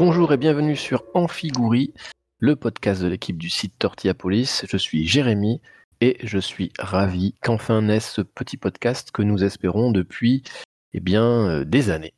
Bonjour 0.00 0.32
et 0.32 0.36
bienvenue 0.36 0.74
sur 0.74 1.04
Amphigouri, 1.14 1.94
le 2.40 2.56
podcast 2.56 3.00
de 3.00 3.06
l'équipe 3.06 3.38
du 3.38 3.48
site 3.48 3.74
Tortillapolis. 3.78 4.64
Je 4.68 4.76
suis 4.76 5.06
Jérémy 5.06 5.60
et 6.00 6.16
je 6.24 6.38
suis 6.38 6.72
ravi 6.80 7.36
qu'enfin 7.40 7.80
naisse 7.80 8.10
ce 8.10 8.20
petit 8.20 8.56
podcast 8.56 9.12
que 9.12 9.22
nous 9.22 9.44
espérons 9.44 9.92
depuis 9.92 10.42
eh 10.94 11.00
bien, 11.00 11.24
euh, 11.48 11.64
des 11.64 11.90
années. 11.90 12.12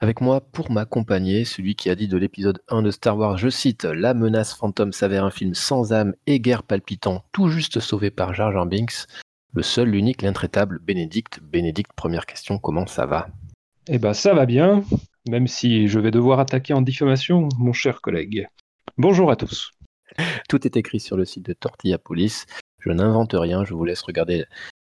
Avec 0.00 0.22
moi 0.22 0.40
pour 0.40 0.70
m'accompagner, 0.70 1.44
celui 1.44 1.76
qui 1.76 1.90
a 1.90 1.94
dit 1.94 2.08
de 2.08 2.16
l'épisode 2.16 2.62
1 2.68 2.80
de 2.80 2.90
Star 2.90 3.18
Wars, 3.18 3.36
je 3.36 3.50
cite, 3.50 3.84
La 3.84 4.14
menace 4.14 4.54
fantôme 4.54 4.94
s'avère 4.94 5.24
un 5.24 5.30
film 5.30 5.54
sans 5.54 5.92
âme 5.92 6.14
et 6.26 6.40
guerre 6.40 6.62
palpitant, 6.62 7.22
tout 7.32 7.48
juste 7.48 7.80
sauvé 7.80 8.10
par 8.10 8.32
Jar 8.32 8.50
Jar 8.50 8.64
Binks, 8.64 9.06
le 9.52 9.62
seul, 9.62 9.90
l'unique, 9.90 10.22
l'intraitable 10.22 10.78
Bénédicte. 10.78 11.40
Bénédicte, 11.42 11.92
première 11.94 12.24
question, 12.24 12.58
comment 12.58 12.86
ça 12.86 13.04
va? 13.04 13.28
Eh 13.88 13.98
ben 13.98 14.14
ça 14.14 14.32
va 14.32 14.46
bien, 14.46 14.82
même 15.28 15.46
si 15.46 15.88
je 15.88 15.98
vais 15.98 16.10
devoir 16.10 16.40
attaquer 16.40 16.74
en 16.74 16.82
diffamation 16.82 17.48
mon 17.58 17.72
cher 17.72 18.00
collègue. 18.00 18.48
Bonjour 18.98 19.30
à 19.30 19.36
tous. 19.36 19.70
Tout 20.48 20.66
est 20.66 20.76
écrit 20.76 21.00
sur 21.00 21.16
le 21.16 21.24
site 21.24 21.46
de 21.46 21.54
Tortilla 21.54 21.98
Police. 21.98 22.46
Je 22.78 22.90
n'invente 22.90 23.34
rien, 23.34 23.64
je 23.64 23.74
vous 23.74 23.84
laisse 23.84 24.02
regarder 24.02 24.44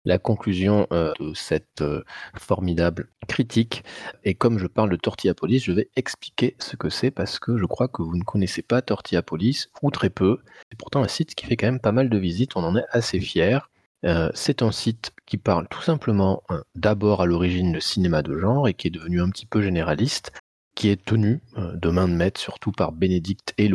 la 0.05 0.17
conclusion 0.17 0.87
euh, 0.91 1.11
de 1.19 1.33
cette 1.33 1.81
euh, 1.81 2.03
formidable 2.35 3.09
critique. 3.27 3.83
Et 4.23 4.33
comme 4.33 4.57
je 4.57 4.67
parle 4.67 4.89
de 4.89 4.95
Tortilla 4.95 5.33
Police, 5.33 5.65
je 5.65 5.73
vais 5.73 5.89
expliquer 5.95 6.55
ce 6.59 6.75
que 6.75 6.89
c'est 6.89 7.11
parce 7.11 7.37
que 7.37 7.57
je 7.57 7.65
crois 7.65 7.87
que 7.87 8.01
vous 8.01 8.17
ne 8.17 8.23
connaissez 8.23 8.63
pas 8.63 8.81
Tortilla 8.81 9.21
Police, 9.21 9.69
ou 9.81 9.91
très 9.91 10.09
peu. 10.09 10.39
C'est 10.69 10.77
pourtant 10.77 11.03
un 11.03 11.07
site 11.07 11.35
qui 11.35 11.45
fait 11.45 11.57
quand 11.57 11.67
même 11.67 11.79
pas 11.79 11.91
mal 11.91 12.09
de 12.09 12.17
visites, 12.17 12.55
on 12.55 12.63
en 12.63 12.75
est 12.75 12.85
assez 12.89 13.19
fiers. 13.19 13.59
Euh, 14.05 14.31
c'est 14.33 14.61
un 14.61 14.71
site 14.71 15.11
qui 15.25 15.37
parle 15.37 15.67
tout 15.69 15.81
simplement 15.81 16.43
d'abord 16.75 17.21
à 17.21 17.25
l'origine 17.25 17.71
de 17.71 17.79
cinéma 17.79 18.21
de 18.21 18.37
genre 18.37 18.67
et 18.67 18.73
qui 18.73 18.87
est 18.87 18.91
devenu 18.91 19.21
un 19.21 19.29
petit 19.29 19.45
peu 19.45 19.61
généraliste, 19.61 20.31
qui 20.75 20.89
est 20.89 21.03
tenu 21.03 21.41
de 21.57 21.89
main 21.89 22.07
de 22.07 22.13
maître 22.13 22.39
surtout 22.39 22.71
par 22.71 22.91
Bénédicte 22.91 23.53
et 23.57 23.69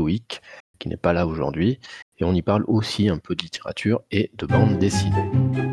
qui 0.78 0.88
n'est 0.88 0.97
pas 0.97 1.12
là 1.12 1.27
aujourd'hui. 1.27 1.78
Et 2.19 2.24
on 2.24 2.34
y 2.34 2.42
parle 2.42 2.64
aussi 2.66 3.08
un 3.08 3.19
peu 3.19 3.34
de 3.34 3.42
littérature 3.42 4.02
et 4.10 4.30
de 4.36 4.47
bande 4.47 4.78
dessinée. 4.78 5.66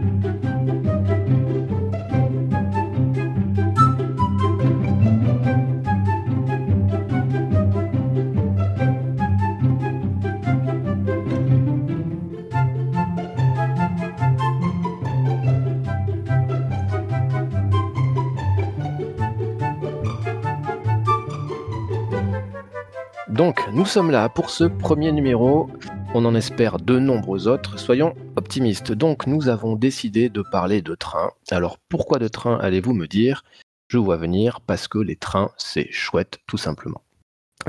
Donc, 23.34 23.68
nous 23.74 23.88
sommes 23.88 24.12
là 24.12 24.30
pour 24.30 24.52
ce 24.52 24.66
premier 24.66 25.12
numéro. 25.12 25.68
On 26.14 26.24
en 26.26 26.36
espère 26.36 26.78
de 26.78 27.00
nombreux 27.00 27.48
autres. 27.48 27.80
Soyons 27.80 28.14
optimistes. 28.36 28.92
Donc, 28.92 29.26
nous 29.26 29.50
avons 29.50 29.76
décidé 29.76 30.30
de 30.30 30.44
parler 30.44 30.84
de 30.84 30.94
train. 30.94 31.32
Alors, 31.50 31.80
pourquoi 31.90 32.20
de 32.20 32.28
train 32.28 32.60
allez-vous 32.60 32.94
me 32.94 33.08
dire? 33.08 33.44
Je 33.88 33.98
vois 33.98 34.18
venir 34.18 34.62
parce 34.62 34.88
que 34.88 35.00
les 35.00 35.16
trains, 35.16 35.50
c'est 35.58 35.92
chouette, 35.92 36.42
tout 36.46 36.60
simplement. 36.60 37.02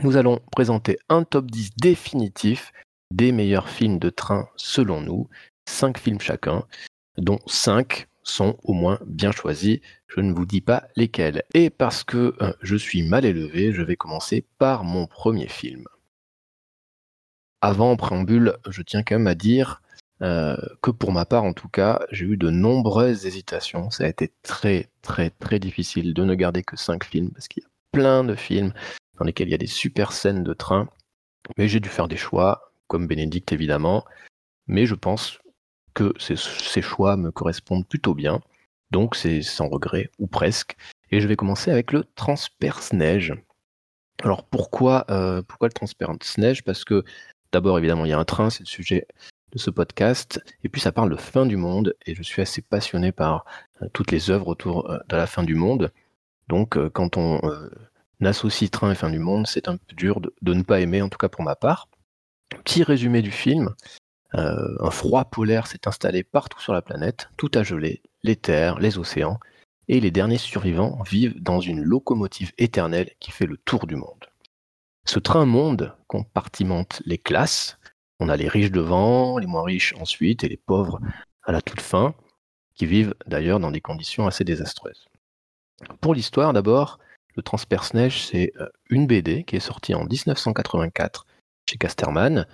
Nous 0.03 0.19
allons 0.19 0.41
présenter 0.53 0.99
un 1.09 1.23
top 1.25 1.51
10 1.51 1.71
définitif 1.79 2.71
des 3.11 3.33
meilleurs 3.33 3.71
films 3.71 3.99
de 3.99 4.11
train 4.11 4.49
selon 4.57 5.01
nous. 5.01 5.29
5 5.67 5.97
films 5.97 6.21
chacun, 6.21 6.65
dont 7.17 7.39
5 7.47 8.07
sont 8.25 8.59
au 8.65 8.73
moins 8.73 8.99
bien 9.07 9.31
choisis. 9.31 9.79
Je 10.09 10.21
ne 10.21 10.33
vous 10.33 10.47
dis 10.47 10.61
pas 10.61 10.89
lesquels. 10.97 11.45
Et 11.55 11.71
parce 11.71 12.03
que 12.03 12.35
euh, 12.41 12.53
je 12.63 12.77
suis 12.77 13.03
mal 13.03 13.25
élevé, 13.25 13.73
je 13.73 13.83
vais 13.83 13.97
commencer 13.97 14.45
par 14.59 14.83
mon 14.83 15.07
premier 15.07 15.47
film. 15.47 15.85
Avant, 17.61 17.93
en 17.93 17.97
préambule, 17.97 18.57
je 18.69 18.83
tiens 18.83 19.03
quand 19.03 19.15
même 19.15 19.27
à 19.27 19.35
dire 19.35 19.81
euh, 20.23 20.57
que 20.83 20.91
pour 20.91 21.13
ma 21.13 21.25
part, 21.25 21.45
en 21.45 21.53
tout 21.53 21.69
cas, 21.69 22.01
j'ai 22.11 22.25
eu 22.25 22.37
de 22.37 22.51
nombreuses 22.51 23.27
hésitations. 23.27 23.91
Ça 23.91 24.05
a 24.05 24.09
été 24.09 24.33
très, 24.43 24.91
très, 25.03 25.31
très 25.31 25.59
difficile 25.59 26.15
de 26.15 26.25
ne 26.25 26.35
garder 26.35 26.63
que 26.63 26.77
5 26.77 27.05
films, 27.05 27.31
parce 27.31 27.49
qu'il 27.49 27.63
y 27.63 27.67
a 27.67 27.71
plein 27.93 28.25
de 28.25 28.35
films 28.35 28.73
dans 29.19 29.25
lesquels 29.25 29.49
il 29.49 29.53
y 29.53 29.55
a 29.55 29.59
des 29.59 29.67
super 29.67 30.13
scènes 30.13 30.43
de 30.43 30.53
train. 30.55 30.89
Mais 31.59 31.69
j'ai 31.69 31.81
dû 31.81 31.89
faire 31.89 32.09
des 32.09 32.17
choix, 32.17 32.73
comme 32.89 33.07
Bénédicte 33.07 33.53
évidemment. 33.53 34.05
Mais 34.67 34.87
je 34.87 34.95
pense 34.95 35.39
que 35.95 36.13
ces, 36.19 36.37
choix 36.83 37.17
me 37.17 37.31
correspondent 37.31 37.87
plutôt 37.87 38.15
bien. 38.15 38.41
Donc 38.91 39.17
c'est 39.17 39.43
sans 39.43 39.69
regret, 39.69 40.11
ou 40.19 40.27
presque. 40.27 40.77
Et 41.11 41.21
je 41.21 41.29
vais 41.29 41.37
commencer 41.37 41.71
avec 41.71 41.93
le 41.93 42.05
transperce-neige. 42.17 43.35
Alors 44.23 44.45
pourquoi, 44.45 45.07
euh, 45.11 45.43
pourquoi 45.43 45.69
le 45.69 45.73
transperce-neige? 45.73 46.65
Parce 46.65 46.85
que 46.85 47.05
d'abord, 47.53 47.79
évidemment, 47.79 48.05
il 48.05 48.11
y 48.11 48.13
a 48.13 48.19
un 48.19 48.25
train, 48.25 48.51
c'est 48.51 48.63
le 48.63 48.69
sujet 48.69 49.07
de 49.53 49.59
ce 49.59 49.71
podcast. 49.71 50.41
Et 50.65 50.69
puis 50.69 50.81
ça 50.81 50.93
parle 50.93 51.11
de 51.11 51.17
fin 51.17 51.47
du 51.47 51.57
monde. 51.57 51.95
Et 52.07 52.15
je 52.15 52.23
suis 52.23 52.43
assez 52.43 52.63
passionné 52.63 53.13
par 53.13 53.45
euh, 53.83 53.89
toutes 53.93 54.11
les 54.11 54.31
œuvres 54.31 54.49
autour 54.49 54.91
euh, 54.91 54.99
de 55.09 55.17
la 55.17 55.27
fin 55.27 55.43
du 55.43 55.55
monde. 55.55 55.93
Donc 56.49 56.77
quand 56.91 57.17
on 57.17 57.41
associe 58.23 58.71
train 58.71 58.93
et 58.93 58.95
fin 58.95 59.11
du 59.11 59.19
monde, 59.19 59.47
c'est 59.47 59.67
un 59.67 59.79
peu 59.79 59.95
dur 59.95 60.21
de, 60.21 60.35
de, 60.43 60.53
ne 60.53 60.63
pas 60.63 60.81
aimer, 60.81 61.01
en 61.01 61.09
tout 61.09 61.17
cas 61.17 61.29
pour 61.29 61.43
ma 61.43 61.57
part. 61.57 61.89
Petit 62.51 62.83
résumé 62.83 63.23
du 63.23 63.31
film. 63.31 63.75
Euh, 64.37 64.77
un 64.81 64.91
froid 64.91 65.25
polaire 65.25 65.67
s'est 65.67 65.87
installé 65.87 66.25
partout 66.25 66.61
sur 66.61 66.73
la 66.73 66.83
planète, 66.83 67.29
tout 67.37 67.51
a 67.55 67.63
gelé, 67.63 68.03
les 68.23 68.37
terres, 68.37 68.79
les 68.81 68.99
océans, 68.99 69.39
et 69.87 70.01
les 70.01 70.11
derniers 70.11 70.39
survivants 70.39 71.03
vivent 71.03 71.41
dans 71.41 71.61
une 71.61 71.83
locomotive 71.83 72.53
éternelle 72.59 73.11
qui 73.21 73.31
fait 73.31 73.47
le 73.47 73.57
tour 73.59 73.87
du 73.87 73.97
monde. 73.97 74.27
Ce 75.05 75.19
train-monde 75.19 75.95
compartimente 76.07 77.03
les 77.05 77.19
classes. 77.19 77.79
On 78.19 78.29
a 78.29 78.37
les 78.37 78.49
riches 78.49 78.71
devant, 78.71 79.39
les 79.39 79.47
moins 79.47 79.65
riches 79.65 79.95
ensuite, 80.01 80.43
et 80.43 80.49
les 80.49 80.57
pauvres 80.57 81.01
à 81.45 81.53
la 81.53 81.61
toute 81.61 81.83
fin, 81.83 82.15
qui 82.75 82.87
vivent 82.87 83.15
d'ailleurs 83.27 83.61
dans 83.61 83.71
des 83.71 83.83
conditions 83.83 84.27
assez 84.27 84.45
désastreuses. 84.45 85.07
Pour 86.01 86.15
l'histoire 86.15 86.53
d'abord, 86.53 86.99
le 87.37 87.43
Transperce-Neige, 87.43 88.27
c'est 88.27 88.53
euh, 88.61 88.69
une 88.89 89.07
BD 89.07 89.45
qui 89.45 89.57
est 89.57 89.61
sortie 89.61 89.95
en 89.95 90.05
1984 90.05 91.27
chez 91.69 91.77
Casterman, 91.77 92.47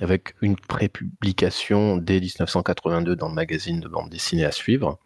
avec 0.00 0.34
une 0.42 0.56
prépublication 0.56 1.96
dès 1.96 2.20
1982 2.20 3.16
dans 3.16 3.28
le 3.28 3.34
magazine 3.34 3.80
de 3.80 3.88
bande 3.88 4.10
dessinée 4.10 4.44
à 4.44 4.52
suivre. 4.52 4.98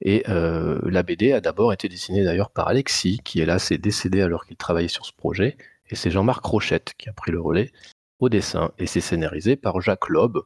Et 0.00 0.24
euh, 0.28 0.80
la 0.84 1.02
BD 1.02 1.32
a 1.32 1.40
d'abord 1.40 1.72
été 1.72 1.88
dessinée 1.88 2.24
d'ailleurs 2.24 2.50
par 2.50 2.68
Alexis, 2.68 3.20
qui 3.24 3.40
est 3.40 3.46
là, 3.46 3.58
s'est 3.58 3.78
décédé 3.78 4.22
alors 4.22 4.46
qu'il 4.46 4.56
travaillait 4.56 4.88
sur 4.88 5.04
ce 5.04 5.12
projet, 5.12 5.56
et 5.90 5.96
c'est 5.96 6.10
Jean-Marc 6.10 6.44
Rochette 6.44 6.94
qui 6.96 7.08
a 7.08 7.12
pris 7.12 7.32
le 7.32 7.40
relais 7.40 7.72
au 8.18 8.28
dessin, 8.28 8.72
et 8.78 8.86
c'est 8.86 9.00
scénarisé 9.00 9.56
par 9.56 9.80
Jacques 9.80 10.08
Loeb, 10.08 10.38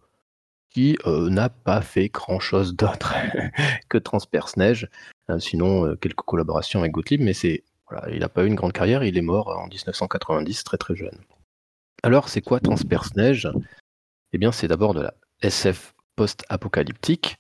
qui 0.71 0.99
euh, 1.07 1.31
n'a 1.31 1.51
pas 1.51 1.83
fait 1.83 2.09
grand-chose 2.09 2.75
d'autre 2.75 3.15
que 3.89 3.99
Transperce 3.99 4.57
Neige, 4.57 4.89
euh, 5.31 5.39
sinon 5.39 5.95
quelques 5.97 6.17
collaborations 6.17 6.81
avec 6.81 6.93
Gottlieb, 6.93 7.21
mais 7.21 7.35
c'est 7.35 7.63
voilà, 7.89 8.11
il 8.11 8.21
n'a 8.21 8.29
pas 8.29 8.45
eu 8.45 8.47
une 8.47 8.55
grande 8.55 8.73
carrière, 8.73 9.05
il 9.05 9.17
est 9.17 9.23
mort 9.23 9.49
en 9.49 9.67
1990 9.69 10.65
très 10.65 10.79
très 10.79 10.97
jeune. 10.97 11.19
Alors, 12.05 12.29
c'est 12.29 12.43
quoi 12.43 12.61
Transperce 12.61 13.17
Neige 13.17 13.49
Eh 14.35 14.37
bien, 14.37 14.53
c'est 14.53 14.69
d'abord 14.69 14.93
de 14.93 15.01
la 15.01 15.15
SF 15.41 15.95
post-apocalyptique. 16.17 17.39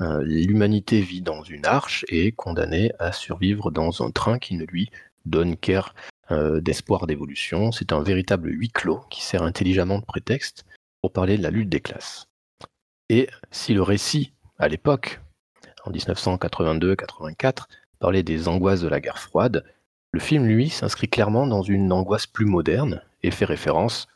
Euh, 0.00 0.22
l'humanité 0.22 1.02
vit 1.02 1.20
dans 1.20 1.42
une 1.42 1.66
arche 1.66 2.06
et 2.08 2.28
est 2.28 2.32
condamnée 2.32 2.92
à 2.98 3.12
survivre 3.12 3.70
dans 3.70 4.02
un 4.02 4.10
train 4.10 4.38
qui 4.38 4.54
ne 4.54 4.64
lui 4.64 4.90
donne 5.26 5.58
qu'air 5.58 5.94
euh, 6.30 6.62
d'espoir 6.62 7.06
d'évolution. 7.06 7.72
C'est 7.72 7.92
un 7.92 8.02
véritable 8.02 8.48
huis 8.50 8.70
clos 8.70 9.00
qui 9.10 9.22
sert 9.22 9.42
intelligemment 9.42 9.98
de 9.98 10.06
prétexte 10.06 10.64
pour 11.02 11.12
parler 11.12 11.36
de 11.36 11.42
la 11.42 11.50
lutte 11.50 11.68
des 11.68 11.80
classes. 11.80 12.24
Et 13.10 13.28
si 13.50 13.74
le 13.74 13.82
récit, 13.82 14.32
à 14.58 14.68
l'époque, 14.68 15.20
en 15.84 15.90
1982-84, 15.90 17.66
parlait 17.98 18.22
des 18.22 18.48
angoisses 18.48 18.80
de 18.80 18.88
la 18.88 19.00
guerre 19.00 19.18
froide, 19.18 19.62
le 20.12 20.20
film, 20.20 20.46
lui, 20.46 20.70
s'inscrit 20.70 21.10
clairement 21.10 21.46
dans 21.46 21.60
une 21.60 21.92
angoisse 21.92 22.26
plus 22.26 22.46
moderne 22.46 23.02
et 23.22 23.30
fait 23.30 23.44
référence 23.44 24.06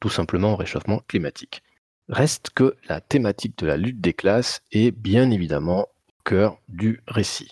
tout 0.00 0.08
simplement 0.08 0.52
au 0.52 0.56
réchauffement 0.56 1.00
climatique. 1.08 1.62
Reste 2.08 2.50
que 2.50 2.76
la 2.88 3.00
thématique 3.00 3.58
de 3.58 3.66
la 3.66 3.76
lutte 3.76 4.00
des 4.00 4.14
classes 4.14 4.62
est 4.72 4.90
bien 4.90 5.30
évidemment 5.30 5.82
au 5.82 6.22
cœur 6.24 6.58
du 6.68 7.02
récit. 7.06 7.50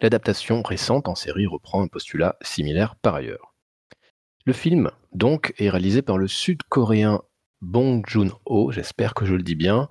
L'adaptation 0.00 0.62
récente 0.62 1.08
en 1.08 1.14
série 1.14 1.46
reprend 1.46 1.82
un 1.82 1.88
postulat 1.88 2.36
similaire 2.42 2.96
par 2.96 3.14
ailleurs. 3.14 3.54
Le 4.44 4.52
film, 4.52 4.90
donc, 5.12 5.54
est 5.58 5.70
réalisé 5.70 6.02
par 6.02 6.18
le 6.18 6.28
sud-coréen 6.28 7.22
Bong 7.62 8.04
Joon-ho, 8.06 8.70
j'espère 8.70 9.14
que 9.14 9.24
je 9.24 9.34
le 9.34 9.42
dis 9.42 9.54
bien, 9.54 9.88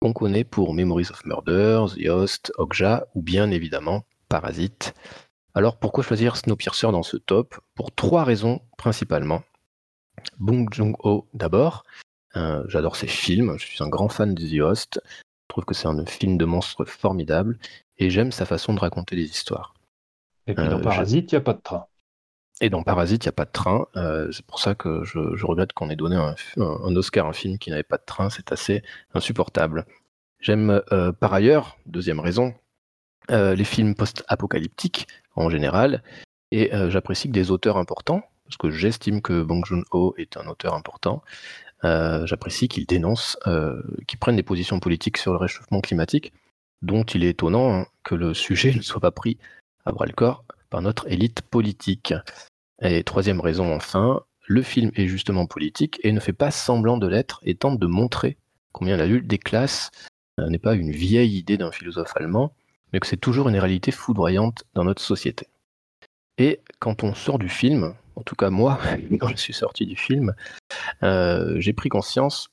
qu'on 0.00 0.12
connaît 0.12 0.44
pour 0.44 0.74
Memories 0.74 1.08
of 1.10 1.24
Murder, 1.24 1.86
The 1.96 2.08
Host, 2.08 2.52
Okja 2.58 3.06
ou 3.14 3.22
bien 3.22 3.50
évidemment 3.50 4.04
Parasite. 4.28 4.94
Alors 5.54 5.78
pourquoi 5.78 6.04
choisir 6.04 6.36
Snowpiercer 6.36 6.92
dans 6.92 7.02
ce 7.02 7.16
top? 7.16 7.58
Pour 7.74 7.94
trois 7.94 8.24
raisons 8.24 8.60
principalement. 8.76 9.42
Bong 10.38 10.72
Joon-ho 10.72 11.26
d'abord. 11.34 11.84
Euh, 12.36 12.64
j'adore 12.68 12.96
ses 12.96 13.06
films, 13.06 13.56
je 13.58 13.66
suis 13.66 13.82
un 13.82 13.88
grand 13.88 14.08
fan 14.08 14.34
de 14.34 14.42
The 14.46 14.60
Host. 14.60 15.00
Je 15.04 15.48
trouve 15.48 15.64
que 15.64 15.74
c'est 15.74 15.88
un 15.88 16.04
film 16.04 16.36
de 16.36 16.44
monstre 16.44 16.84
formidable 16.84 17.58
et 17.98 18.10
j'aime 18.10 18.32
sa 18.32 18.44
façon 18.44 18.74
de 18.74 18.80
raconter 18.80 19.16
des 19.16 19.24
histoires. 19.24 19.74
Et 20.46 20.54
puis 20.54 20.68
dans 20.68 20.78
euh, 20.78 20.82
Parasite, 20.82 21.32
il 21.32 21.34
n'y 21.34 21.38
a 21.38 21.42
pas 21.42 21.54
de 21.54 21.60
train. 21.60 21.86
Et 22.60 22.70
dans 22.70 22.82
Parasite, 22.82 23.24
il 23.24 23.28
n'y 23.28 23.30
a 23.30 23.32
pas 23.32 23.44
de 23.44 23.50
train. 23.50 23.86
c'est 24.32 24.44
pour 24.46 24.60
ça 24.60 24.74
que 24.74 25.04
je, 25.04 25.44
regrette 25.44 25.72
qu'on 25.72 25.90
ait 25.90 25.96
donné 25.96 26.16
un, 26.16 26.96
Oscar 26.96 27.26
à 27.26 27.30
un 27.30 27.32
film 27.32 27.58
qui 27.58 27.70
n'avait 27.70 27.82
pas 27.82 27.98
de 27.98 28.04
train. 28.04 28.30
C'est 28.30 28.52
assez 28.52 28.82
insupportable. 29.14 29.86
J'aime 30.40 30.82
par 31.20 31.34
ailleurs, 31.34 31.76
deuxième 31.84 32.20
raison, 32.20 32.54
les 33.28 33.64
films 33.64 33.94
post-apocalyptiques 33.94 35.06
en 35.34 35.50
général. 35.50 36.02
Et 36.50 36.70
j'apprécie 36.88 37.28
que 37.28 37.34
des 37.34 37.50
auteurs 37.50 37.76
importants, 37.76 38.22
parce 38.46 38.56
que 38.58 38.70
j'estime 38.70 39.20
que 39.20 39.42
Bong 39.42 39.64
Joon-ho 39.64 40.14
est 40.16 40.36
un 40.36 40.46
auteur 40.46 40.74
important, 40.74 41.22
j'apprécie 41.82 42.68
qu'il 42.68 42.86
dénonce, 42.86 43.38
qu'il 44.06 44.18
prenne 44.18 44.36
des 44.36 44.42
positions 44.42 44.80
politiques 44.80 45.18
sur 45.18 45.32
le 45.32 45.38
réchauffement 45.38 45.80
climatique, 45.80 46.32
dont 46.82 47.04
il 47.04 47.24
est 47.24 47.30
étonnant 47.30 47.74
hein, 47.74 47.86
que 48.04 48.14
le 48.14 48.34
sujet 48.34 48.72
ne 48.74 48.82
soit 48.82 49.00
pas 49.00 49.10
pris 49.10 49.38
à 49.84 49.92
bras 49.92 50.06
le 50.06 50.12
corps 50.12 50.44
par 50.70 50.82
notre 50.82 51.10
élite 51.10 51.42
politique. 51.42 52.14
Et 52.82 53.02
troisième 53.04 53.40
raison 53.40 53.74
enfin, 53.74 54.22
le 54.46 54.62
film 54.62 54.90
est 54.94 55.06
justement 55.06 55.46
politique 55.46 55.98
et 56.02 56.12
ne 56.12 56.20
fait 56.20 56.32
pas 56.32 56.50
semblant 56.50 56.98
de 56.98 57.06
l'être 57.06 57.40
et 57.44 57.54
tente 57.54 57.78
de 57.78 57.86
montrer 57.86 58.36
combien 58.72 58.96
la 58.96 59.06
lutte 59.06 59.26
des 59.26 59.38
classes 59.38 59.90
euh, 60.38 60.48
n'est 60.48 60.58
pas 60.58 60.74
une 60.74 60.90
vieille 60.90 61.38
idée 61.38 61.56
d'un 61.56 61.72
philosophe 61.72 62.12
allemand, 62.16 62.52
mais 62.92 63.00
que 63.00 63.06
c'est 63.06 63.16
toujours 63.16 63.48
une 63.48 63.58
réalité 63.58 63.90
foudroyante 63.90 64.64
dans 64.74 64.84
notre 64.84 65.02
société. 65.02 65.48
Et 66.38 66.60
quand 66.78 67.02
on 67.02 67.14
sort 67.14 67.38
du 67.38 67.48
film, 67.48 67.94
en 68.16 68.22
tout 68.22 68.34
cas 68.34 68.50
moi, 68.50 68.80
quand 69.20 69.28
je 69.28 69.36
suis 69.36 69.52
sorti 69.52 69.86
du 69.86 69.96
film, 69.96 70.34
euh, 71.02 71.54
j'ai 71.60 71.72
pris 71.72 71.88
conscience 71.88 72.48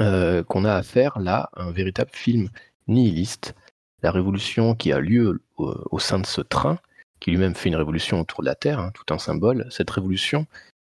euh, 0.00 0.42
qu'on 0.44 0.64
a 0.64 0.74
affaire 0.74 1.18
là 1.18 1.50
à 1.54 1.64
un 1.64 1.72
véritable 1.72 2.10
film 2.12 2.48
nihiliste. 2.86 3.54
La 4.02 4.10
révolution 4.10 4.74
qui 4.74 4.92
a 4.92 5.00
lieu 5.00 5.42
au 5.56 5.98
sein 5.98 6.18
de 6.18 6.26
ce 6.26 6.40
train 6.40 6.78
qui 7.20 7.30
lui-même 7.30 7.54
fait 7.54 7.68
une 7.68 7.76
révolution 7.76 8.20
autour 8.20 8.40
de 8.40 8.46
la 8.46 8.56
Terre, 8.56 8.80
hein, 8.80 8.90
tout 8.94 9.14
un 9.14 9.18
symbole, 9.18 9.68
cette 9.70 9.90
révolution 9.90 10.40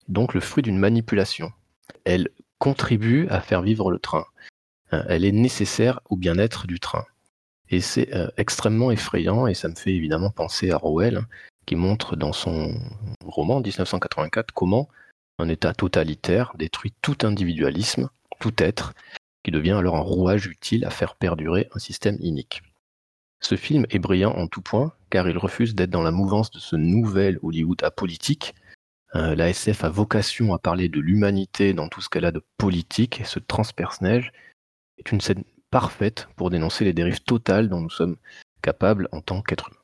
est 0.09 0.13
donc 0.13 0.35
le 0.35 0.41
fruit 0.41 0.63
d'une 0.63 0.79
manipulation. 0.79 1.53
Elle 2.05 2.29
contribue 2.61 3.27
à 3.29 3.41
faire 3.41 3.61
vivre 3.61 3.91
le 3.91 3.99
train. 3.99 4.25
Euh, 4.93 5.03
elle 5.09 5.25
est 5.25 5.33
nécessaire 5.33 6.01
au 6.11 6.17
bien-être 6.17 6.69
du 6.69 6.79
train. 6.79 7.05
Et 7.71 7.81
c'est 7.81 8.09
extrêmement 8.39 8.91
effrayant, 8.91 9.47
et 9.47 9.53
ça 9.53 9.69
me 9.69 9.75
fait 9.75 9.93
évidemment 9.93 10.31
penser 10.31 10.71
à 10.71 10.79
Rowell, 10.79 11.27
qui 11.69 11.77
montre 11.77 12.17
dans 12.17 12.33
son 12.33 12.73
roman 13.23 13.61
1984 13.61 14.53
comment 14.55 14.89
un 15.39 15.51
État 15.51 15.75
totalitaire 15.75 16.55
détruit 16.57 16.95
tout 17.03 17.19
individualisme, 17.25 18.09
tout 18.41 18.55
être, 18.57 18.95
qui 19.45 19.51
devient 19.51 19.73
alors 19.73 19.97
un 19.97 20.01
rouage 20.01 20.47
utile 20.47 20.87
à 20.87 20.91
faire 20.91 21.15
perdurer 21.15 21.69
un 21.75 21.79
système 21.79 22.17
inique. 22.21 22.63
Ce 23.41 23.55
film 23.55 23.85
est 23.91 23.99
brillant 23.99 24.33
en 24.33 24.47
tout 24.47 24.63
point, 24.63 24.95
car 25.11 25.29
il 25.29 25.37
refuse 25.37 25.75
d'être 25.75 25.91
dans 25.91 26.03
la 26.03 26.11
mouvance 26.11 26.51
de 26.51 26.59
ce 26.59 26.75
nouvel 26.75 27.39
Hollywood 27.43 27.85
apolitique. 27.85 28.55
Euh, 29.15 29.35
la 29.35 29.51
SF 29.51 29.85
a 29.85 29.91
vocation 29.91 30.55
à 30.55 30.59
parler 30.59 30.89
de 30.89 31.01
l'humanité 31.01 31.75
dans 31.75 31.89
tout 31.89 32.01
ce 32.01 32.09
qu'elle 32.09 32.25
a 32.25 32.33
de 32.33 32.43
politique, 32.57 33.21
et 33.21 33.25
ce 33.25 33.41
transpersonnage 33.41 34.33
est 34.97 35.13
une 35.13 35.21
scène 35.21 35.45
parfaite 35.71 36.29
pour 36.35 36.49
dénoncer 36.49 36.87
les 36.87 36.95
dérives 36.95 37.21
totales 37.21 37.69
dont 37.69 37.83
nous 37.83 37.91
sommes 37.91 38.17
capables 38.63 39.11
en 39.13 39.21
tant 39.21 39.43
qu'êtres 39.43 39.69
humains. 39.69 39.78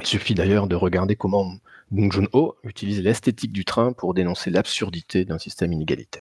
Il 0.00 0.06
suffit 0.06 0.34
d'ailleurs 0.34 0.68
de 0.68 0.74
regarder 0.74 1.16
comment 1.16 1.54
Bong 1.90 2.10
Joon-ho 2.10 2.56
utilise 2.64 3.02
l'esthétique 3.02 3.52
du 3.52 3.64
train 3.64 3.92
pour 3.92 4.14
dénoncer 4.14 4.50
l'absurdité 4.50 5.24
d'un 5.24 5.38
système 5.38 5.72
inégalitaire. 5.72 6.22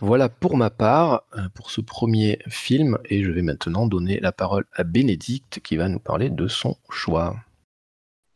Voilà 0.00 0.28
pour 0.28 0.56
ma 0.56 0.70
part, 0.70 1.24
euh, 1.36 1.48
pour 1.54 1.70
ce 1.70 1.80
premier 1.80 2.38
film, 2.46 2.98
et 3.04 3.22
je 3.22 3.30
vais 3.30 3.42
maintenant 3.42 3.86
donner 3.86 4.20
la 4.20 4.32
parole 4.32 4.64
à 4.72 4.84
Bénédicte 4.84 5.60
qui 5.60 5.76
va 5.76 5.88
nous 5.88 5.98
parler 5.98 6.30
de 6.30 6.46
son 6.46 6.76
choix. 6.88 7.36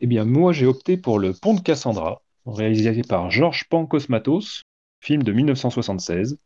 Eh 0.00 0.06
bien, 0.06 0.24
moi 0.24 0.52
j'ai 0.52 0.66
opté 0.66 0.96
pour 0.96 1.20
Le 1.20 1.32
Pont 1.32 1.54
de 1.54 1.60
Cassandra, 1.60 2.22
réalisé 2.44 3.02
par 3.02 3.30
Georges 3.30 3.68
Pancosmatos, 3.68 4.62
film 5.00 5.22
de 5.22 5.32
1976. 5.32 6.36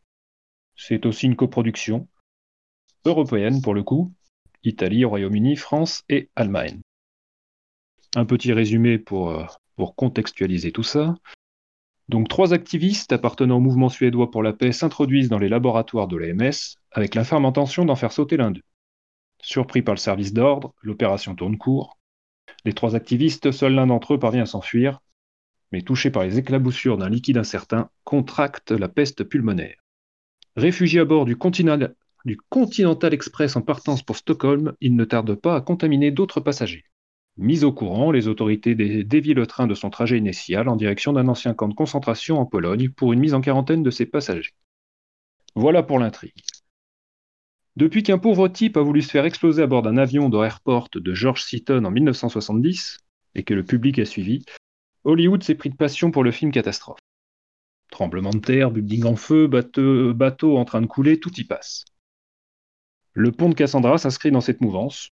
C'est 0.77 1.07
aussi 1.07 1.27
une 1.27 1.37
coproduction 1.37 2.07
européenne 3.07 3.63
pour 3.63 3.73
le 3.73 3.83
coup, 3.83 4.13
Italie, 4.63 5.05
Royaume-Uni, 5.05 5.57
France 5.57 6.05
et 6.11 6.29
Allemagne. 6.37 6.81
Un 8.17 8.25
petit 8.25 8.55
résumé 8.55 8.97
pour, 8.99 9.29
euh, 9.29 9.45
pour 9.77 9.95
contextualiser 9.95 10.73
tout 10.73 10.83
ça. 10.83 11.15
Donc 12.09 12.31
trois 12.31 12.55
activistes 12.55 13.13
appartenant 13.13 13.59
au 13.59 13.61
mouvement 13.61 13.91
suédois 13.91 14.31
pour 14.31 14.43
la 14.43 14.55
paix 14.55 14.73
s'introduisent 14.73 15.29
dans 15.29 15.39
les 15.39 15.51
laboratoires 15.51 16.09
de 16.09 16.17
l'AMS 16.17 16.79
avec 16.93 17.15
ferme 17.25 17.45
intention 17.45 17.85
d'en 17.85 17.95
faire 17.95 18.13
sauter 18.13 18.39
l'un 18.39 18.53
d'eux. 18.53 18.63
Surpris 19.43 19.83
par 19.83 19.95
le 19.95 20.01
service 20.01 20.33
d'ordre, 20.33 20.75
l'opération 20.81 21.35
tourne 21.35 21.59
court. 21.59 21.99
Les 22.65 22.73
trois 22.73 22.97
activistes, 22.97 23.51
seul 23.51 23.75
l'un 23.75 23.89
d'entre 23.89 24.15
eux 24.15 24.19
parvient 24.19 24.45
à 24.45 24.47
s'enfuir, 24.47 25.01
mais 25.71 25.83
touché 25.83 26.11
par 26.11 26.25
les 26.25 26.39
éclaboussures 26.39 26.97
d'un 26.97 27.11
liquide 27.11 27.37
incertain, 27.37 27.91
contracte 28.05 28.71
la 28.71 28.89
peste 28.89 29.25
pulmonaire. 29.25 29.77
Réfugié 30.57 31.01
à 31.01 31.05
bord 31.05 31.27
du 31.27 31.37
Continental, 31.37 31.95
du 32.25 32.39
Continental 32.49 33.13
Express 33.13 33.57
en 33.57 33.61
partance 33.61 34.03
pour 34.03 34.17
Stockholm, 34.17 34.73
il 34.81 34.97
ne 34.97 35.05
tarde 35.05 35.35
pas 35.35 35.55
à 35.55 35.61
contaminer 35.61 36.11
d'autres 36.13 36.41
passagers. 36.41 36.87
Mis 37.39 37.65
au 37.65 37.73
courant, 37.73 38.11
les 38.11 38.29
autorités 38.29 38.75
dévient 38.75 39.35
le 39.35 39.47
train 39.47 39.67
de 39.67 39.75
son 39.75 39.91
trajet 39.91 40.17
initial 40.17 40.69
en 40.69 40.77
direction 40.77 41.13
d'un 41.13 41.29
ancien 41.29 41.53
camp 41.53 41.69
de 41.69 41.75
concentration 41.75 42.39
en 42.39 42.47
Pologne 42.47 42.89
pour 42.89 43.13
une 43.13 43.21
mise 43.21 43.35
en 43.35 43.43
quarantaine 43.43 43.83
de 43.83 43.91
ses 43.91 44.07
passagers. 44.07 44.55
Voilà 45.55 45.83
pour 45.83 45.99
l'intrigue. 45.99 46.43
Depuis 47.77 48.03
qu'un 48.03 48.17
pauvre 48.17 48.49
type 48.49 48.79
a 48.79 48.83
voulu 48.83 49.03
se 49.03 49.11
faire 49.11 49.27
exploser 49.27 49.63
à 49.63 49.67
bord 49.67 49.83
d'un 49.83 49.99
avion 49.99 50.31
de 50.31 50.39
Airport 50.39 50.89
de 50.95 51.15
George 51.15 51.43
Seaton 51.43 51.85
en 51.85 51.91
1970, 51.91 52.99
et 53.35 53.43
que 53.43 53.53
le 53.53 53.65
public 53.65 53.99
a 53.99 54.07
suivi, 54.07 54.47
Hollywood 55.05 55.43
s'est 55.43 55.55
pris 55.55 55.69
de 55.69 55.77
passion 55.77 56.11
pour 56.11 56.25
le 56.25 56.31
film 56.31 56.51
catastrophe. 56.51 56.99
Tremblement 57.91 58.31
de 58.31 58.39
terre, 58.39 58.71
building 58.71 59.05
en 59.05 59.17
feu, 59.17 59.47
bateau 59.47 60.57
en 60.57 60.65
train 60.65 60.81
de 60.81 60.87
couler, 60.87 61.21
tout 61.21 61.33
y 61.39 61.45
passe. 61.45 61.85
Le 63.13 63.31
pont 63.31 63.51
de 63.51 63.55
Cassandra 63.55 63.99
s'inscrit 63.99 64.31
dans 64.31 64.41
cette 64.41 64.63
mouvance, 64.63 65.11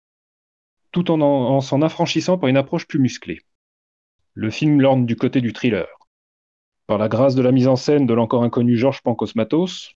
tout 0.97 1.11
en, 1.11 1.61
s'en 1.61 1.83
affranchissant 1.83 2.39
par 2.39 2.49
une 2.49 2.57
approche 2.57 2.87
plus 2.87 2.99
musclée. 2.99 3.41
Le 4.33 4.51
film 4.51 4.81
lorne 4.81 5.05
du 5.05 5.15
côté 5.15 5.43
du 5.43 5.53
thriller. 5.53 5.87
Par 6.87 6.97
la 6.97 7.09
grâce 7.09 7.35
de 7.35 7.43
la 7.43 7.53
mise 7.53 7.69
en 7.69 7.77
scène 7.77 8.07
de 8.07 8.15
l'encore 8.15 8.45
inconnu 8.45 8.79
Georges 8.79 9.03
Pancosmatos, 9.03 9.93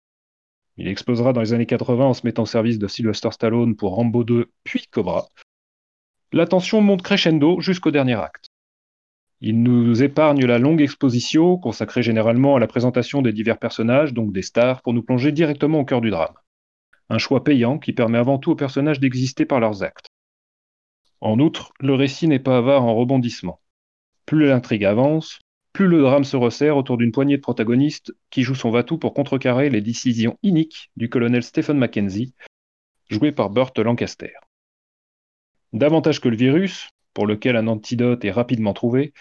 il 0.77 0.89
explosera 0.89 1.33
dans 1.33 1.41
les 1.41 1.55
années 1.55 1.65
80 1.65 2.05
en 2.05 2.13
se 2.13 2.27
mettant 2.27 2.43
au 2.43 2.47
service 2.47 2.79
de 2.79 2.87
Sylvester 2.87 3.31
Stallone 3.31 3.77
pour 3.77 3.95
Rambo 3.95 4.25
2 4.25 4.51
puis 4.63 4.85
Cobra. 4.91 5.27
La 6.33 6.47
tension 6.47 6.83
monte 6.83 7.01
crescendo 7.01 7.61
jusqu'au 7.61 7.91
dernier 7.91 8.17
acte. 8.17 8.49
Il 9.41 9.63
nous 9.63 10.03
épargne 10.03 10.45
la 10.45 10.59
longue 10.59 10.83
exposition 10.83 11.57
consacrée 11.57 12.03
généralement 12.03 12.57
à 12.57 12.61
la 12.61 12.67
présentation 12.67 13.23
des 13.23 13.33
divers 13.33 13.59
personnages, 13.59 14.13
donc 14.13 14.35
des 14.35 14.43
stars, 14.43 14.83
pour 14.83 14.93
nous 14.93 15.03
plonger 15.03 15.33
directement 15.33 15.81
au 15.81 15.85
cœur 15.87 16.03
du 16.03 16.11
drame. 16.11 16.35
Un 17.09 17.17
choix 17.17 17.43
payant 17.43 17.79
qui 17.79 17.95
permet 17.95 18.19
avant 18.19 18.37
tout 18.37 18.51
aux 18.51 18.57
personnages 18.57 19.01
d'exister 19.01 19.47
par 19.47 19.61
leurs 19.61 19.83
actes. 19.83 20.11
En 21.21 21.39
outre, 21.39 21.73
le 21.81 21.95
récit 21.95 22.29
n'est 22.29 22.39
pas 22.39 22.59
avare 22.59 22.85
en 22.85 22.95
rebondissements. 22.95 23.61
Plus 24.27 24.47
l'intrigue 24.47 24.85
avance, 24.85 25.41
plus 25.73 25.87
le 25.87 26.01
drame 26.01 26.25
se 26.25 26.37
resserre 26.37 26.77
autour 26.77 26.97
d'une 26.97 27.13
poignée 27.13 27.37
de 27.37 27.43
protagonistes 27.43 28.15
qui 28.31 28.43
jouent 28.43 28.55
son 28.55 28.71
va-tout 28.71 28.99
pour 28.99 29.15
contrecarrer 29.15 29.71
les 29.71 29.81
décisions 29.81 30.39
iniques 30.43 30.91
du 30.97 31.09
colonel 31.09 31.43
Stephen 31.43 31.79
Mackenzie, 31.79 32.35
joué 33.09 33.33
par 33.33 33.51
Burt 33.51 33.79
Lancaster. 33.79 34.33
Davantage 35.73 36.21
que 36.21 36.29
le 36.29 36.37
virus, 36.37 36.91
pour 37.15 37.27
lequel 37.27 37.57
un 37.57 37.67
antidote 37.67 38.25
est 38.25 38.31
rapidement 38.31 38.73
trouvé, 38.73 39.13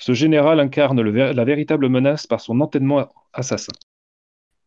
ce 0.00 0.14
général 0.14 0.58
incarne 0.58 1.00
la 1.00 1.44
véritable 1.44 1.88
menace 1.88 2.26
par 2.26 2.40
son 2.40 2.60
entêtement 2.60 3.08
assassin. 3.32 3.72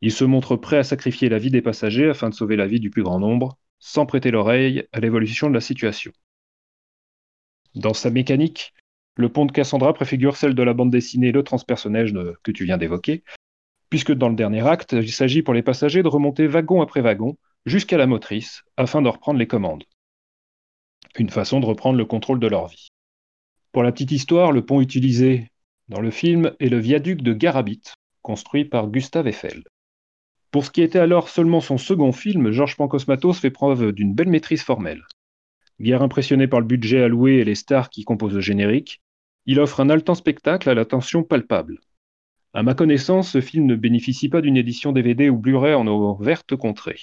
Il 0.02 0.12
se 0.12 0.24
montre 0.24 0.56
prêt 0.56 0.78
à 0.78 0.84
sacrifier 0.84 1.28
la 1.28 1.40
vie 1.40 1.50
des 1.50 1.62
passagers 1.62 2.10
afin 2.10 2.30
de 2.30 2.36
sauver 2.36 2.56
la 2.56 2.68
vie 2.68 2.80
du 2.80 2.90
plus 2.90 3.04
grand 3.04 3.20
nombre, 3.20 3.58
sans 3.80 4.06
prêter 4.06 4.32
l'oreille 4.32 4.88
à 4.94 5.00
l'évolution 5.00 5.50
de 5.50 5.54
la 5.54 5.62
situation. 5.62 6.12
Dans 7.76 7.94
sa 7.94 8.10
mécanique, 8.10 8.74
le 9.18 9.28
pont 9.28 9.46
de 9.46 9.52
Cassandra 9.52 9.94
préfigure 9.94 10.38
celle 10.38 10.56
de 10.56 10.64
la 10.64 10.74
bande 10.74 10.92
dessinée 10.92 11.34
Le 11.34 11.44
transpersonnage 11.44 12.14
que 12.44 12.52
tu 12.52 12.64
viens 12.64 12.78
d'évoquer, 12.78 13.24
puisque 13.90 14.14
dans 14.14 14.30
le 14.30 14.36
dernier 14.36 14.66
acte, 14.66 14.94
il 14.94 15.12
s'agit 15.12 15.42
pour 15.42 15.54
les 15.54 15.62
passagers 15.62 16.02
de 16.02 16.08
remonter 16.08 16.48
wagon 16.48 16.82
après 16.82 17.02
wagon 17.02 17.38
jusqu'à 17.66 17.98
la 17.98 18.08
motrice 18.08 18.64
afin 18.78 19.02
de 19.02 19.10
reprendre 19.10 19.40
les 19.40 19.48
commandes. 19.48 19.84
Une 21.20 21.30
façon 21.30 21.60
de 21.60 21.66
reprendre 21.66 21.98
le 21.98 22.06
contrôle 22.06 22.40
de 22.40 22.48
leur 22.48 22.68
vie. 22.68 22.88
Pour 23.74 23.84
la 23.84 23.92
petite 23.92 24.12
histoire, 24.12 24.54
le 24.54 24.66
pont 24.66 24.80
utilisé 24.80 25.50
dans 25.90 26.02
le 26.02 26.12
film 26.12 26.54
est 26.62 26.70
le 26.70 26.80
viaduc 26.80 27.22
de 27.22 27.34
Garabit, 27.34 27.82
construit 28.22 28.66
par 28.66 28.88
Gustave 28.88 29.28
Eiffel. 29.28 29.64
Pour 30.50 30.64
ce 30.64 30.72
qui 30.72 30.82
était 30.82 31.00
alors 31.00 31.28
seulement 31.28 31.60
son 31.60 31.78
second 31.78 32.14
film, 32.14 32.52
Georges 32.52 32.78
Pancosmatos 32.78 33.40
fait 33.40 33.52
preuve 33.52 33.92
d'une 33.92 34.14
belle 34.14 34.30
maîtrise 34.30 34.64
formelle. 34.64 35.04
Guère 35.82 36.02
impressionné 36.02 36.48
par 36.48 36.62
le 36.62 36.66
budget 36.66 37.02
alloué 37.02 37.36
et 37.36 37.44
les 37.44 37.56
stars 37.56 37.90
qui 37.90 38.04
composent 38.04 38.36
le 38.36 38.42
générique, 38.42 39.02
il 39.46 39.60
offre 39.60 39.80
un 39.80 39.90
haletant 39.90 40.16
spectacle 40.16 40.70
à 40.70 40.74
l'attention 40.74 41.24
palpable. 41.24 41.80
À 42.54 42.64
ma 42.64 42.74
connaissance, 42.74 43.32
ce 43.32 43.42
film 43.42 43.66
ne 43.66 43.76
bénéficie 43.76 44.30
pas 44.30 44.42
d'une 44.42 44.58
édition 44.58 44.94
DVD 44.94 45.30
ou 45.30 45.38
Blu-ray 45.38 45.74
en 45.74 45.86
eau 45.88 46.16
verte 46.16 46.56
contrée. 46.56 47.00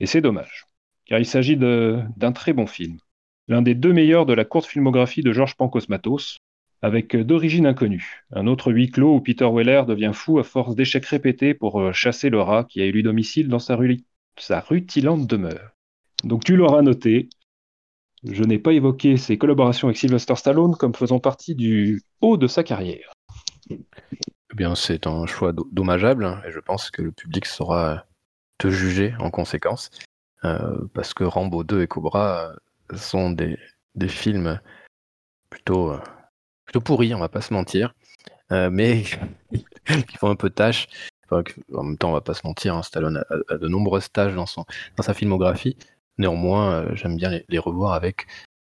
Et 0.00 0.06
c'est 0.06 0.22
dommage, 0.22 0.64
car 1.04 1.18
il 1.18 1.26
s'agit 1.26 1.56
d'un 1.56 2.32
très 2.32 2.54
bon 2.54 2.66
film, 2.66 2.98
l'un 3.48 3.60
des 3.60 3.74
deux 3.74 3.92
meilleurs 3.92 4.26
de 4.26 4.32
la 4.32 4.44
courte 4.44 4.66
filmographie 4.66 5.22
de 5.22 5.32
Georges 5.32 5.56
Pancosmatos, 5.56 6.38
avec 6.80 7.16
d'origine 7.16 7.66
inconnue. 7.66 8.24
Un 8.32 8.46
autre 8.46 8.72
huis 8.72 8.90
clos 8.90 9.14
où 9.14 9.20
Peter 9.20 9.48
Weller 9.50 9.84
devient 9.86 10.12
fou 10.12 10.38
à 10.38 10.44
force 10.44 10.74
d'échecs 10.74 11.06
répétés 11.06 11.54
pour 11.54 11.80
euh, 11.80 11.92
chasser 11.92 12.28
le 12.28 12.40
rat 12.40 12.64
qui 12.64 12.82
a 12.82 12.84
élu 12.84 13.02
domicile 13.02 13.48
dans 13.48 13.58
sa, 13.58 13.78
sa 14.36 14.60
rutilante 14.60 15.26
demeure. 15.26 15.74
Donc 16.24 16.44
tu 16.44 16.56
l'auras 16.56 16.82
noté, 16.82 17.28
je 18.24 18.44
n'ai 18.44 18.58
pas 18.58 18.72
évoqué 18.72 19.16
ses 19.16 19.38
collaborations 19.38 19.88
avec 19.88 19.98
Sylvester 19.98 20.34
Stallone 20.36 20.76
comme 20.76 20.94
faisant 20.94 21.18
partie 21.18 21.54
du 21.54 22.02
haut 22.20 22.36
de 22.36 22.46
sa 22.46 22.62
carrière. 22.62 23.12
Eh 23.70 24.56
bien, 24.56 24.74
c'est 24.74 25.06
un 25.06 25.26
choix 25.26 25.52
dommageable 25.72 26.24
hein, 26.24 26.40
et 26.46 26.50
je 26.50 26.60
pense 26.60 26.90
que 26.90 27.02
le 27.02 27.12
public 27.12 27.46
saura 27.46 28.06
te 28.58 28.70
juger 28.70 29.14
en 29.18 29.30
conséquence. 29.30 29.90
Euh, 30.44 30.86
parce 30.92 31.14
que 31.14 31.24
Rambo 31.24 31.64
2 31.64 31.82
et 31.82 31.86
Cobra 31.86 32.52
euh, 32.92 32.96
sont 32.96 33.30
des, 33.30 33.58
des 33.94 34.08
films 34.08 34.60
plutôt, 35.48 35.92
euh, 35.92 36.00
plutôt 36.66 36.80
pourris, 36.80 37.14
on 37.14 37.18
va 37.18 37.30
pas 37.30 37.40
se 37.40 37.54
mentir, 37.54 37.94
mais 38.50 39.04
qui 39.86 40.16
font 40.18 40.30
un 40.30 40.36
peu 40.36 40.50
tâche. 40.50 40.88
en 41.30 41.82
même 41.82 41.96
temps, 41.96 42.10
on 42.10 42.12
va 42.12 42.20
pas 42.20 42.34
se 42.34 42.46
mentir, 42.46 42.74
hein, 42.74 42.82
Stallone 42.82 43.24
a, 43.48 43.56
de 43.56 43.68
nombreuses 43.68 44.12
tâches 44.12 44.34
dans, 44.34 44.46
son, 44.46 44.64
dans 44.96 45.02
sa 45.02 45.14
filmographie. 45.14 45.76
Néanmoins, 46.18 46.94
j'aime 46.94 47.16
bien 47.16 47.40
les, 47.48 47.58
revoir 47.58 47.92
avec, 47.92 48.26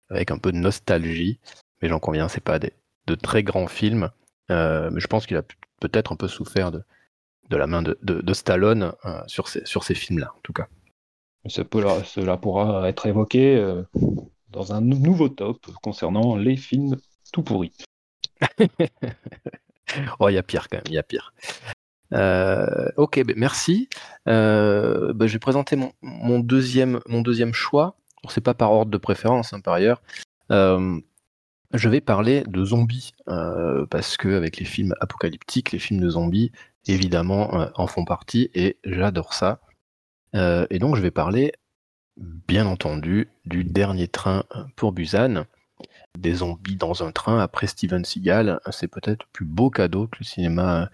avec 0.08 0.30
un 0.30 0.38
peu 0.38 0.52
de 0.52 0.58
nostalgie, 0.58 1.40
mais 1.80 1.88
j'en 1.88 1.98
conviens, 1.98 2.28
c'est 2.28 2.42
pas 2.42 2.58
des, 2.58 2.72
de 3.06 3.14
très 3.14 3.42
grands 3.42 3.66
films. 3.68 4.10
mais 4.48 5.00
je 5.00 5.06
pense 5.06 5.26
qu'il 5.26 5.36
a 5.36 5.42
peut-être 5.80 6.12
un 6.12 6.16
peu 6.16 6.28
souffert 6.28 6.70
de, 6.70 6.82
de 7.50 7.56
la 7.56 7.66
main 7.66 7.82
de, 7.82 7.98
de, 8.02 8.34
Stallone 8.34 8.92
sur 9.26 9.48
ces, 9.48 9.66
sur 9.66 9.84
ces 9.84 9.94
films-là, 9.94 10.32
en 10.36 10.40
tout 10.42 10.52
cas. 10.52 10.68
cela 11.48 12.36
pourra 12.36 12.88
être 12.88 13.06
évoqué 13.06 13.56
euh, 13.56 13.82
dans 14.50 14.72
un 14.72 14.80
nouveau 14.80 15.28
top 15.28 15.66
concernant 15.82 16.36
les 16.36 16.56
films 16.56 16.96
tout 17.32 17.42
pourris. 17.42 17.72
oh, 20.20 20.28
il 20.28 20.34
y 20.34 20.38
a 20.38 20.42
pire 20.42 20.68
quand 20.68 20.78
même, 20.78 20.86
il 20.86 20.94
y 20.94 20.98
a 20.98 21.02
pire. 21.02 21.34
Euh, 22.12 22.88
ok, 22.96 23.22
ben, 23.24 23.34
merci. 23.36 23.88
Euh, 24.28 25.12
ben, 25.12 25.26
je 25.26 25.34
vais 25.34 25.38
présenter 25.38 25.76
mon, 26.02 26.40
deuxième, 26.40 27.00
choix. 27.52 27.96
C'est 28.28 28.40
pas 28.40 28.54
par 28.54 28.72
ordre 28.72 28.90
de 28.90 28.98
préférence, 28.98 29.52
hein, 29.52 29.60
par 29.60 29.74
ailleurs. 29.74 30.02
je 30.50 31.88
vais 31.88 32.00
parler 32.00 32.42
de 32.46 32.64
zombies 32.64 33.12
parce 33.90 34.16
que 34.16 34.28
avec 34.28 34.58
les 34.58 34.64
films 34.66 34.94
apocalyptiques, 35.00 35.72
les 35.72 35.78
films 35.78 36.00
de 36.00 36.10
zombies, 36.10 36.52
évidemment, 36.86 37.70
en 37.74 37.86
font 37.86 38.04
partie 38.04 38.50
et 38.54 38.78
j'adore 38.84 39.34
ça. 39.34 39.60
et 40.34 40.78
donc, 40.78 40.96
je 40.96 41.02
vais 41.02 41.10
parler 41.10 41.52
bien 42.16 42.66
entendu, 42.66 43.28
du 43.46 43.64
dernier 43.64 44.08
train 44.08 44.44
pour 44.76 44.92
Busan. 44.92 45.44
Des 46.18 46.34
zombies 46.34 46.76
dans 46.76 47.02
un 47.02 47.12
train 47.12 47.38
après 47.40 47.66
Steven 47.66 48.04
Seagal, 48.04 48.60
c'est 48.70 48.88
peut-être 48.88 49.24
le 49.24 49.28
plus 49.32 49.44
beau 49.44 49.70
cadeau 49.70 50.06
que 50.06 50.18
le 50.20 50.24
cinéma 50.24 50.90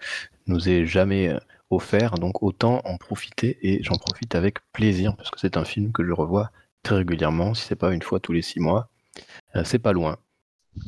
nous 0.47 0.69
ait 0.69 0.85
jamais 0.85 1.35
offert, 1.69 2.15
donc 2.15 2.43
autant 2.43 2.81
en 2.85 2.97
profiter 2.97 3.57
et 3.61 3.83
j'en 3.83 3.95
profite 3.95 4.35
avec 4.35 4.59
plaisir 4.71 5.15
parce 5.15 5.29
que 5.31 5.39
c'est 5.39 5.57
un 5.57 5.65
film 5.65 5.91
que 5.91 6.05
je 6.05 6.11
revois 6.11 6.51
très 6.83 6.95
régulièrement, 6.95 7.53
si 7.53 7.65
c'est 7.65 7.75
pas 7.75 7.93
une 7.93 8.01
fois 8.01 8.19
tous 8.19 8.31
les 8.31 8.41
six 8.41 8.59
mois, 8.59 8.89
euh, 9.55 9.63
c'est 9.65 9.79
pas 9.79 9.93
loin. 9.93 10.17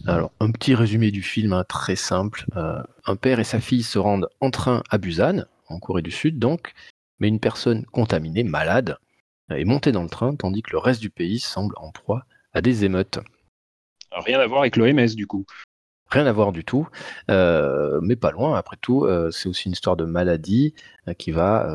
Alors, 0.05 0.31
un 0.39 0.51
petit 0.51 0.75
résumé 0.75 1.11
du 1.11 1.23
film 1.23 1.51
hein, 1.51 1.65
très 1.67 1.95
simple. 1.95 2.45
Euh, 2.55 2.81
un 3.05 3.15
père 3.15 3.39
et 3.39 3.43
sa 3.43 3.59
fille 3.59 3.83
se 3.83 3.97
rendent 3.97 4.29
en 4.39 4.51
train 4.51 4.83
à 4.89 4.97
Busan, 4.97 5.45
en 5.67 5.79
Corée 5.79 6.03
du 6.03 6.11
Sud 6.11 6.39
donc, 6.39 6.73
mais 7.19 7.27
une 7.27 7.39
personne 7.39 7.85
contaminée, 7.85 8.43
malade, 8.43 8.97
est 9.49 9.65
monté 9.65 9.91
dans 9.91 10.03
le 10.03 10.09
train, 10.09 10.35
tandis 10.35 10.61
que 10.61 10.71
le 10.71 10.77
reste 10.77 11.01
du 11.01 11.09
pays 11.09 11.39
semble 11.39 11.75
en 11.77 11.91
proie 11.91 12.25
à 12.53 12.61
des 12.61 12.85
émeutes. 12.85 13.19
Rien 14.11 14.39
à 14.39 14.47
voir 14.47 14.61
avec 14.61 14.75
l'OMS 14.75 15.15
du 15.15 15.27
coup. 15.27 15.45
Rien 16.09 16.25
à 16.25 16.31
voir 16.31 16.51
du 16.51 16.65
tout, 16.65 16.87
euh, 17.29 17.99
mais 18.01 18.15
pas 18.15 18.31
loin. 18.31 18.57
Après 18.57 18.77
tout, 18.81 19.05
euh, 19.05 19.29
c'est 19.29 19.47
aussi 19.47 19.67
une 19.67 19.73
histoire 19.73 19.95
de 19.95 20.05
maladie 20.05 20.73
euh, 21.07 21.13
qui 21.13 21.31
va 21.31 21.69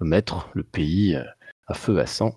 mettre 0.00 0.48
le 0.52 0.62
pays 0.62 1.18
à 1.66 1.74
feu 1.74 1.98
à 1.98 2.06
sang. 2.06 2.36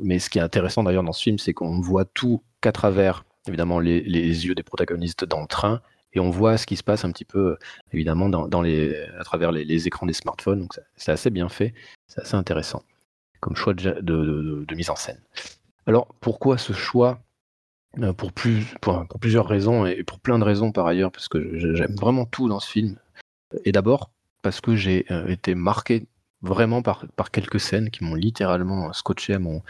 Mais 0.00 0.18
ce 0.18 0.30
qui 0.30 0.38
est 0.38 0.42
intéressant 0.42 0.82
d'ailleurs 0.82 1.02
dans 1.02 1.12
ce 1.12 1.22
film, 1.22 1.38
c'est 1.38 1.54
qu'on 1.54 1.80
voit 1.80 2.04
tout 2.04 2.42
qu'à 2.60 2.72
travers 2.72 3.24
évidemment 3.48 3.80
les, 3.80 4.00
yeux 4.00 4.54
des 4.54 4.62
protagonistes 4.62 5.24
dans 5.24 5.40
le 5.40 5.46
train, 5.46 5.80
et 6.12 6.20
on 6.20 6.30
voit 6.30 6.56
ce 6.56 6.66
qui 6.66 6.76
se 6.76 6.84
passe 6.84 7.04
un 7.04 7.10
petit 7.10 7.24
peu 7.24 7.56
évidemment 7.92 8.26
à 8.26 9.24
travers 9.24 9.50
les, 9.50 9.64
les, 9.64 9.86
écrans 9.86 10.06
des 10.06 10.12
smartphones. 10.12 10.60
Donc 10.60 10.78
c'est 10.96 11.12
assez 11.12 11.30
bien 11.30 11.48
fait, 11.48 11.74
c'est 12.06 12.20
assez 12.20 12.36
intéressant 12.36 12.82
comme 13.44 13.56
choix 13.56 13.74
de, 13.74 14.74
mise 14.74 14.88
en 14.88 14.96
scène. 14.96 15.20
Alors 15.86 16.08
pourquoi 16.20 16.56
ce 16.56 16.72
choix 16.72 17.20
euh, 18.00 18.12
pour, 18.12 18.32
plusieurs 18.32 19.46
raisons 19.46 19.86
et 19.86 20.02
pour 20.04 20.20
plein 20.20 20.38
de 20.38 20.44
raisons 20.44 20.72
par 20.72 20.86
ailleurs, 20.86 21.12
parce 21.12 21.28
que 21.28 21.74
j'aime 21.74 21.94
vraiment 21.94 22.26
tout 22.26 22.48
dans 22.48 22.60
ce 22.60 22.70
film. 22.70 22.96
Et 23.64 23.72
d'abord 23.72 24.10
parce 24.42 24.60
que 24.60 24.76
j'ai 24.76 25.06
euh, 25.10 25.26
été 25.28 25.54
marqué 25.54 26.06
vraiment 26.42 26.82
par, 26.82 27.06
quelques 27.32 27.60
scènes 27.60 27.90
qui 27.90 28.04
m'ont 28.04 28.14
littéralement 28.14 28.92
scotché 28.92 29.34
à 29.34 29.38
mon, 29.38 29.62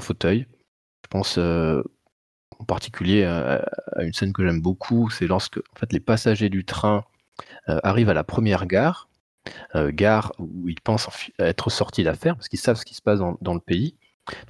fauteuil. 0.00 0.46
Je 1.04 1.08
pense 1.10 1.36
euh, 1.38 1.82
en 2.58 2.64
particulier 2.64 3.24
à, 3.24 3.64
une 4.00 4.12
scène 4.12 4.32
que 4.32 4.42
j'aime 4.44 4.60
beaucoup, 4.60 5.10
c'est 5.10 5.26
lorsque 5.26 5.58
en 5.58 5.78
fait, 5.78 5.92
les 5.92 6.00
passagers 6.00 6.48
du 6.48 6.64
train 6.64 7.04
arrivent 7.66 8.08
à 8.08 8.14
la 8.14 8.24
première 8.24 8.66
gare 8.66 9.08
euh, 9.74 9.90
gare 9.92 10.32
où 10.38 10.68
ils 10.68 10.80
pensent 10.80 11.08
être 11.38 11.70
sortis 11.70 12.04
d'affaires 12.04 12.36
parce 12.36 12.48
qu'ils 12.48 12.58
savent 12.58 12.76
ce 12.76 12.84
qui 12.84 12.94
se 12.94 13.02
passe 13.02 13.18
dans, 13.18 13.54
le 13.54 13.60
pays. 13.60 13.96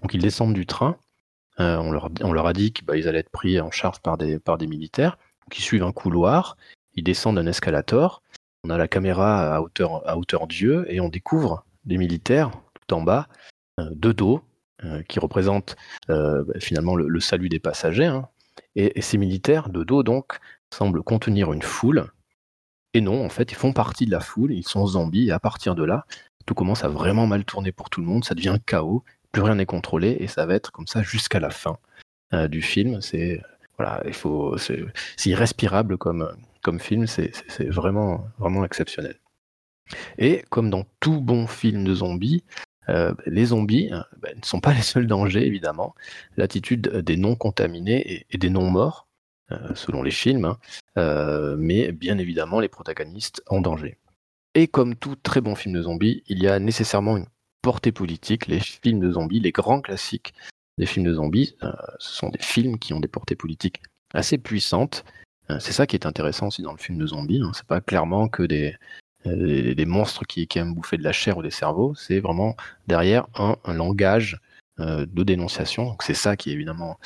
Donc 0.02 0.14
ils 0.14 0.22
descendent 0.22 0.54
du 0.54 0.66
train. 0.66 0.96
Euh, 1.60 1.76
on, 1.78 1.90
leur, 2.32 2.46
a 2.46 2.52
dit 2.52 2.72
qu'ils 2.72 2.84
bah, 2.84 2.94
allaient 2.94 3.18
être 3.18 3.30
pris 3.30 3.60
en 3.60 3.70
charge 3.70 4.00
par 4.00 4.18
des, 4.18 4.66
militaires. 4.66 5.18
qui 5.50 5.62
suivent 5.62 5.84
un 5.84 5.92
couloir. 5.92 6.56
Ils 6.94 7.04
descendent 7.04 7.38
un 7.38 7.46
escalator. 7.46 8.22
On 8.64 8.70
a 8.70 8.76
la 8.76 8.88
caméra 8.88 9.54
à 9.54 9.60
hauteur, 9.60 10.06
à 10.06 10.46
d'yeux 10.46 10.86
et 10.88 11.00
on 11.00 11.08
découvre 11.08 11.64
des 11.84 11.98
militaires 11.98 12.50
tout 12.74 12.94
en 12.94 13.02
bas, 13.02 13.28
euh, 13.80 13.88
de 13.92 14.12
dos, 14.12 14.42
qui 15.08 15.18
représentent 15.18 15.74
finalement 16.60 16.96
le, 16.96 17.20
salut 17.20 17.48
des 17.48 17.58
passagers. 17.58 18.04
Hein. 18.04 18.28
Et, 18.74 18.98
et, 18.98 19.02
ces 19.02 19.16
militaires, 19.16 19.70
de 19.70 19.84
dos 19.84 20.02
donc, 20.02 20.38
semblent 20.70 21.02
contenir 21.02 21.50
une 21.54 21.62
foule 21.62 22.10
et 22.96 23.02
non, 23.02 23.22
en 23.22 23.28
fait, 23.28 23.52
ils 23.52 23.56
font 23.56 23.74
partie 23.74 24.06
de 24.06 24.10
la 24.10 24.20
foule, 24.20 24.52
ils 24.54 24.66
sont 24.66 24.86
zombies, 24.86 25.28
et 25.28 25.30
à 25.30 25.38
partir 25.38 25.74
de 25.74 25.84
là, 25.84 26.06
tout 26.46 26.54
commence 26.54 26.82
à 26.82 26.88
vraiment 26.88 27.26
mal 27.26 27.44
tourner 27.44 27.70
pour 27.70 27.90
tout 27.90 28.00
le 28.00 28.06
monde, 28.06 28.24
ça 28.24 28.34
devient 28.34 28.56
chaos, 28.64 29.04
plus 29.32 29.42
rien 29.42 29.56
n'est 29.56 29.66
contrôlé, 29.66 30.16
et 30.20 30.26
ça 30.26 30.46
va 30.46 30.54
être 30.54 30.72
comme 30.72 30.86
ça 30.86 31.02
jusqu'à 31.02 31.40
la 31.40 31.50
fin 31.50 31.78
euh, 32.32 32.48
du 32.48 32.62
film. 32.62 33.00
C'est 33.00 33.40
voilà, 33.78 34.02
il 34.06 34.14
faut, 34.14 34.56
c'est 34.56 34.86
irrespirable 35.26 35.98
comme, 35.98 36.34
film, 36.80 37.06
c'est 37.06 37.30
vraiment, 37.68 38.32
exceptionnel. 38.64 39.20
Et 40.18 40.44
comme 40.48 40.70
dans 40.70 40.84
tout 41.00 41.20
bon 41.20 41.46
film 41.46 41.84
de 41.84 41.94
zombies, 41.94 42.42
euh, 42.88 43.12
les 43.26 43.46
zombies 43.46 43.90
euh, 43.92 44.00
ben, 44.18 44.34
ne 44.36 44.44
sont 44.44 44.60
pas 44.60 44.72
les 44.72 44.80
seuls 44.80 45.06
dangers, 45.06 45.46
évidemment. 45.46 45.94
L'attitude 46.36 46.88
des 46.88 47.16
non 47.16 47.36
contaminés 47.36 48.24
et 48.30 48.38
des 48.38 48.50
non 48.50 48.70
morts 48.70 49.06
selon 49.74 50.02
les 50.02 50.10
films, 50.10 50.56
hein, 50.96 51.56
mais 51.56 51.92
bien 51.92 52.18
évidemment 52.18 52.58
les 52.58 52.68
protagonistes 52.68 53.42
en 53.46 53.60
danger. 53.60 53.96
Et 54.56 54.68
comme 54.68 54.96
tout 54.96 55.16
très 55.16 55.42
bon 55.42 55.54
film 55.54 55.74
de 55.74 55.82
zombies, 55.82 56.22
il 56.28 56.42
y 56.42 56.48
a 56.48 56.58
nécessairement 56.58 57.18
une 57.18 57.26
portée 57.66 57.90
politique. 57.90 58.46
Les 58.46 58.60
films 58.60 59.00
de 59.00 59.10
zombies, 59.10 59.40
les 59.40 59.50
grands 59.50 59.80
classiques 59.80 60.34
des 60.78 60.86
films 60.86 61.04
de 61.04 61.14
zombies, 61.14 61.56
euh, 61.64 61.72
ce 61.98 62.12
sont 62.12 62.28
des 62.28 62.38
films 62.38 62.78
qui 62.78 62.94
ont 62.94 63.00
des 63.00 63.08
portées 63.08 63.34
politiques 63.34 63.82
assez 64.14 64.38
puissantes. 64.38 65.04
c'est 65.58 65.72
ça 65.72 65.84
qui 65.84 65.96
est 65.96 66.06
intéressant 66.06 66.46
aussi 66.46 66.62
dans 66.62 66.70
le 66.70 66.78
film 66.78 66.96
de 66.96 67.06
zombies. 67.08 67.40
Hein. 67.42 67.50
C'est 67.54 67.66
pas 67.66 67.80
clairement 67.80 68.28
que 68.28 68.44
des, 68.44 68.76
des, 69.24 69.86
monstres 69.86 70.24
qui, 70.28 70.46
aiment 70.54 70.74
bouffer 70.74 70.96
de 70.96 71.02
la 71.02 71.10
chair 71.10 71.38
ou 71.38 71.42
des 71.42 71.50
cerveaux. 71.50 71.92
C'est 71.96 72.20
vraiment 72.20 72.54
derrière 72.86 73.26
un, 73.34 73.56
langage 73.74 74.38
de 74.78 75.22
dénonciation. 75.24 75.86
Donc 75.86 76.04
c'est 76.04 76.14
ça 76.14 76.36
qui 76.36 76.50
est 76.50 76.52
évidemment 76.52 77.00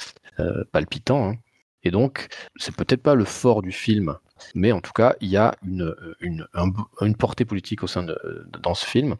palpitant. 0.72 1.30
Hein. 1.30 1.36
Et 1.84 1.90
donc, 1.90 2.28
c'est 2.56 2.76
peut-être 2.76 3.02
pas 3.02 3.14
le 3.14 3.24
fort 3.24 3.62
du 3.62 3.72
film, 3.72 4.16
mais 4.54 4.72
en 4.72 4.82
tout 4.82 4.92
cas, 4.92 5.14
il 5.22 5.30
y 5.30 5.38
a 5.38 5.54
une, 5.62 5.94
une, 6.20 6.46
une 7.00 7.16
portée 7.16 7.46
politique 7.46 7.82
au 7.82 7.86
sein 7.86 8.02
de, 8.02 8.46
dans 8.62 8.74
ce 8.74 8.84
film. 8.84 9.16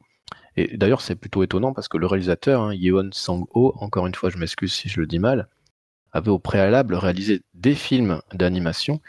Et 0.57 0.77
d'ailleurs, 0.77 1.01
c'est 1.01 1.15
plutôt 1.15 1.43
étonnant 1.43 1.73
parce 1.73 1.89
que 1.89 1.97
le 1.97 2.07
réalisateur, 2.07 2.63
hein, 2.63 2.75
Yeon 2.75 3.11
Sang-ho, 3.13 3.75
encore 3.77 4.07
une 4.07 4.15
fois, 4.15 4.31
je 4.31 4.39
m'excuse 4.39 4.73
si 4.73 4.89
je 4.89 5.01
le 5.01 5.07
dis 5.07 5.19
mal, 5.19 5.49
avait 6.13 6.31
au 6.31 6.39
préalable 6.39 6.95
réalisé 6.95 7.43
des 7.55 7.75
films 7.75 8.21
d'animation 8.33 9.01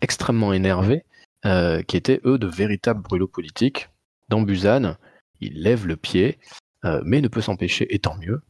extrêmement 0.00 0.52
énervés, 0.52 1.04
euh, 1.46 1.82
qui 1.82 1.96
étaient 1.96 2.20
eux 2.24 2.38
de 2.38 2.46
véritables 2.46 3.02
brûlots 3.02 3.28
politiques. 3.28 3.88
Dans 4.28 4.42
Busan, 4.42 4.96
il 5.40 5.62
lève 5.62 5.86
le 5.86 5.96
pied, 5.96 6.38
euh, 6.84 7.02
mais 7.04 7.20
ne 7.20 7.28
peut 7.28 7.40
s'empêcher, 7.40 7.92
et 7.94 7.98
tant 7.98 8.16
mieux, 8.16 8.42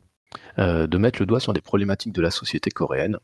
euh, 0.58 0.86
de 0.86 0.98
mettre 0.98 1.20
le 1.20 1.26
doigt 1.26 1.40
sur 1.40 1.52
des 1.52 1.60
problématiques 1.60 2.12
de 2.12 2.22
la 2.22 2.30
société 2.30 2.70
coréenne, 2.70 3.18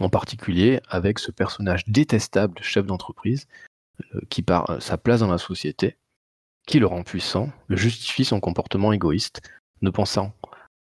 en 0.00 0.08
particulier 0.08 0.80
avec 0.88 1.18
ce 1.18 1.30
personnage 1.30 1.84
détestable 1.86 2.54
de 2.58 2.62
chef 2.62 2.86
d'entreprise 2.86 3.46
qui 4.30 4.42
par 4.42 4.80
sa 4.80 4.96
place 4.96 5.20
dans 5.20 5.30
la 5.30 5.38
société, 5.38 5.96
qui 6.68 6.78
le 6.78 6.86
rend 6.86 7.02
puissant, 7.02 7.50
le 7.66 7.76
justifie 7.76 8.26
son 8.26 8.40
comportement 8.40 8.92
égoïste, 8.92 9.40
ne 9.80 9.90
pensant 9.90 10.34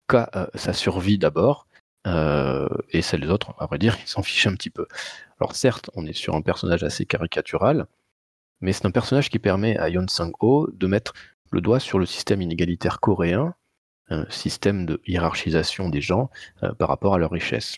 qu'à 0.07 0.29
euh, 0.35 0.47
sa 0.53 0.73
survie 0.73 1.17
d'abord, 1.17 1.65
et 2.91 3.01
celles 3.01 3.29
autres, 3.29 3.53
à 3.59 3.65
vrai 3.65 3.77
dire, 3.79 3.97
ils 4.01 4.07
s'en 4.07 4.23
fichent 4.23 4.47
un 4.47 4.53
petit 4.53 4.69
peu. 4.69 4.87
Alors 5.41 5.57
certes, 5.57 5.89
on 5.93 6.05
est 6.05 6.13
sur 6.13 6.35
un 6.35 6.41
personnage 6.41 6.85
assez 6.85 7.05
caricatural, 7.05 7.85
mais 8.61 8.71
c'est 8.71 8.85
un 8.85 8.91
personnage 8.91 9.29
qui 9.29 9.39
permet 9.39 9.77
à 9.77 9.89
Yon 9.89 10.07
Sang-ho 10.07 10.69
de 10.71 10.87
mettre 10.87 11.13
le 11.51 11.59
doigt 11.59 11.81
sur 11.81 11.99
le 11.99 12.05
système 12.05 12.41
inégalitaire 12.41 13.01
coréen, 13.01 13.55
un 14.07 14.25
système 14.29 14.85
de 14.85 15.01
hiérarchisation 15.05 15.89
des 15.89 15.99
gens 15.99 16.29
par 16.79 16.87
rapport 16.87 17.13
à 17.13 17.17
leur 17.17 17.31
richesse. 17.31 17.75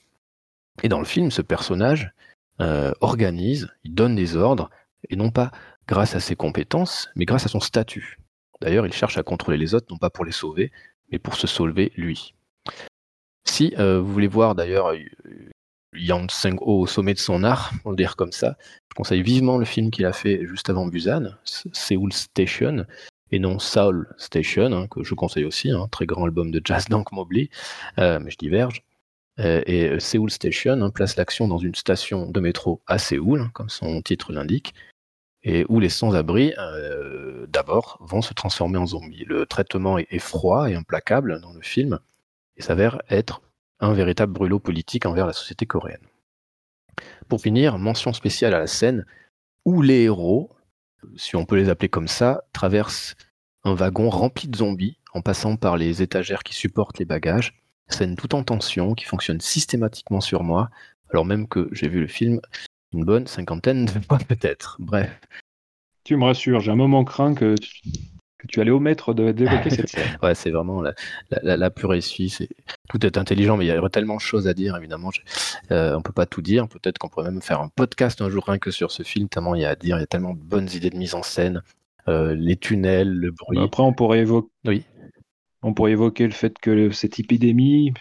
Et 0.83 0.89
dans 0.89 0.99
le 0.99 1.05
film, 1.05 1.31
ce 1.31 1.41
personnage 1.41 2.13
organise, 2.59 3.67
il 3.83 3.95
donne 3.95 4.15
des 4.15 4.35
ordres, 4.35 4.69
et 5.09 5.15
non 5.15 5.31
pas 5.31 5.49
grâce 5.89 6.15
à 6.15 6.19
ses 6.19 6.35
compétences, 6.35 7.09
mais 7.15 7.25
grâce 7.25 7.47
à 7.47 7.49
son 7.49 7.59
statut. 7.59 8.19
D'ailleurs, 8.61 8.85
il 8.85 8.93
cherche 8.93 9.17
à 9.17 9.23
contrôler 9.23 9.57
les 9.57 9.73
autres, 9.73 9.87
non 9.89 9.97
pas 9.97 10.11
pour 10.11 10.23
les 10.23 10.31
sauver, 10.31 10.71
mais 11.11 11.17
pour 11.17 11.35
se 11.35 11.47
sauver 11.47 11.91
lui. 11.95 12.35
Si 13.43 13.73
euh, 13.79 13.99
vous 13.99 14.13
voulez 14.13 14.27
voir 14.27 14.53
d'ailleurs 14.53 14.93
Yang 15.95 16.29
Seng-ho 16.29 16.81
au 16.81 16.85
sommet 16.85 17.15
de 17.15 17.19
son 17.19 17.43
art, 17.43 17.71
on 17.85 17.89
le 17.89 17.95
dire 17.95 18.15
comme 18.15 18.31
ça, 18.31 18.55
je 18.91 18.93
conseille 18.95 19.23
vivement 19.23 19.57
le 19.57 19.65
film 19.65 19.89
qu'il 19.89 20.05
a 20.05 20.13
fait 20.13 20.45
juste 20.45 20.69
avant 20.69 20.85
Busan, 20.85 21.31
Seoul 21.43 22.13
Station, 22.13 22.85
et 23.31 23.39
non 23.39 23.57
Seoul 23.57 24.13
Station, 24.19 24.71
hein, 24.71 24.87
que 24.87 25.03
je 25.03 25.15
conseille 25.15 25.45
aussi, 25.45 25.71
un 25.71 25.81
hein, 25.81 25.87
très 25.89 26.05
grand 26.05 26.25
album 26.25 26.51
de 26.51 26.61
jazz 26.63 26.85
d'Ank 26.87 27.11
Mobley, 27.11 27.49
euh, 27.97 28.19
mais 28.19 28.29
je 28.29 28.37
diverge. 28.37 28.83
Euh, 29.39 29.63
et 29.65 29.99
Seoul 29.99 30.29
Station 30.29 30.81
hein, 30.81 30.91
place 30.91 31.15
l'action 31.15 31.47
dans 31.47 31.57
une 31.57 31.73
station 31.73 32.29
de 32.29 32.39
métro 32.39 32.81
à 32.85 32.99
Séoul, 32.99 33.49
comme 33.53 33.69
son 33.69 34.03
titre 34.03 34.31
l'indique, 34.31 34.75
et 35.43 35.65
où 35.69 35.79
les 35.79 35.89
sans-abri, 35.89 36.53
euh, 36.57 37.45
d'abord, 37.47 37.97
vont 38.01 38.21
se 38.21 38.33
transformer 38.33 38.77
en 38.77 38.85
zombies. 38.85 39.25
Le 39.25 39.45
traitement 39.45 39.97
est, 39.97 40.19
froid 40.19 40.69
et 40.69 40.75
implacable 40.75 41.39
dans 41.41 41.53
le 41.53 41.61
film, 41.61 41.99
et 42.57 42.61
s'avère 42.61 43.01
être 43.09 43.41
un 43.79 43.93
véritable 43.93 44.33
brûlot 44.33 44.59
politique 44.59 45.05
envers 45.05 45.25
la 45.25 45.33
société 45.33 45.65
coréenne. 45.65 46.05
Pour 47.29 47.41
finir, 47.41 47.77
mention 47.77 48.11
spéciale 48.11 48.53
à 48.53 48.59
la 48.59 48.67
scène 48.67 49.05
où 49.63 49.81
les 49.81 50.03
héros, 50.03 50.49
si 51.15 51.35
on 51.37 51.45
peut 51.45 51.55
les 51.55 51.69
appeler 51.69 51.89
comme 51.89 52.09
ça, 52.09 52.43
traversent 52.51 53.15
un 53.63 53.73
wagon 53.73 54.09
rempli 54.09 54.49
de 54.49 54.57
zombies 54.57 54.97
en 55.13 55.21
passant 55.21 55.55
par 55.55 55.77
les 55.77 56.01
étagères 56.01 56.43
qui 56.43 56.53
supportent 56.53 56.99
les 56.99 57.05
bagages. 57.05 57.61
Scène 57.87 58.15
tout 58.15 58.35
en 58.35 58.43
tension 58.43 58.93
qui 58.93 59.05
fonctionne 59.05 59.39
systématiquement 59.39 60.21
sur 60.21 60.43
moi, 60.43 60.69
alors 61.09 61.25
même 61.25 61.47
que 61.47 61.69
j'ai 61.71 61.87
vu 61.87 62.01
le 62.01 62.07
film 62.07 62.41
une 62.93 63.05
bonne 63.05 63.27
cinquantaine 63.27 63.85
de 63.85 63.99
fois 64.07 64.19
peut-être. 64.27 64.77
Bref. 64.79 65.19
Tu 66.03 66.15
me 66.15 66.25
rassures, 66.25 66.59
j'ai 66.59 66.71
un 66.71 66.75
moment 66.75 67.03
craint 67.03 67.35
que 67.35 67.55
tu, 68.47 68.61
allais 68.61 68.71
omettre 68.71 69.13
d'évoquer 69.13 69.69
cette 69.69 69.89
scène. 69.89 70.17
ouais, 70.23 70.33
c'est 70.33 70.49
vraiment 70.49 70.81
la, 70.81 70.93
la, 71.43 71.57
la 71.57 71.69
pure 71.69 71.93
essuie. 71.93 72.35
Tout 72.89 73.05
est 73.05 73.17
intelligent, 73.17 73.57
mais 73.57 73.65
il 73.65 73.73
y 73.73 73.77
aurait 73.77 73.89
tellement 73.89 74.15
de 74.15 74.21
choses 74.21 74.47
à 74.47 74.53
dire, 74.53 74.75
évidemment. 74.77 75.11
Euh, 75.71 75.95
on 75.95 76.01
peut 76.01 76.13
pas 76.13 76.25
tout 76.25 76.41
dire. 76.41 76.67
Peut-être 76.67 76.97
qu'on 76.97 77.09
pourrait 77.09 77.29
même 77.29 77.41
faire 77.41 77.61
un 77.61 77.67
podcast 77.67 78.21
un 78.21 78.29
jour 78.29 78.45
rien 78.45 78.57
que 78.57 78.71
sur 78.71 78.91
ce 78.91 79.03
film, 79.03 79.27
tellement 79.29 79.55
il 79.55 79.61
y 79.61 79.65
a 79.65 79.69
à 79.69 79.75
dire. 79.75 79.97
Il 79.97 79.99
y 79.99 80.03
a 80.03 80.07
tellement 80.07 80.33
de 80.33 80.39
bonnes 80.39 80.69
idées 80.73 80.89
de 80.89 80.97
mise 80.97 81.15
en 81.15 81.21
scène. 81.21 81.61
Euh, 82.07 82.33
les 82.33 82.55
tunnels, 82.55 83.11
le 83.11 83.31
bruit. 83.31 83.59
Après, 83.59 83.83
on 83.83 83.93
pourrait 83.93 84.19
évoquer. 84.19 84.49
Oui. 84.65 84.83
On 85.61 85.73
pourrait 85.73 85.91
évoquer 85.91 86.25
le 86.25 86.31
fait 86.31 86.57
que 86.57 86.89
cette 86.91 87.19
épidémie, 87.19 87.93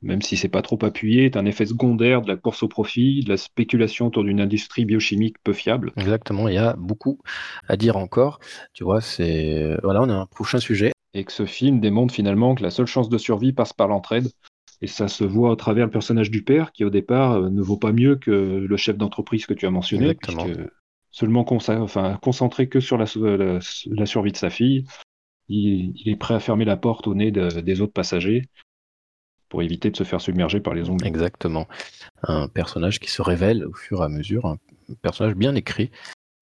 même 0.00 0.22
si 0.22 0.36
c'est 0.36 0.48
pas 0.48 0.62
trop 0.62 0.78
appuyé, 0.82 1.26
est 1.26 1.36
un 1.36 1.44
effet 1.44 1.66
secondaire 1.66 2.22
de 2.22 2.28
la 2.28 2.36
course 2.36 2.62
au 2.62 2.68
profit, 2.68 3.22
de 3.22 3.28
la 3.28 3.36
spéculation 3.36 4.06
autour 4.06 4.24
d'une 4.24 4.40
industrie 4.40 4.86
biochimique 4.86 5.36
peu 5.44 5.52
fiable. 5.52 5.92
Exactement, 5.98 6.48
il 6.48 6.54
y 6.54 6.58
a 6.58 6.74
beaucoup 6.78 7.18
à 7.68 7.76
dire 7.76 7.98
encore. 7.98 8.40
Tu 8.72 8.82
vois, 8.82 9.02
c'est 9.02 9.76
voilà, 9.82 10.00
on 10.02 10.08
a 10.08 10.14
un 10.14 10.26
prochain 10.26 10.58
sujet. 10.58 10.92
Et 11.12 11.24
que 11.24 11.32
ce 11.32 11.44
film 11.44 11.80
démontre 11.80 12.14
finalement 12.14 12.54
que 12.54 12.62
la 12.62 12.70
seule 12.70 12.86
chance 12.86 13.10
de 13.10 13.18
survie 13.18 13.52
passe 13.52 13.74
par 13.74 13.88
l'entraide. 13.88 14.28
Et 14.80 14.86
ça 14.86 15.06
se 15.06 15.22
voit 15.22 15.52
à 15.52 15.56
travers 15.56 15.84
le 15.84 15.92
personnage 15.92 16.30
du 16.30 16.42
père, 16.42 16.72
qui 16.72 16.84
au 16.84 16.90
départ 16.90 17.34
euh, 17.34 17.50
ne 17.50 17.62
vaut 17.62 17.76
pas 17.76 17.92
mieux 17.92 18.16
que 18.16 18.30
le 18.30 18.76
chef 18.76 18.96
d'entreprise 18.96 19.46
que 19.46 19.54
tu 19.54 19.66
as 19.66 19.70
mentionné, 19.70 20.08
Exactement. 20.08 20.46
seulement 21.10 21.46
enfin, 21.48 22.18
concentré 22.22 22.68
que 22.68 22.80
sur 22.80 22.96
la 22.96 23.06
survie 23.06 24.32
de 24.32 24.36
sa 24.36 24.50
fille, 24.50 24.86
il, 25.48 26.08
est 26.08 26.16
prêt 26.16 26.34
à 26.34 26.40
fermer 26.40 26.64
la 26.64 26.76
porte 26.76 27.06
au 27.06 27.14
nez 27.14 27.30
des 27.30 27.80
autres 27.80 27.92
passagers 27.92 28.48
pour 29.48 29.62
éviter 29.62 29.90
de 29.90 29.96
se 29.96 30.04
faire 30.04 30.20
submerger 30.20 30.60
par 30.60 30.74
les 30.74 30.84
zombies. 30.84 31.06
Exactement. 31.06 31.68
Un 32.22 32.48
personnage 32.48 33.00
qui 33.00 33.10
se 33.10 33.20
révèle 33.20 33.66
au 33.66 33.74
fur 33.74 34.00
et 34.00 34.04
à 34.04 34.08
mesure, 34.08 34.46
un 34.46 34.56
personnage 35.02 35.34
bien 35.34 35.54
écrit. 35.54 35.90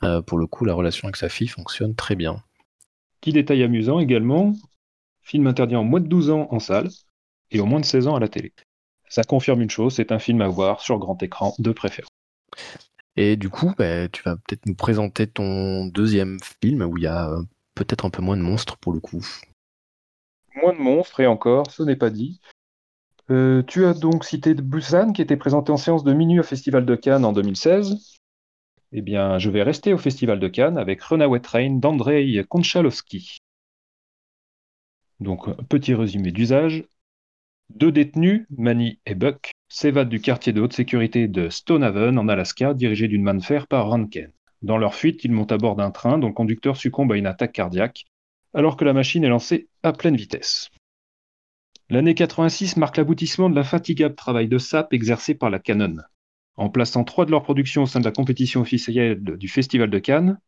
Euh, 0.03 0.23
pour 0.23 0.39
le 0.39 0.47
coup, 0.47 0.65
la 0.65 0.75
relation 0.75 1.07
avec 1.07 1.17
sa 1.17 1.29
fille 1.29 1.49
fonctionne 1.49 1.95
très 1.95 2.15
bien. 2.15 2.43
Petit 3.21 3.33
détail 3.33 3.63
amusant 3.63 3.99
également, 3.99 4.55
film 5.23 5.47
interdit 5.47 5.77
en 5.77 5.85
moins 5.85 6.01
de 6.01 6.07
12 6.07 6.31
ans 6.31 6.49
en 6.51 6.59
salle 6.59 6.89
et 7.51 7.61
au 7.61 7.67
moins 7.67 7.81
de 7.81 7.85
16 7.85 8.07
ans 8.07 8.15
à 8.15 8.21
la 8.21 8.29
télé. 8.29 8.53
Ça 9.09 9.25
confirme 9.25 9.61
une 9.61 9.71
chose, 9.71 9.95
c'est 9.95 10.13
un 10.13 10.21
film 10.21 10.41
à 10.41 10.49
voir 10.49 10.81
sur 10.81 10.99
grand 10.99 11.21
écran 11.23 11.55
de 11.59 11.73
préférence. 11.73 12.11
Et 13.17 13.37
du 13.37 13.51
coup, 13.51 13.75
bah, 13.77 14.09
tu 14.09 14.23
vas 14.23 14.37
peut-être 14.37 14.67
nous 14.67 14.77
présenter 14.77 15.27
ton 15.27 15.87
deuxième 15.87 16.39
film 16.63 16.83
où 16.83 16.97
il 16.97 17.03
y 17.03 17.09
a 17.09 17.35
peut-être 17.75 18.05
un 18.05 18.11
peu 18.11 18.23
moins 18.23 18.37
de 18.37 18.43
monstres 18.43 18.77
pour 18.79 18.93
le 18.93 19.01
coup. 19.01 19.25
Moins 20.57 20.73
de 20.73 20.79
monstres, 20.79 21.21
et 21.21 21.27
encore, 21.27 21.71
ce 21.71 21.83
n'est 21.83 21.97
pas 21.97 22.11
dit. 22.11 22.41
Euh, 23.31 23.63
tu 23.63 23.87
as 23.87 23.95
donc 23.95 24.25
cité 24.25 24.55
Busan, 24.55 25.13
qui 25.13 25.23
était 25.23 25.37
présenté 25.37 25.71
en 25.71 25.77
séance 25.77 26.03
de 26.03 26.13
minuit 26.13 26.41
au 26.41 26.45
Festival 26.45 26.85
de 26.85 26.97
Cannes 26.97 27.25
en 27.25 27.33
2016. 27.33 28.19
Eh 28.93 29.03
bien, 29.03 29.39
je 29.39 29.51
vais 29.51 29.63
rester 29.63 29.93
au 29.93 29.99
Festival 29.99 30.41
de 30.41 30.49
Cannes 30.49 30.77
avec 30.77 31.01
Runaway 31.01 31.41
Train 31.41 31.71
d'Andrei 31.71 32.45
Konchalovsky. 32.49 33.39
Donc, 35.21 35.49
petit 35.69 35.95
résumé 35.95 36.33
d'usage. 36.33 36.85
Deux 37.69 37.93
détenus, 37.93 38.47
Manny 38.51 38.99
et 39.07 39.15
Buck, 39.15 39.53
s'évadent 39.69 40.09
du 40.09 40.21
quartier 40.21 40.53
de 40.53 40.61
haute 40.61 40.73
sécurité 40.73 41.29
de 41.29 41.49
Stonehaven 41.51 42.19
en 42.19 42.27
Alaska, 42.27 42.75
dirigé 42.75 43.07
d'une 43.07 43.23
main 43.23 43.35
de 43.35 43.45
fer 43.45 43.69
par 43.69 43.89
Rankin. 43.89 44.31
Dans 44.63 44.79
leur 44.79 44.95
fuite, 44.95 45.25
ils 45.25 45.33
montent 45.33 45.53
à 45.53 45.59
bord 45.59 45.77
d'un 45.77 45.91
train 45.91 46.19
dont 46.19 46.29
le 46.29 46.35
conducteur 46.35 46.77
succombe 46.77 47.13
à 47.13 47.17
une 47.17 47.27
attaque 47.27 47.53
cardiaque, 47.53 48.05
alors 48.53 48.77
que 48.77 48.85
la 48.85 48.93
machine 48.93 49.25
est 49.25 49.29
lancée 49.29 49.69
à 49.83 49.93
pleine 49.93 50.17
vitesse. 50.17 50.69
L'année 51.89 52.15
86 52.15 52.77
marque 52.77 52.99
l'aboutissement 52.99 53.51
de 53.51 53.55
l'infatigable 53.55 54.15
travail 54.15 54.49
de 54.49 54.59
SAP 54.59 54.93
exercé 54.93 55.35
par 55.35 55.51
la 55.51 55.59
Canon. 55.59 55.97
En 56.57 56.69
plaçant 56.69 57.05
trois 57.05 57.25
de 57.25 57.31
leurs 57.31 57.43
productions 57.43 57.85
au 57.85 57.87
sein 57.87 58.01
de 58.01 58.05
la 58.05 58.13
compétition 58.13 58.61
officielle 58.61 59.19
du 59.23 59.49
Festival 59.49 59.91
de 59.91 59.99
Cannes, 59.99 60.39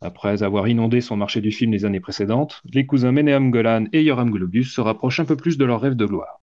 après 0.00 0.42
avoir 0.42 0.66
inondé 0.68 1.00
son 1.00 1.16
marché 1.16 1.40
du 1.40 1.52
film 1.52 1.72
les 1.72 1.84
années 1.84 2.00
précédentes, 2.00 2.62
les 2.72 2.86
cousins 2.86 3.12
Meneam 3.12 3.50
Golan 3.50 3.84
et 3.92 4.02
Yoram 4.02 4.30
Globus 4.30 4.64
se 4.64 4.80
rapprochent 4.80 5.20
un 5.20 5.24
peu 5.24 5.36
plus 5.36 5.58
de 5.58 5.64
leur 5.64 5.80
rêve 5.80 5.94
de 5.94 6.06
gloire. 6.06 6.40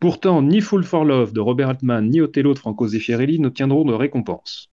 Pourtant, 0.00 0.42
ni 0.42 0.60
Full 0.60 0.84
for 0.84 1.04
Love 1.04 1.32
de 1.32 1.40
Robert 1.40 1.68
Altman 1.68 2.08
ni 2.08 2.20
Othello 2.20 2.52
de 2.52 2.58
Franco 2.58 2.86
Zeffirelli 2.88 3.38
n'obtiendront 3.38 3.84
de 3.84 3.94
récompense. 3.94 4.70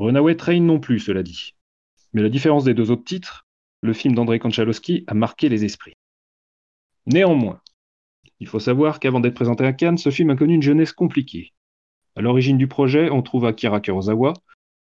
Runaway 0.00 0.34
Train 0.34 0.60
non 0.60 0.80
plus, 0.80 0.98
cela 0.98 1.22
dit. 1.22 1.54
Mais 2.14 2.22
la 2.22 2.30
différence 2.30 2.64
des 2.64 2.72
deux 2.72 2.90
autres 2.90 3.04
titres, 3.04 3.46
le 3.82 3.92
film 3.92 4.14
d'Andrei 4.14 4.38
Konchalovsky 4.38 5.04
a 5.06 5.12
marqué 5.12 5.50
les 5.50 5.66
esprits. 5.66 5.92
Néanmoins, 7.04 7.60
il 8.38 8.46
faut 8.46 8.60
savoir 8.60 8.98
qu'avant 8.98 9.20
d'être 9.20 9.34
présenté 9.34 9.64
à 9.66 9.74
Cannes, 9.74 9.98
ce 9.98 10.08
film 10.10 10.30
a 10.30 10.36
connu 10.36 10.54
une 10.54 10.62
jeunesse 10.62 10.94
compliquée. 10.94 11.52
À 12.16 12.22
l'origine 12.22 12.56
du 12.56 12.66
projet, 12.66 13.10
on 13.10 13.20
trouve 13.20 13.44
Akira 13.44 13.80
Kurosawa, 13.80 14.32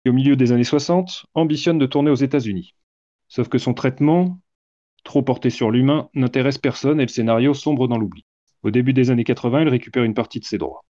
qui 0.05 0.11
au 0.11 0.13
milieu 0.13 0.37
des 0.37 0.53
années 0.53 0.65
60 0.65 1.25
ambitionne 1.33 1.79
de 1.79 1.87
tourner 1.87 2.11
aux 2.11 2.15
États-Unis. 2.15 2.75
Sauf 3.29 3.49
que 3.49 3.57
son 3.57 3.73
traitement, 3.73 4.39
trop 5.03 5.23
porté 5.23 5.49
sur 5.49 5.71
l'humain, 5.71 6.11
n'intéresse 6.13 6.59
personne 6.59 7.01
et 7.01 7.07
le 7.07 7.09
scénario 7.09 7.55
sombre 7.55 7.89
dans 7.89 7.97
l'oubli. 7.97 8.27
Au 8.63 8.71
début 8.71 8.93
des 8.93 9.11
années 9.11 9.25
80, 9.25 9.63
il 9.63 9.69
récupère 9.69 10.05
une 10.05 10.13
partie 10.13 10.41
de 10.41 10.45
ses 10.45 10.59
droits. 10.59 10.85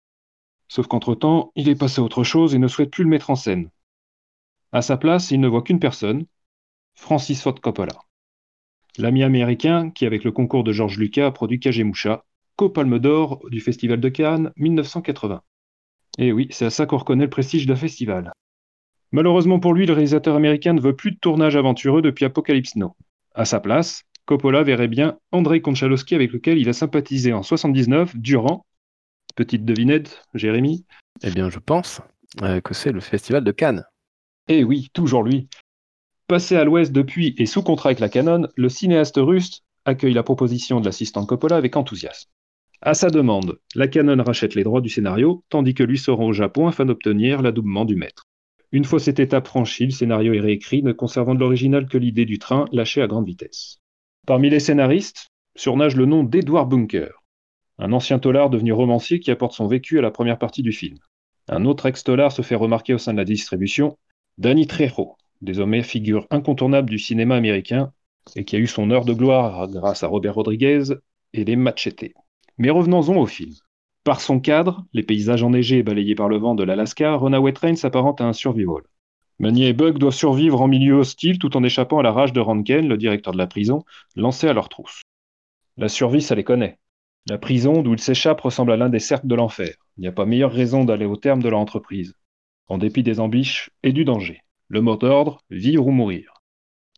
Sauf 0.68 0.86
qu'entre-temps, 0.86 1.50
il 1.56 1.68
est 1.68 1.74
passé 1.74 2.00
à 2.00 2.04
autre 2.04 2.22
chose 2.22 2.54
et 2.54 2.58
ne 2.58 2.68
souhaite 2.68 2.92
plus 2.92 3.02
le 3.02 3.10
mettre 3.10 3.28
en 3.30 3.34
scène, 3.34 3.68
à 4.72 4.82
sa 4.82 4.96
place, 4.96 5.30
il 5.30 5.40
ne 5.40 5.48
voit 5.48 5.62
qu'une 5.62 5.78
personne, 5.78 6.24
Francis 6.94 7.42
Ford 7.42 7.60
Coppola. 7.60 7.92
L'ami 8.98 9.22
américain 9.22 9.90
qui, 9.90 10.06
avec 10.06 10.24
le 10.24 10.32
concours 10.32 10.64
de 10.64 10.72
George 10.72 10.98
Lucas, 10.98 11.26
a 11.26 11.30
produit 11.30 11.60
Kagemusha, 11.60 12.24
co-palme 12.56 12.98
d'or 12.98 13.40
du 13.50 13.60
Festival 13.60 14.00
de 14.00 14.08
Cannes 14.08 14.52
1980. 14.56 15.42
Et 16.18 16.32
oui, 16.32 16.48
c'est 16.50 16.66
à 16.66 16.70
ça 16.70 16.86
qu'on 16.86 16.98
reconnaît 16.98 17.24
le 17.24 17.30
prestige 17.30 17.66
d'un 17.66 17.76
festival. 17.76 18.32
Malheureusement 19.12 19.60
pour 19.60 19.74
lui, 19.74 19.86
le 19.86 19.92
réalisateur 19.92 20.36
américain 20.36 20.72
ne 20.72 20.80
veut 20.80 20.96
plus 20.96 21.12
de 21.12 21.18
tournage 21.18 21.56
aventureux 21.56 22.02
depuis 22.02 22.24
Apocalypse 22.24 22.76
Now. 22.76 22.96
À 23.34 23.44
sa 23.44 23.60
place, 23.60 24.04
Coppola 24.24 24.62
verrait 24.62 24.88
bien 24.88 25.18
Andrei 25.32 25.60
Konchalovsky 25.60 26.14
avec 26.14 26.32
lequel 26.32 26.58
il 26.58 26.68
a 26.68 26.72
sympathisé 26.72 27.32
en 27.32 27.42
79 27.42 28.16
durant, 28.16 28.64
petite 29.34 29.64
devinette, 29.64 30.22
Jérémy? 30.34 30.84
Eh 31.22 31.30
bien, 31.30 31.50
je 31.50 31.58
pense 31.58 32.00
euh, 32.42 32.60
que 32.60 32.74
c'est 32.74 32.92
le 32.92 33.00
Festival 33.00 33.44
de 33.44 33.52
Cannes. 33.52 33.84
Eh 34.48 34.64
oui, 34.64 34.88
toujours 34.92 35.22
lui. 35.22 35.48
Passé 36.26 36.56
à 36.56 36.64
l'ouest 36.64 36.92
depuis 36.92 37.34
et 37.38 37.46
sous 37.46 37.62
contrat 37.62 37.90
avec 37.90 38.00
la 38.00 38.08
Canon, 38.08 38.48
le 38.56 38.68
cinéaste 38.68 39.16
russe 39.18 39.62
accueille 39.84 40.14
la 40.14 40.22
proposition 40.22 40.80
de 40.80 40.84
l'assistant 40.84 41.26
Coppola 41.26 41.56
avec 41.56 41.76
enthousiasme. 41.76 42.30
À 42.80 42.94
sa 42.94 43.10
demande, 43.10 43.58
la 43.74 43.86
Canon 43.86 44.22
rachète 44.22 44.54
les 44.54 44.64
droits 44.64 44.80
du 44.80 44.88
scénario, 44.88 45.44
tandis 45.48 45.74
que 45.74 45.84
lui 45.84 45.98
se 45.98 46.10
rend 46.10 46.26
au 46.26 46.32
Japon 46.32 46.66
afin 46.66 46.84
d'obtenir 46.84 47.42
l'adoubement 47.42 47.84
du 47.84 47.94
maître. 47.94 48.24
Une 48.72 48.84
fois 48.84 48.98
cette 48.98 49.20
étape 49.20 49.46
franchie, 49.46 49.84
le 49.84 49.90
scénario 49.90 50.32
est 50.32 50.40
réécrit, 50.40 50.82
ne 50.82 50.92
conservant 50.92 51.34
de 51.34 51.40
l'original 51.40 51.86
que 51.86 51.98
l'idée 51.98 52.24
du 52.24 52.38
train 52.38 52.64
lâché 52.72 53.02
à 53.02 53.06
grande 53.06 53.26
vitesse. 53.26 53.78
Parmi 54.26 54.50
les 54.50 54.60
scénaristes, 54.60 55.28
surnage 55.54 55.94
le 55.94 56.06
nom 56.06 56.24
d'Edward 56.24 56.68
Bunker, 56.68 57.22
un 57.78 57.92
ancien 57.92 58.18
tolard 58.18 58.50
devenu 58.50 58.72
romancier 58.72 59.20
qui 59.20 59.30
apporte 59.30 59.54
son 59.54 59.66
vécu 59.66 59.98
à 59.98 60.02
la 60.02 60.10
première 60.10 60.38
partie 60.38 60.62
du 60.62 60.72
film. 60.72 60.98
Un 61.48 61.64
autre 61.64 61.86
ex-tolard 61.86 62.32
se 62.32 62.42
fait 62.42 62.54
remarquer 62.54 62.94
au 62.94 62.98
sein 62.98 63.12
de 63.12 63.18
la 63.18 63.24
distribution, 63.24 63.98
Danny 64.38 64.66
Trejo, 64.66 65.16
désormais 65.42 65.82
figure 65.82 66.26
incontournable 66.30 66.88
du 66.88 66.98
cinéma 66.98 67.36
américain 67.36 67.92
et 68.34 68.44
qui 68.44 68.56
a 68.56 68.58
eu 68.58 68.66
son 68.66 68.90
heure 68.90 69.04
de 69.04 69.12
gloire 69.12 69.68
grâce 69.68 70.02
à 70.02 70.08
Robert 70.08 70.34
Rodriguez 70.34 70.84
et 71.34 71.44
les 71.44 71.56
Machete. 71.56 72.14
Mais 72.56 72.70
revenons-en 72.70 73.16
au 73.16 73.26
film. 73.26 73.52
Par 74.04 74.20
son 74.20 74.40
cadre, 74.40 74.84
les 74.92 75.02
paysages 75.02 75.42
enneigés 75.42 75.82
balayés 75.82 76.14
par 76.14 76.28
le 76.28 76.38
vent 76.38 76.54
de 76.54 76.64
l'Alaska, 76.64 77.14
Runaway 77.14 77.52
Train 77.52 77.76
s'apparente 77.76 78.20
à 78.20 78.24
un 78.24 78.32
survival. 78.32 78.82
Manny 79.38 79.66
et 79.66 79.72
Bug 79.72 79.98
doivent 79.98 80.14
survivre 80.14 80.60
en 80.60 80.68
milieu 80.68 80.94
hostile 80.94 81.38
tout 81.38 81.56
en 81.56 81.62
échappant 81.62 81.98
à 81.98 82.02
la 82.02 82.12
rage 82.12 82.32
de 82.32 82.40
Rankin, 82.40 82.82
le 82.82 82.96
directeur 82.96 83.32
de 83.32 83.38
la 83.38 83.46
prison, 83.46 83.84
lancé 84.16 84.48
à 84.48 84.52
leur 84.52 84.68
trousse. 84.68 85.02
La 85.76 85.88
survie, 85.88 86.22
ça 86.22 86.34
les 86.34 86.44
connaît. 86.44 86.78
La 87.28 87.38
prison 87.38 87.82
d'où 87.82 87.92
ils 87.92 88.00
s'échappent 88.00 88.40
ressemble 88.40 88.72
à 88.72 88.76
l'un 88.76 88.88
des 88.88 88.98
cercles 88.98 89.26
de 89.26 89.34
l'enfer. 89.34 89.74
Il 89.96 90.02
n'y 90.02 90.08
a 90.08 90.12
pas 90.12 90.26
meilleure 90.26 90.52
raison 90.52 90.84
d'aller 90.84 91.06
au 91.06 91.16
terme 91.16 91.42
de 91.42 91.48
leur 91.48 91.60
entreprise. 91.60 92.14
En 92.68 92.78
dépit 92.78 93.02
des 93.02 93.20
embûches 93.20 93.70
et 93.82 93.92
du 93.92 94.04
danger. 94.04 94.40
Le 94.68 94.80
mot 94.80 94.96
d'ordre, 94.96 95.42
vivre 95.50 95.86
ou 95.86 95.90
mourir. 95.90 96.32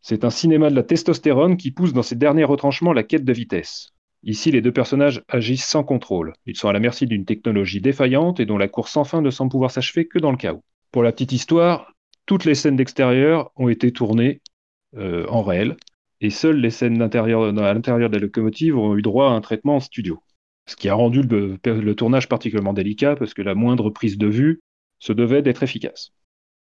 C'est 0.03 0.25
un 0.25 0.31
cinéma 0.31 0.69
de 0.69 0.75
la 0.75 0.83
testostérone 0.83 1.57
qui 1.57 1.71
pousse 1.71 1.93
dans 1.93 2.03
ses 2.03 2.15
derniers 2.15 2.45
retranchements 2.45 2.93
la 2.93 3.03
quête 3.03 3.25
de 3.25 3.33
vitesse. 3.33 3.89
Ici, 4.23 4.51
les 4.51 4.61
deux 4.61 4.73
personnages 4.73 5.23
agissent 5.29 5.65
sans 5.65 5.83
contrôle. 5.83 6.35
Ils 6.47 6.57
sont 6.57 6.69
à 6.69 6.73
la 6.73 6.79
merci 6.79 7.07
d'une 7.07 7.25
technologie 7.25 7.81
défaillante 7.81 8.39
et 8.39 8.47
dont 8.47 8.59
la 8.59 8.69
course 8.69 8.93
sans 8.93 9.05
fin 9.05 9.23
ne 9.23 9.31
semble 9.31 9.51
pouvoir 9.51 9.71
s'achever 9.71 10.07
que 10.07 10.19
dans 10.19 10.31
le 10.31 10.37
chaos. 10.37 10.63
Pour 10.93 11.03
la 11.03 11.13
petite 11.13 11.33
histoire, 11.33 11.93
toutes 12.27 12.45
les 12.45 12.55
scènes 12.55 12.77
d'extérieur 12.77 13.51
ont 13.57 13.69
été 13.69 13.93
tournées 13.93 14.41
euh, 14.97 15.27
en 15.29 15.43
réel, 15.43 15.77
et 16.21 16.31
seules 16.31 16.61
les 16.61 16.71
scènes 16.71 17.01
à 17.01 17.75
l'intérieur 17.75 18.11
des 18.11 18.19
locomotives 18.19 18.79
ont 18.79 18.97
eu 18.97 19.03
droit 19.03 19.31
à 19.31 19.33
un 19.33 19.41
traitement 19.41 19.77
en 19.77 19.81
studio. 19.81 20.21
Ce 20.67 20.77
qui 20.77 20.89
a 20.89 20.95
rendu 20.95 21.23
le 21.23 21.93
tournage 21.95 22.29
particulièrement 22.29 22.73
délicat 22.73 23.17
parce 23.17 23.35
que 23.35 23.43
la 23.43 23.55
moindre 23.55 23.91
prise 23.91 24.17
de 24.17 24.27
vue 24.27 24.61
se 24.99 25.13
devait 25.13 25.43
d'être 25.43 25.63
efficace. 25.63 26.13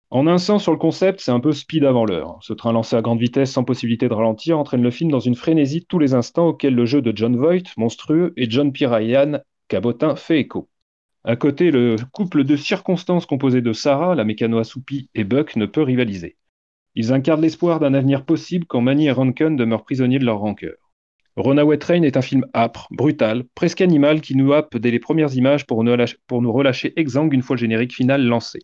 En 0.10 0.28
un 0.28 0.38
sens, 0.38 0.64
sur 0.64 0.74
le 0.74 0.78
concept, 0.78 1.22
c'est 1.22 1.32
un 1.32 1.40
peu 1.40 1.54
speed 1.54 1.86
avant 1.86 2.04
l'heure. 2.04 2.38
Ce 2.42 2.52
train 2.52 2.74
lancé 2.74 2.98
à 2.98 3.02
grande 3.02 3.22
vitesse 3.22 3.52
sans 3.52 3.64
possibilité 3.64 4.10
de 4.10 4.14
ralentir 4.14 4.60
entraîne 4.60 4.84
le 4.84 4.92
film 4.92 5.10
dans 5.10 5.22
une 5.22 5.36
frénésie 5.36 5.80
de 5.80 5.86
tous 5.86 6.00
les 6.00 6.14
instants 6.14 6.48
auxquels 6.48 6.76
le 6.76 6.86
jeu 6.86 7.02
de 7.02 7.16
John 7.16 7.38
Voight, 7.38 7.74
monstrueux, 7.78 8.34
et 8.36 8.50
John 8.50 8.74
P. 8.74 8.86
Cabotin, 9.70 10.18
fait 10.18 10.40
écho. 10.42 10.68
À 11.24 11.38
côté, 11.38 11.72
le 11.72 11.96
couple 12.12 12.44
de 12.44 12.58
circonstances 12.58 13.26
composé 13.26 13.62
de 13.62 13.72
Sarah, 13.72 14.16
la 14.16 14.26
mécano 14.26 14.58
assoupie, 14.58 15.10
et 15.16 15.24
Buck 15.24 15.56
ne 15.56 15.66
peut 15.66 15.84
rivaliser. 15.84 16.36
Ils 16.96 17.14
incarnent 17.14 17.44
l'espoir 17.44 17.80
d'un 17.80 17.94
avenir 17.94 18.26
possible 18.26 18.66
quand 18.66 18.82
Manny 18.82 19.06
et 19.06 19.12
Rankin 19.12 19.52
demeurent 19.52 19.86
prisonniers 19.86 20.20
de 20.20 20.26
leur 20.26 20.40
rancœur. 20.40 20.81
Runaway 21.38 21.78
Train 21.78 22.04
est 22.04 22.18
un 22.18 22.22
film 22.22 22.46
âpre, 22.54 22.88
brutal, 22.92 23.44
presque 23.56 23.82
animal 23.82 24.22
qui 24.22 24.36
nous 24.36 24.54
happe 24.54 24.78
dès 24.78 24.92
les 24.92 25.00
premières 25.00 25.34
images 25.36 25.66
pour 25.66 25.84
nous 25.84 25.92
relâcher, 25.92 26.18
pour 26.28 26.42
nous 26.42 26.52
relâcher 26.52 26.94
exsangues 27.00 27.34
une 27.34 27.42
fois 27.42 27.56
le 27.56 27.62
générique 27.62 27.94
final 27.94 28.24
lancé. 28.26 28.60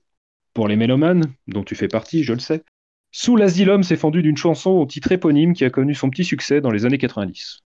Pour 0.54 0.68
les 0.68 0.76
mélomanes, 0.76 1.24
dont 1.48 1.64
tu 1.64 1.76
fais 1.76 1.88
partie, 1.88 2.24
je 2.24 2.34
le 2.34 2.40
sais, 2.40 2.64
Sous 3.12 3.36
l'asylum 3.38 3.84
s'est 3.84 3.96
fendu 3.96 4.22
d'une 4.22 4.38
chanson 4.38 4.72
au 4.72 4.86
titre 4.86 5.12
éponyme 5.12 5.54
qui 5.54 5.64
a 5.66 5.70
connu 5.70 5.96
son 5.96 6.10
petit 6.10 6.26
succès 6.26 6.62
dans 6.62 6.72
les 6.72 6.86
années 6.86 6.98
90. 6.98 7.60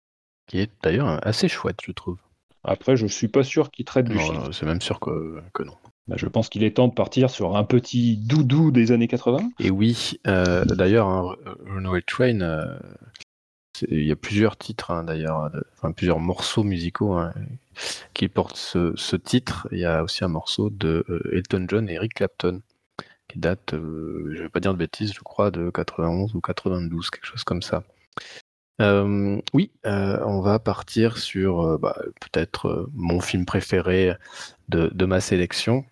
Qui 0.49 0.61
est 0.61 0.71
d'ailleurs 0.83 1.25
assez 1.27 1.49
chouette, 1.49 1.79
je 1.85 1.93
trouve. 1.93 2.19
Après, 2.65 2.97
je 2.97 3.07
suis 3.07 3.29
pas 3.29 3.45
sûr 3.45 3.71
qu'il 3.71 3.85
traite 3.85 4.07
du 4.09 4.17
Non, 4.17 4.21
film. 4.21 4.53
C'est 4.53 4.67
même 4.67 4.81
sûr 4.81 4.99
que, 4.99 5.41
que 5.55 5.63
non. 5.63 5.75
Bah, 6.09 6.17
je 6.19 6.27
pense 6.27 6.49
qu'il 6.49 6.65
est 6.65 6.77
temps 6.77 6.89
de 6.89 6.95
partir 6.95 7.31
sur 7.31 7.57
un 7.57 7.65
petit 7.65 8.17
doudou 8.17 8.71
des 8.71 8.93
années 8.93 9.09
80. 9.09 9.51
Et 9.61 9.71
oui, 9.71 10.19
euh, 10.27 10.65
d'ailleurs, 10.65 11.07
hein, 11.07 11.37
Runaway 11.67 12.03
Train, 12.03 12.41
euh, 12.41 12.79
il 13.89 14.05
y 14.05 14.13
a 14.13 14.17
plusieurs 14.17 14.57
titres, 14.57 14.91
hein, 14.91 15.05
d'ailleurs, 15.05 15.51
plusieurs 15.97 16.21
morceaux 16.21 16.65
musicaux 16.65 17.15
hein, 17.15 17.33
qui 18.15 18.29
portent 18.29 18.57
ce, 18.57 19.17
titre. 19.17 19.69
Il 19.73 19.79
y 19.79 19.85
a 19.85 20.03
aussi 20.03 20.25
un 20.25 20.29
morceau 20.29 20.71
de 20.71 21.05
euh, 21.09 21.31
Elton 21.33 21.67
John 21.69 21.89
et 21.89 21.95
Eric 21.95 22.15
Clapton, 22.15 22.63
qui 23.29 23.39
date, 23.39 23.75
euh, 23.75 24.33
je 24.35 24.43
vais 24.43 24.49
pas 24.49 24.61
dire 24.61 24.73
de 24.73 24.79
bêtises, 24.79 25.13
je 25.13 25.21
crois, 25.21 25.51
de 25.51 25.71
91 25.71 26.35
ou 26.35 26.41
92, 26.41 27.11
quelque 27.11 27.27
chose 27.27 27.45
comme 27.45 27.63
ça. 27.63 27.85
Euh, 28.81 29.41
oui, 29.53 29.73
euh, 29.87 30.21
on 30.25 30.41
va 30.41 30.59
partir 30.59 31.19
sur 31.19 31.79
bah, 31.79 31.97
peut-être 32.21 32.89
mon 32.95 33.21
film 33.21 33.45
préféré 33.45 34.15
de, 34.69 34.89
de 34.95 35.05
ma 35.05 35.21
sélection, 35.21 35.85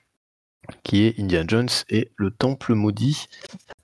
qui 0.83 1.05
est 1.05 1.18
Indiana 1.18 1.46
Jones 1.49 1.68
et 1.88 2.11
le 2.16 2.31
Temple 2.31 2.75
maudit. 2.75 3.27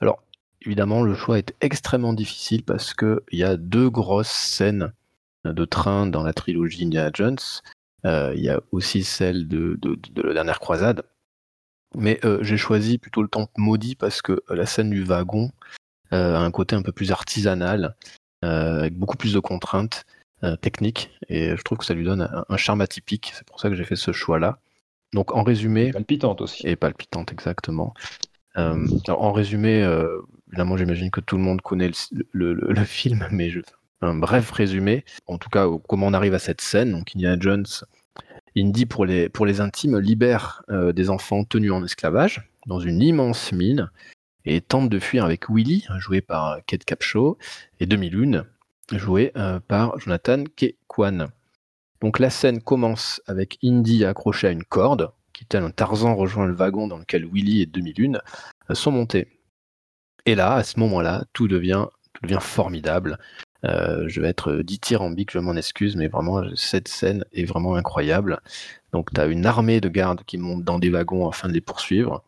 Alors, 0.00 0.22
évidemment, 0.64 1.02
le 1.02 1.14
choix 1.14 1.38
est 1.38 1.54
extrêmement 1.60 2.12
difficile 2.12 2.62
parce 2.64 2.94
que 2.94 3.22
il 3.30 3.38
y 3.38 3.44
a 3.44 3.56
deux 3.56 3.90
grosses 3.90 4.30
scènes 4.30 4.92
de 5.44 5.64
train 5.64 6.06
dans 6.06 6.22
la 6.22 6.32
trilogie 6.32 6.84
Indiana 6.84 7.10
Jones. 7.12 7.38
Euh, 8.04 8.32
il 8.36 8.42
y 8.42 8.48
a 8.50 8.60
aussi 8.72 9.04
celle 9.04 9.46
de, 9.48 9.78
de- 9.80 9.98
de 10.12 10.22
la 10.22 10.34
dernière 10.34 10.60
croisade. 10.60 11.02
Mais 11.94 12.18
euh, 12.24 12.38
j'ai 12.42 12.56
choisi 12.56 12.98
plutôt 12.98 13.22
le 13.22 13.28
Temple 13.28 13.52
maudit 13.58 13.94
parce 13.96 14.22
que 14.22 14.40
la 14.48 14.66
scène 14.66 14.90
du 14.90 15.02
wagon 15.04 15.50
euh, 16.12 16.36
a 16.36 16.40
un 16.40 16.50
côté 16.50 16.74
un 16.74 16.82
peu 16.82 16.92
plus 16.92 17.12
artisanal, 17.12 17.96
euh, 18.44 18.80
avec 18.80 18.94
beaucoup 18.96 19.16
plus 19.16 19.34
de 19.34 19.40
contraintes 19.40 20.04
euh, 20.42 20.56
techniques, 20.56 21.10
et 21.28 21.56
je 21.56 21.62
trouve 21.62 21.78
que 21.78 21.84
ça 21.84 21.94
lui 21.94 22.04
donne 22.04 22.22
un, 22.22 22.44
un 22.48 22.56
charme 22.56 22.80
atypique. 22.80 23.32
C'est 23.34 23.46
pour 23.46 23.60
ça 23.60 23.68
que 23.68 23.74
j'ai 23.76 23.84
fait 23.84 23.96
ce 23.96 24.12
choix-là. 24.12 24.58
Donc, 25.12 25.34
en 25.36 25.42
résumé, 25.42 25.92
Palpitante 25.92 26.40
aussi. 26.40 26.66
et 26.66 26.74
palpitante 26.76 27.30
exactement. 27.32 27.92
Euh, 28.56 28.86
alors, 29.06 29.22
en 29.22 29.32
résumé, 29.32 29.82
euh, 29.82 30.18
évidemment, 30.52 30.76
j'imagine 30.76 31.10
que 31.10 31.20
tout 31.20 31.36
le 31.36 31.42
monde 31.42 31.62
connaît 31.62 31.90
le, 32.32 32.84
film, 32.84 33.26
mais 33.32 33.50
un 34.02 34.14
bref 34.14 34.50
résumé. 34.50 35.04
En 35.26 35.38
tout 35.38 35.48
cas, 35.48 35.66
comment 35.88 36.06
on 36.06 36.12
arrive 36.12 36.34
à 36.34 36.38
cette 36.38 36.60
scène. 36.60 36.92
Donc, 36.92 37.12
Indiana 37.14 37.36
Jones, 37.40 37.66
Indy 38.56 38.86
pour 38.86 39.06
les, 39.06 39.60
intimes, 39.60 39.98
libère 39.98 40.62
euh, 40.70 40.92
des 40.92 41.10
enfants 41.10 41.44
tenus 41.44 41.72
en 41.72 41.82
esclavage 41.84 42.48
dans 42.66 42.80
une 42.80 43.00
immense 43.00 43.52
mine 43.52 43.90
et 44.44 44.60
tente 44.60 44.88
de 44.88 44.98
fuir 44.98 45.24
avec 45.24 45.48
Willy, 45.48 45.86
joué 45.98 46.20
par 46.20 46.58
Kate 46.66 46.84
Capshaw, 46.84 47.38
et 47.80 47.86
Demi-Lune, 47.86 48.44
joué 48.92 49.32
euh, 49.36 49.60
par 49.60 49.98
Jonathan 50.00 50.44
K. 50.44 50.74
Kwan. 50.88 51.28
Donc 52.00 52.18
la 52.18 52.30
scène 52.30 52.60
commence 52.60 53.22
avec 53.26 53.58
Indy 53.62 54.04
accroché 54.04 54.48
à 54.48 54.50
une 54.50 54.64
corde, 54.64 55.12
qui 55.32 55.46
tel 55.46 55.62
un 55.62 55.70
Tarzan 55.70 56.14
rejoint 56.14 56.46
le 56.46 56.54
wagon 56.54 56.88
dans 56.88 56.98
lequel 56.98 57.24
Willy 57.24 57.62
et 57.62 57.66
Demi-Lune 57.66 58.20
euh, 58.68 58.74
sont 58.74 58.90
montés. 58.90 59.28
Et 60.26 60.34
là, 60.34 60.54
à 60.54 60.64
ce 60.64 60.78
moment-là, 60.80 61.24
tout 61.32 61.48
devient, 61.48 61.86
tout 62.12 62.22
devient 62.22 62.40
formidable. 62.40 63.18
Euh, 63.64 64.04
je 64.08 64.20
vais 64.20 64.28
être 64.28 64.54
dithyrambique, 64.56 65.32
je 65.32 65.38
m'en 65.38 65.54
excuse, 65.54 65.96
mais 65.96 66.08
vraiment, 66.08 66.42
cette 66.54 66.88
scène 66.88 67.24
est 67.32 67.44
vraiment 67.44 67.74
incroyable. 67.74 68.40
Donc, 68.92 69.12
tu 69.12 69.20
as 69.20 69.26
une 69.26 69.46
armée 69.46 69.80
de 69.80 69.88
gardes 69.88 70.22
qui 70.24 70.38
montent 70.38 70.64
dans 70.64 70.78
des 70.78 70.90
wagons 70.90 71.28
afin 71.28 71.48
de 71.48 71.54
les 71.54 71.60
poursuivre. 71.60 72.22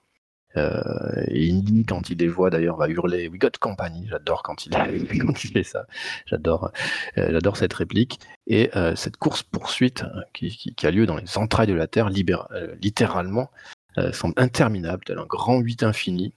Euh, 0.56 1.24
et 1.28 1.50
Indy, 1.50 1.84
quand 1.84 2.10
il 2.10 2.18
les 2.18 2.28
voit 2.28 2.48
d'ailleurs, 2.50 2.76
va 2.76 2.88
hurler 2.88 3.28
We 3.28 3.40
got 3.40 3.58
company. 3.60 4.06
J'adore 4.08 4.42
quand 4.44 4.66
il, 4.66 4.72
fait 4.72 5.64
ça. 5.64 5.86
J'adore, 6.26 6.70
euh, 7.18 7.40
cette 7.54 7.74
réplique. 7.74 8.20
Et 8.46 8.70
cette 8.94 9.16
course-poursuite 9.16 10.02
hein, 10.02 10.22
qui, 10.32 10.74
a 10.82 10.90
lieu 10.90 11.06
dans 11.06 11.16
les 11.16 11.38
entrailles 11.38 11.66
de 11.66 11.74
la 11.74 11.86
Terre, 11.86 12.10
littéralement, 12.10 13.50
semble 14.12 14.34
interminable, 14.36 15.04
tel 15.04 15.18
un 15.18 15.26
grand 15.26 15.58
8 15.58 15.82
infini. 15.82 16.34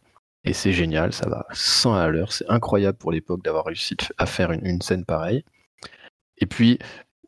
Et 0.48 0.54
c'est 0.54 0.72
génial, 0.72 1.14
ça 1.14 1.30
va 1.30 1.46
100 1.54 1.94
à 1.94 2.08
l'heure. 2.08 2.32
C'est 2.32 2.50
incroyable 2.50 2.98
pour 2.98 3.12
l'époque 3.12 3.44
d'avoir 3.44 3.66
réussi 3.66 3.96
à 4.18 4.26
faire 4.26 4.52
une, 4.52 4.82
scène 4.82 5.06
pareille. 5.06 5.44
Et 6.38 6.46
puis, 6.46 6.80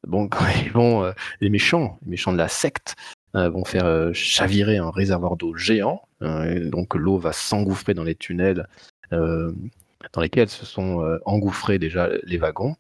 bon, 0.08 0.28
quand 0.28 0.46
ils 0.64 0.72
vont, 0.72 1.14
les 1.42 1.50
méchants, 1.50 2.00
les 2.04 2.12
méchants 2.12 2.32
de 2.32 2.38
la 2.38 2.48
secte, 2.48 2.96
euh, 3.36 3.48
vont 3.50 3.64
faire 3.64 3.86
euh, 3.86 4.12
chavirer 4.12 4.78
un 4.78 4.90
réservoir 4.90 5.38
d'eau 5.38 5.56
géant. 5.56 6.02
Euh, 6.24 6.68
donc 6.72 6.96
l'eau 6.96 7.20
va 7.20 7.32
s'engouffrer 7.32 7.94
dans 7.94 8.04
les 8.04 8.16
tunnels 8.16 8.68
dans 9.12 10.22
lesquels 10.22 10.50
se 10.50 10.68
sont 10.68 11.20
engouffrés 11.26 11.80
déjà 11.80 12.10
les 12.24 12.38
wagons. 12.38 12.76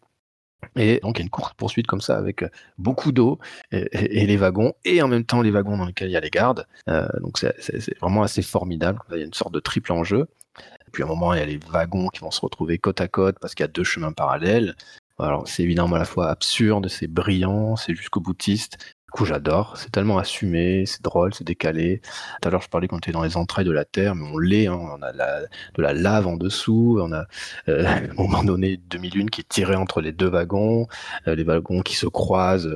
Et 0.75 0.99
donc 1.01 1.17
il 1.17 1.21
y 1.21 1.23
a 1.23 1.25
une 1.25 1.29
course 1.29 1.53
poursuite 1.53 1.87
comme 1.87 2.01
ça 2.01 2.17
avec 2.17 2.43
euh, 2.43 2.49
beaucoup 2.77 3.11
d'eau 3.11 3.39
et, 3.71 4.25
les 4.25 4.37
wagons 4.37 4.73
et 4.85 5.01
en 5.01 5.07
même 5.07 5.23
temps 5.23 5.41
les 5.41 5.51
wagons 5.51 5.77
dans 5.77 5.85
lesquels 5.85 6.09
il 6.09 6.13
y 6.13 6.17
a 6.17 6.21
les 6.21 6.29
gardes. 6.29 6.65
Euh, 6.87 7.07
donc 7.21 7.37
c'est 7.37 7.99
vraiment 7.99 8.23
assez 8.23 8.41
formidable. 8.41 8.99
Il 9.11 9.17
y 9.17 9.21
a 9.21 9.25
une 9.25 9.33
sorte 9.33 9.53
de 9.53 9.59
triple 9.59 9.91
enjeu. 9.91 10.27
Et 10.57 10.91
puis 10.91 11.03
à 11.03 11.05
un 11.05 11.09
moment 11.09 11.33
il 11.33 11.39
y 11.39 11.41
a 11.41 11.45
les 11.45 11.59
wagons 11.71 12.07
qui 12.09 12.21
vont 12.21 12.31
se 12.31 12.41
retrouver 12.41 12.77
côte 12.77 13.01
à 13.01 13.07
côte 13.07 13.37
parce 13.39 13.55
qu'il 13.55 13.63
y 13.63 13.69
a 13.69 13.71
deux 13.71 13.83
chemins 13.83 14.11
parallèles. 14.11 14.75
Alors 15.17 15.47
c'est 15.47 15.63
évidemment 15.63 15.95
à 15.95 15.99
la 15.99 16.05
fois 16.05 16.29
absurde, 16.29 16.87
c'est 16.87 17.07
brillant, 17.07 17.75
c'est 17.75 17.93
jusqu'au 17.93 18.21
boutiste. 18.21 18.77
Coup 19.11 19.25
j'adore. 19.25 19.75
C'est 19.77 19.91
tellement 19.91 20.17
assumé, 20.17 20.85
c'est 20.85 21.01
drôle, 21.01 21.33
c'est 21.33 21.43
décalé. 21.43 22.01
Tout 22.41 22.47
à 22.47 22.51
l'heure 22.51 22.61
je 22.61 22.69
parlais 22.69 22.87
qu'on 22.87 22.97
était 22.97 23.11
dans 23.11 23.23
les 23.23 23.37
entrailles 23.37 23.65
de 23.65 23.71
la 23.71 23.85
terre, 23.85 24.15
mais 24.15 24.27
on 24.31 24.37
l'est. 24.37 24.67
hein. 24.67 24.79
On 24.79 25.01
a 25.01 25.11
de 25.11 25.81
la, 25.81 25.93
lave 25.93 26.27
en 26.27 26.37
dessous. 26.37 26.99
On 27.01 27.11
a 27.11 27.25
euh, 27.69 27.85
un 28.09 28.13
moment 28.13 28.43
donné 28.43 28.79
demi-lune 28.89 29.29
qui 29.29 29.41
est 29.41 29.49
tirée 29.49 29.75
entre 29.75 30.01
les 30.01 30.11
deux 30.11 30.29
wagons, 30.29 30.87
euh, 31.27 31.35
les 31.35 31.43
wagons 31.43 31.81
qui 31.81 31.95
se 31.95 32.05
croisent, 32.07 32.69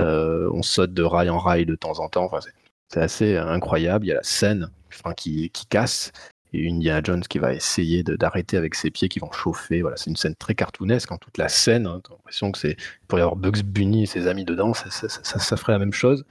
euh, 0.00 0.50
on 0.52 0.62
saute 0.62 0.92
de 0.92 1.02
rail 1.02 1.30
en 1.30 1.38
rail 1.38 1.66
de 1.66 1.74
temps 1.74 1.98
en 2.00 2.08
temps. 2.08 2.24
Enfin, 2.24 2.40
c'est- 2.40 2.52
assez 3.00 3.36
incroyable. 3.36 4.06
Il 4.06 4.08
y 4.08 4.12
a 4.12 4.16
la 4.16 4.22
scène 4.22 4.70
qui 5.16 5.50
casse 5.68 6.10
et 6.52 6.68
Indiana 6.68 7.00
Jones 7.04 7.22
qui 7.22 7.38
va 7.38 7.52
essayer 7.52 8.02
d'arrêter 8.02 8.56
avec 8.56 8.74
ses 8.74 8.90
pieds 8.90 9.08
qui 9.08 9.18
vont 9.18 9.32
chauffer. 9.32 9.82
Voilà, 9.82 9.96
c'est 9.96 10.10
une 10.10 10.16
scène 10.16 10.34
très 10.34 10.54
cartoonesque. 10.54 11.12
en 11.12 11.18
toute 11.18 11.38
la 11.38 11.48
scène, 11.48 11.86
hein, 11.86 12.00
t'as 12.02 12.14
l'impression 12.14 12.52
que 12.52 12.58
c'est 12.58 12.76
pour 13.06 13.18
y 13.18 13.22
avoir 13.22 13.36
Bugs 13.36 13.62
Bunny 13.64 14.04
et 14.04 14.06
ses 14.06 14.26
amis 14.26 14.44
dedans, 14.44 14.74
ça, 14.74 14.88
ça, 14.90 15.56
ferait 15.56 15.72
la 15.72 15.78
même 15.78 15.92
chose. 15.92 16.24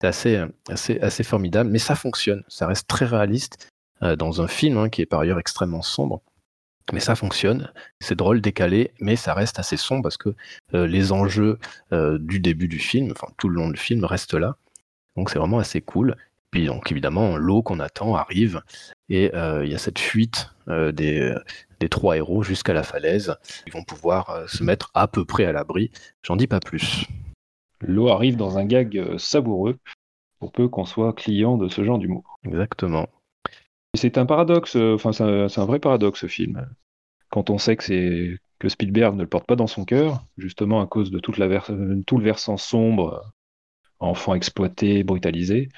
C'est 0.00 0.06
assez, 0.06 0.44
assez, 0.68 1.00
assez 1.00 1.22
formidable, 1.22 1.70
mais 1.70 1.78
ça 1.78 1.94
fonctionne. 1.94 2.42
Ça 2.48 2.66
reste 2.66 2.88
très 2.88 3.06
réaliste 3.06 3.68
euh, 4.02 4.16
dans 4.16 4.42
un 4.42 4.48
film 4.48 4.76
hein, 4.78 4.88
qui 4.88 5.02
est 5.02 5.06
par 5.06 5.20
ailleurs 5.20 5.38
extrêmement 5.38 5.82
sombre. 5.82 6.22
Mais 6.92 7.00
ça 7.00 7.14
fonctionne, 7.14 7.72
c'est 8.00 8.16
drôle, 8.16 8.40
décalé, 8.40 8.92
mais 9.00 9.14
ça 9.14 9.34
reste 9.34 9.58
assez 9.58 9.76
sombre 9.76 10.02
parce 10.02 10.16
que 10.16 10.34
euh, 10.74 10.86
les 10.86 11.12
enjeux 11.12 11.58
euh, 11.92 12.18
du 12.18 12.40
début 12.40 12.66
du 12.66 12.80
film, 12.80 13.12
enfin 13.12 13.28
tout 13.38 13.48
le 13.48 13.54
long 13.54 13.70
du 13.70 13.78
film, 13.78 14.04
restent 14.04 14.34
là. 14.34 14.56
Donc 15.16 15.30
c'est 15.30 15.38
vraiment 15.38 15.58
assez 15.58 15.80
cool. 15.80 16.16
Puis 16.52 16.66
donc 16.66 16.92
évidemment, 16.92 17.36
l'eau 17.36 17.62
qu'on 17.62 17.80
attend 17.80 18.14
arrive 18.14 18.60
et 19.08 19.34
euh, 19.34 19.64
il 19.64 19.72
y 19.72 19.74
a 19.74 19.78
cette 19.78 19.98
fuite 19.98 20.50
euh, 20.68 20.92
des, 20.92 21.34
trois 21.90 22.16
héros 22.16 22.42
jusqu'à 22.42 22.74
la 22.74 22.82
falaise. 22.82 23.34
Ils 23.66 23.72
vont 23.72 23.82
pouvoir 23.82 24.30
euh, 24.30 24.46
se 24.46 24.62
mettre 24.62 24.90
à 24.94 25.08
peu 25.08 25.24
près 25.24 25.46
à 25.46 25.52
l'abri. 25.52 25.90
J'en 26.22 26.36
dis 26.36 26.46
pas 26.46 26.60
plus. 26.60 27.06
L'eau 27.80 28.08
arrive 28.08 28.36
dans 28.36 28.58
un 28.58 28.66
gag 28.66 29.16
savoureux 29.16 29.78
pour 30.38 30.52
peu 30.52 30.68
qu'on 30.68 30.84
soit 30.84 31.14
client 31.14 31.56
de 31.56 31.68
ce 31.68 31.82
genre 31.84 31.98
d'humour. 31.98 32.38
Exactement. 32.44 33.08
C'est 33.94 34.18
un 34.18 34.26
paradoxe, 34.26 34.76
enfin 34.76 35.12
c'est 35.12 35.60
un, 35.60 35.64
vrai 35.64 35.80
paradoxe 35.80 36.20
ce 36.20 36.26
film. 36.26 36.68
Quand 37.30 37.50
on 37.50 37.58
sait 37.58 37.76
que 37.76 38.36
que 38.58 38.68
Spielberg 38.68 39.16
ne 39.16 39.22
le 39.22 39.28
porte 39.28 39.46
pas 39.46 39.56
dans 39.56 39.66
son 39.66 39.84
cœur, 39.84 40.24
justement 40.38 40.80
à 40.80 40.86
cause 40.86 41.10
de 41.10 41.18
toute 41.18 41.38
la 41.38 41.48
tout 42.06 42.18
le 42.18 42.24
versant 42.24 42.56
sombre, 42.56 43.32
enfant 43.98 44.34
exploité, 44.34 45.02
brutalisé, 45.02 45.68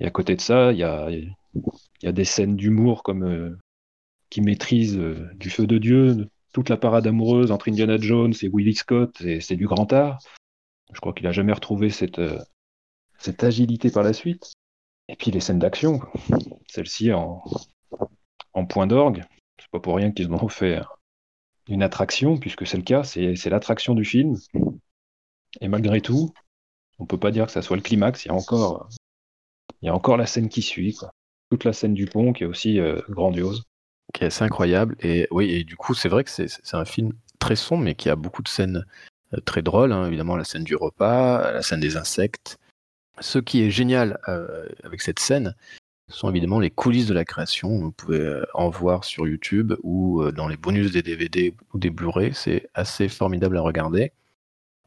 et 0.00 0.06
à 0.06 0.10
côté 0.10 0.34
de 0.34 0.40
ça, 0.40 0.72
il 0.72 0.78
y 0.78 0.82
a, 0.82 1.08
a, 2.04 2.12
des 2.12 2.24
scènes 2.24 2.56
d'humour 2.56 3.02
comme 3.02 3.24
euh, 3.24 3.58
qui 4.30 4.40
maîtrisent 4.40 4.98
euh, 4.98 5.28
du 5.34 5.50
feu 5.50 5.66
de 5.66 5.78
Dieu, 5.78 6.28
toute 6.52 6.70
la 6.70 6.78
parade 6.78 7.06
amoureuse 7.06 7.52
entre 7.52 7.68
Indiana 7.68 7.98
Jones 7.98 8.32
et 8.42 8.48
Willie 8.48 8.74
Scott, 8.74 9.22
c'est 9.40 9.56
du 9.56 9.66
grand 9.66 9.92
art. 9.92 10.18
Je 10.92 11.00
crois 11.00 11.12
qu'il 11.12 11.24
n'a 11.24 11.32
jamais 11.32 11.52
retrouvé 11.52 11.90
cette, 11.90 12.18
euh, 12.18 12.38
cette 13.18 13.44
agilité 13.44 13.90
par 13.90 14.02
la 14.02 14.12
suite. 14.12 14.52
Et 15.08 15.16
puis 15.16 15.30
les 15.30 15.40
scènes 15.40 15.58
d'action, 15.58 16.00
celle-ci 16.66 17.12
en, 17.12 17.42
en 18.54 18.66
point 18.66 18.86
d'orgue. 18.86 19.22
C'est 19.60 19.70
pas 19.70 19.80
pour 19.80 19.96
rien 19.96 20.10
qu'ils 20.12 20.32
ont 20.32 20.48
fait 20.48 20.80
une 21.68 21.82
attraction, 21.82 22.38
puisque 22.38 22.66
c'est 22.66 22.76
le 22.76 22.82
cas, 22.82 23.04
c'est 23.04 23.50
l'attraction 23.50 23.94
du 23.94 24.04
film. 24.04 24.36
Et 25.60 25.68
malgré 25.68 26.00
tout, 26.00 26.32
on 26.98 27.06
peut 27.06 27.18
pas 27.18 27.30
dire 27.30 27.46
que 27.46 27.52
ça 27.52 27.62
soit 27.62 27.76
le 27.76 27.82
climax, 27.82 28.24
il 28.24 28.28
y 28.28 28.30
a 28.30 28.34
encore 28.34 28.88
il 29.82 29.86
y 29.86 29.88
a 29.88 29.94
encore 29.94 30.16
la 30.16 30.26
scène 30.26 30.48
qui 30.48 30.62
suit. 30.62 30.98
Toute 31.50 31.64
la 31.64 31.72
scène 31.72 31.94
du 31.94 32.06
pont 32.06 32.32
qui 32.32 32.44
est 32.44 32.46
aussi 32.46 32.78
euh, 32.78 33.00
grandiose. 33.08 33.64
Qui 34.14 34.24
est 34.24 34.28
assez 34.28 34.44
incroyable. 34.44 34.96
Et 35.00 35.26
oui, 35.30 35.50
et 35.50 35.64
du 35.64 35.76
coup, 35.76 35.94
c'est 35.94 36.08
vrai 36.08 36.24
que 36.24 36.30
c'est 36.30 36.74
un 36.74 36.84
film 36.84 37.12
très 37.38 37.56
sombre, 37.56 37.84
mais 37.84 37.94
qui 37.94 38.08
a 38.10 38.16
beaucoup 38.16 38.42
de 38.42 38.48
scènes 38.48 38.84
euh, 39.34 39.40
très 39.40 39.62
drôles. 39.62 39.92
Hein. 39.92 40.06
Évidemment, 40.06 40.36
la 40.36 40.44
scène 40.44 40.64
du 40.64 40.76
repas, 40.76 41.52
la 41.52 41.62
scène 41.62 41.80
des 41.80 41.96
insectes. 41.96 42.58
Ce 43.20 43.38
qui 43.38 43.62
est 43.62 43.70
génial 43.70 44.18
euh, 44.28 44.66
avec 44.84 45.00
cette 45.02 45.18
scène, 45.18 45.54
ce 46.08 46.18
sont 46.18 46.30
évidemment 46.30 46.60
les 46.60 46.70
coulisses 46.70 47.06
de 47.06 47.14
la 47.14 47.24
création. 47.24 47.78
Vous 47.78 47.92
pouvez 47.92 48.42
en 48.54 48.68
voir 48.68 49.04
sur 49.04 49.26
YouTube 49.26 49.74
ou 49.82 50.24
dans 50.32 50.48
les 50.48 50.56
bonus 50.56 50.90
des 50.90 51.02
DVD 51.02 51.54
ou 51.72 51.78
des 51.78 51.90
Blu-ray. 51.90 52.32
C'est 52.34 52.68
assez 52.74 53.08
formidable 53.08 53.56
à 53.58 53.60
regarder. 53.60 54.12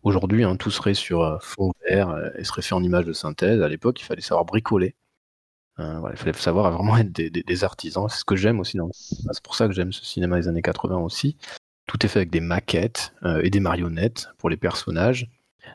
Aujourd'hui, 0.04 0.44
hein, 0.44 0.56
tout 0.58 0.72
serait 0.72 0.94
sur 0.94 1.42
fond 1.42 1.72
vert 1.88 2.32
et 2.38 2.44
serait 2.44 2.62
fait 2.62 2.76
en 2.76 2.84
image 2.84 3.06
de 3.06 3.13
synthèse. 3.13 3.62
À 3.62 3.68
l'époque, 3.68 4.00
il 4.02 4.04
fallait 4.04 4.22
savoir 4.22 4.46
bricoler. 4.46 4.96
Euh, 5.80 6.02
il 6.12 6.18
fallait 6.18 6.34
savoir 6.34 6.72
vraiment 6.72 6.98
être 6.98 7.12
des, 7.12 7.63
artisans. 7.63 8.08
C'est 8.10 8.20
ce 8.20 8.26
que 8.26 8.36
j'aime 8.36 8.60
aussi. 8.60 8.78
C'est 8.92 9.44
pour 9.44 9.56
ça 9.56 9.68
que 9.68 9.74
j'aime 9.74 9.94
ce 9.94 10.06
cinéma 10.06 10.39
des 10.39 10.48
années 10.48 10.62
80 10.62 10.98
aussi. 10.98 11.38
Tout 11.88 12.06
est 12.06 12.10
fait 12.10 12.20
avec 12.20 12.32
des 12.32 12.42
maquettes 12.42 13.13
et 13.42 13.50
des 13.50 13.60
marionnettes 13.60 14.30
pour 14.38 14.50
les 14.50 14.58
personnages. 14.58 15.30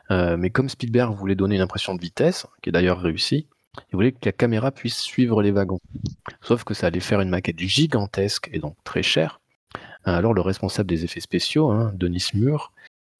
mais 0.09 0.49
comme 0.49 0.69
Spielberg 0.69 1.15
voulait 1.15 1.35
donner 1.35 1.55
une 1.55 1.61
impression 1.61 1.95
de 1.95 2.01
vitesse, 2.01 2.47
qui 2.61 2.69
est 2.69 2.71
d'ailleurs 2.71 2.99
réussie, 2.99 3.47
il 3.91 3.95
voulait 3.95 4.11
que 4.11 4.25
la 4.25 4.31
caméra 4.31 4.71
puisse 4.71 4.97
suivre 4.97 5.41
les 5.41 5.51
wagons. 5.51 5.79
Sauf 6.41 6.63
que 6.63 6.73
ça 6.73 6.87
allait 6.87 6.99
faire 6.99 7.21
une 7.21 7.29
maquette 7.29 7.59
gigantesque 7.59 8.49
et 8.51 8.59
donc 8.59 8.75
très 8.83 9.03
chère. 9.03 9.39
Alors 10.05 10.33
le 10.33 10.41
responsable 10.41 10.89
des 10.89 11.03
effets 11.03 11.19
spéciaux, 11.19 11.69
hein, 11.69 11.91
Denis 11.95 12.29
Mur, 12.33 12.71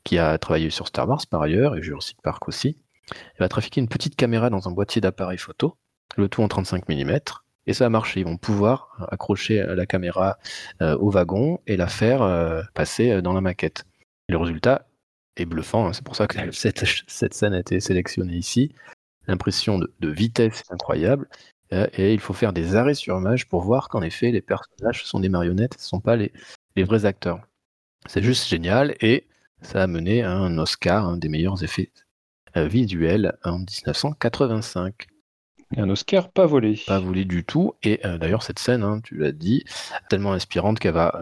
qui 0.04 0.18
a 0.18 0.38
travaillé 0.38 0.70
sur 0.70 0.88
Star 0.88 1.08
Wars 1.08 1.22
par 1.30 1.42
ailleurs, 1.42 1.76
et 1.76 1.82
Jurassic 1.82 2.18
Park 2.22 2.48
aussi, 2.48 2.78
va 3.40 3.50
trafiquer 3.50 3.82
une 3.82 3.88
petite 3.88 4.16
caméra 4.16 4.50
dans 4.50 4.68
un 4.68 4.72
boîtier 4.72 5.02
d'appareil 5.02 5.38
photo, 5.38 5.76
le 6.18 6.30
tout 6.30 6.42
en 6.42 6.48
35 6.48 6.88
mm, 6.90 7.20
et 7.68 7.74
ça 7.74 7.86
a 7.86 7.90
marché. 7.90 8.22
Ils 8.22 8.26
vont 8.26 8.38
pouvoir 8.38 9.08
accrocher 9.12 9.64
la 9.64 9.86
caméra 9.86 10.40
euh, 10.82 10.98
au 10.98 11.10
wagon 11.12 11.60
et 11.68 11.78
la 11.78 11.88
faire 11.88 12.22
euh, 12.22 12.62
passer 12.74 13.12
euh, 13.12 13.22
dans 13.22 13.34
la 13.34 13.42
maquette. 13.42 13.86
le 14.28 14.38
résultat 14.38 14.88
est 15.38 15.46
bluffant, 15.46 15.88
hein. 15.88 15.94
c'est 15.94 16.04
pour 16.04 16.16
ça 16.16 16.28
que 16.28 16.52
cette, 16.52 17.34
scène 17.34 17.54
a 17.54 17.60
été 17.60 17.80
sélectionnée 17.80 18.36
ici. 18.36 18.74
L'impression 19.28 19.78
de, 19.78 20.10
vitesse 20.10 20.62
est 20.62 20.74
incroyable, 20.74 21.30
et 21.72 22.16
il 22.16 22.20
faut 22.20 22.34
faire 22.34 22.52
des 22.52 22.76
arrêts 22.76 22.96
sur 22.96 23.16
image 23.16 23.48
pour 23.48 23.62
voir 23.62 23.90
qu'en 23.90 24.02
effet 24.02 24.32
les 24.32 24.42
personnages 24.42 25.06
sont 25.06 25.20
des 25.20 25.30
marionnettes, 25.30 25.76
ce 25.76 25.84
ne 25.84 25.88
sont 25.88 26.00
pas 26.00 26.16
les, 26.16 26.34
les 26.76 26.84
vrais 26.84 27.06
acteurs. 27.06 27.40
C'est 28.08 28.24
juste 28.24 28.48
génial, 28.48 28.96
et 29.02 29.28
ça 29.62 29.84
a 29.84 29.88
mené 29.88 30.24
à 30.24 30.32
un 30.32 30.58
Oscar, 30.58 31.06
un 31.06 31.18
des 31.18 31.30
meilleurs 31.30 31.64
effets 31.64 31.92
euh, 32.58 32.68
visuels 32.68 33.38
en 33.44 33.60
1985. 33.60 35.08
Un 35.78 35.90
Oscar 35.92 36.32
pas 36.32 36.48
volé. 36.48 36.82
Pas 36.88 37.00
volé 37.00 37.26
du 37.26 37.44
tout. 37.44 37.74
Et 37.84 38.00
euh, 38.04 38.18
d'ailleurs, 38.18 38.42
cette 38.42 38.58
scène, 38.58 38.84
hein, 38.84 39.02
tu 39.04 39.16
l'as 39.18 39.32
dit, 39.32 39.64
tellement 40.10 40.34
inspirante 40.34 40.80
qu'elle 40.80 40.96
va 40.96 41.22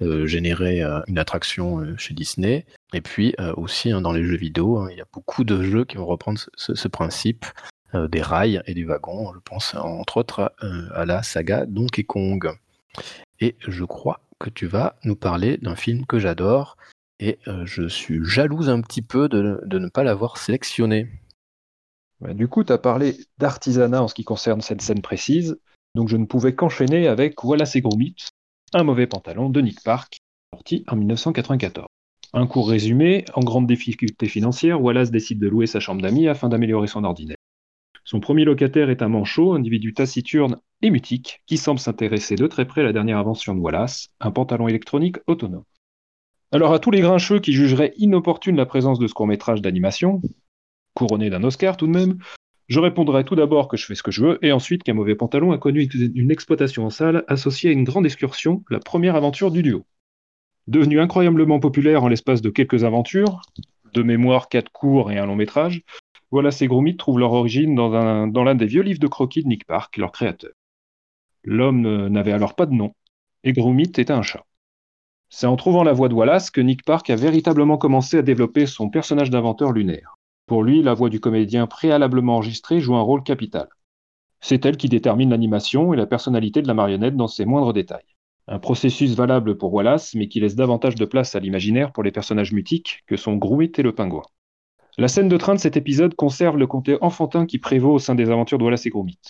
euh, 0.00 0.26
générer 0.26 0.82
une 1.08 1.18
attraction 1.18 1.96
chez 1.96 2.14
Disney. 2.14 2.66
Et 2.92 3.00
puis 3.00 3.34
aussi 3.56 3.90
hein, 3.90 4.00
dans 4.00 4.12
les 4.12 4.22
jeux 4.22 4.36
vidéo, 4.36 4.78
hein, 4.78 4.88
il 4.92 4.98
y 4.98 5.00
a 5.00 5.06
beaucoup 5.12 5.42
de 5.42 5.62
jeux 5.62 5.84
qui 5.84 5.96
vont 5.96 6.06
reprendre 6.06 6.38
ce, 6.54 6.88
principe 6.88 7.46
des 7.94 8.22
rails 8.22 8.62
et 8.66 8.74
des 8.74 8.84
wagons. 8.84 9.32
Je 9.34 9.40
pense 9.40 9.74
entre 9.74 10.18
autres 10.18 10.54
à 10.94 11.04
la 11.04 11.24
saga 11.24 11.66
Donkey 11.66 12.04
Kong. 12.04 12.48
Et 13.40 13.56
je 13.66 13.84
crois 13.84 14.20
que 14.38 14.50
tu 14.50 14.66
vas 14.66 14.96
nous 15.02 15.16
parler 15.16 15.56
d'un 15.58 15.74
film 15.74 16.06
que 16.06 16.20
j'adore, 16.20 16.76
et 17.20 17.38
euh, 17.46 17.64
je 17.66 17.86
suis 17.86 18.24
jalouse 18.24 18.68
un 18.68 18.80
petit 18.80 19.02
peu 19.02 19.28
de, 19.28 19.60
ne 19.70 19.88
pas 19.88 20.02
l'avoir 20.02 20.38
sélectionné. 20.38 21.08
du 22.22 22.48
coup, 22.48 22.64
tu 22.64 22.72
as 22.72 22.78
parlé 22.78 23.16
d'artisanat 23.38 24.02
en 24.02 24.08
ce 24.08 24.14
qui 24.14 24.24
concerne 24.24 24.62
cette 24.62 24.82
scène 24.82 25.02
précise, 25.02 25.60
donc 25.94 26.08
je 26.08 26.16
ne 26.16 26.24
pouvais 26.24 26.54
qu'enchaîner 26.54 27.06
avec 27.06 27.44
Wallace 27.44 27.76
et 27.76 27.82
Gromit, 27.82 28.16
un 28.72 28.84
mauvais 28.84 29.06
pantalon 29.06 29.50
de 29.50 29.60
Nick 29.60 29.82
Park, 29.84 30.18
sorti 30.54 30.84
en 30.88 30.96
1994. 30.96 31.86
Un 32.32 32.46
court 32.46 32.68
résumé, 32.68 33.24
en 33.34 33.40
grande 33.40 33.66
difficulté 33.66 34.26
financière, 34.26 34.80
Wallace 34.80 35.10
décide 35.10 35.40
de 35.40 35.48
louer 35.48 35.66
sa 35.66 35.80
chambre 35.80 36.00
d'amis 36.00 36.28
afin 36.28 36.48
d'améliorer 36.48 36.86
son 36.86 37.04
ordinaire. 37.04 37.36
Son 38.04 38.20
premier 38.20 38.44
locataire 38.44 38.88
est 38.88 39.02
un 39.02 39.08
manchot, 39.08 39.52
individu 39.52 39.92
taciturne 39.92 40.56
et 40.80 40.90
mutique, 40.90 41.42
qui 41.46 41.58
semble 41.58 41.80
s'intéresser 41.80 42.36
de 42.36 42.46
très 42.46 42.64
près 42.64 42.80
à 42.80 42.84
la 42.84 42.92
dernière 42.92 43.18
invention 43.18 43.54
de 43.54 43.60
Wallace, 43.60 44.08
un 44.20 44.30
pantalon 44.30 44.68
électronique 44.68 45.16
autonome. 45.26 45.64
Alors 46.52 46.72
à 46.72 46.80
tous 46.80 46.90
les 46.90 47.00
grincheux 47.00 47.38
qui 47.38 47.52
jugeraient 47.52 47.92
inopportune 47.96 48.56
la 48.56 48.66
présence 48.66 48.98
de 48.98 49.06
ce 49.06 49.14
court-métrage 49.14 49.62
d'animation, 49.62 50.20
couronné 50.94 51.30
d'un 51.30 51.44
Oscar 51.44 51.76
tout 51.76 51.86
de 51.86 51.92
même, 51.92 52.18
je 52.66 52.80
répondrai 52.80 53.24
tout 53.24 53.36
d'abord 53.36 53.68
que 53.68 53.76
je 53.76 53.86
fais 53.86 53.94
ce 53.94 54.02
que 54.02 54.10
je 54.10 54.24
veux, 54.24 54.44
et 54.44 54.50
ensuite 54.50 54.82
qu'un 54.82 54.94
mauvais 54.94 55.14
pantalon 55.14 55.52
a 55.52 55.58
connu 55.58 55.84
une 55.84 56.30
exploitation 56.32 56.86
en 56.86 56.90
salle 56.90 57.24
associée 57.28 57.70
à 57.70 57.72
une 57.72 57.84
grande 57.84 58.04
excursion, 58.04 58.64
la 58.68 58.80
première 58.80 59.14
aventure 59.14 59.52
du 59.52 59.62
duo. 59.62 59.84
Devenu 60.66 61.00
incroyablement 61.00 61.60
populaire 61.60 62.02
en 62.02 62.08
l'espace 62.08 62.42
de 62.42 62.50
quelques 62.50 62.82
aventures, 62.82 63.42
de 63.94 64.02
mémoire, 64.02 64.48
quatre 64.48 64.72
courts 64.72 65.12
et 65.12 65.18
un 65.18 65.26
long 65.26 65.36
métrage, 65.36 65.82
voilà 66.32 66.50
ces 66.50 66.66
gros 66.66 66.84
trouvent 66.98 67.18
leur 67.20 67.32
origine 67.32 67.76
dans 67.76 68.44
l'un 68.44 68.54
des 68.56 68.66
vieux 68.66 68.82
livres 68.82 69.00
de 69.00 69.06
croquis 69.06 69.44
de 69.44 69.48
Nick 69.48 69.66
Park, 69.66 69.96
leur 69.96 70.10
créateur. 70.10 70.50
L'homme 71.44 72.08
n'avait 72.08 72.32
alors 72.32 72.56
pas 72.56 72.66
de 72.66 72.74
nom, 72.74 72.92
et 73.44 73.52
Gromit 73.52 73.84
était 73.84 74.10
un 74.10 74.22
chat. 74.22 74.44
C'est 75.32 75.46
en 75.46 75.54
trouvant 75.54 75.84
la 75.84 75.92
voix 75.92 76.08
de 76.08 76.14
Wallace 76.14 76.50
que 76.50 76.60
Nick 76.60 76.84
Park 76.84 77.08
a 77.08 77.14
véritablement 77.14 77.78
commencé 77.78 78.18
à 78.18 78.22
développer 78.22 78.66
son 78.66 78.90
personnage 78.90 79.30
d'inventeur 79.30 79.70
lunaire. 79.70 80.16
Pour 80.46 80.64
lui, 80.64 80.82
la 80.82 80.92
voix 80.92 81.08
du 81.08 81.20
comédien 81.20 81.68
préalablement 81.68 82.34
enregistré 82.34 82.80
joue 82.80 82.96
un 82.96 83.00
rôle 83.00 83.22
capital. 83.22 83.68
C'est 84.40 84.66
elle 84.66 84.76
qui 84.76 84.88
détermine 84.88 85.30
l'animation 85.30 85.94
et 85.94 85.96
la 85.96 86.06
personnalité 86.06 86.62
de 86.62 86.66
la 86.66 86.74
marionnette 86.74 87.16
dans 87.16 87.28
ses 87.28 87.44
moindres 87.44 87.72
détails. 87.72 88.16
Un 88.48 88.58
processus 88.58 89.14
valable 89.14 89.56
pour 89.56 89.72
Wallace, 89.72 90.16
mais 90.16 90.26
qui 90.26 90.40
laisse 90.40 90.56
davantage 90.56 90.96
de 90.96 91.04
place 91.04 91.36
à 91.36 91.40
l'imaginaire 91.40 91.92
pour 91.92 92.02
les 92.02 92.10
personnages 92.10 92.52
mutiques 92.52 93.04
que 93.06 93.16
sont 93.16 93.36
Gromit 93.36 93.70
et 93.78 93.82
le 93.82 93.94
pingouin. 93.94 94.24
La 94.98 95.06
scène 95.06 95.28
de 95.28 95.36
train 95.36 95.54
de 95.54 95.60
cet 95.60 95.76
épisode 95.76 96.16
conserve 96.16 96.56
le 96.56 96.66
côté 96.66 96.98
enfantin 97.00 97.46
qui 97.46 97.58
prévaut 97.58 97.92
au 97.92 97.98
sein 98.00 98.16
des 98.16 98.30
aventures 98.30 98.58
de 98.58 98.64
Wallace 98.64 98.86
et 98.86 98.90
Gromit. 98.90 99.20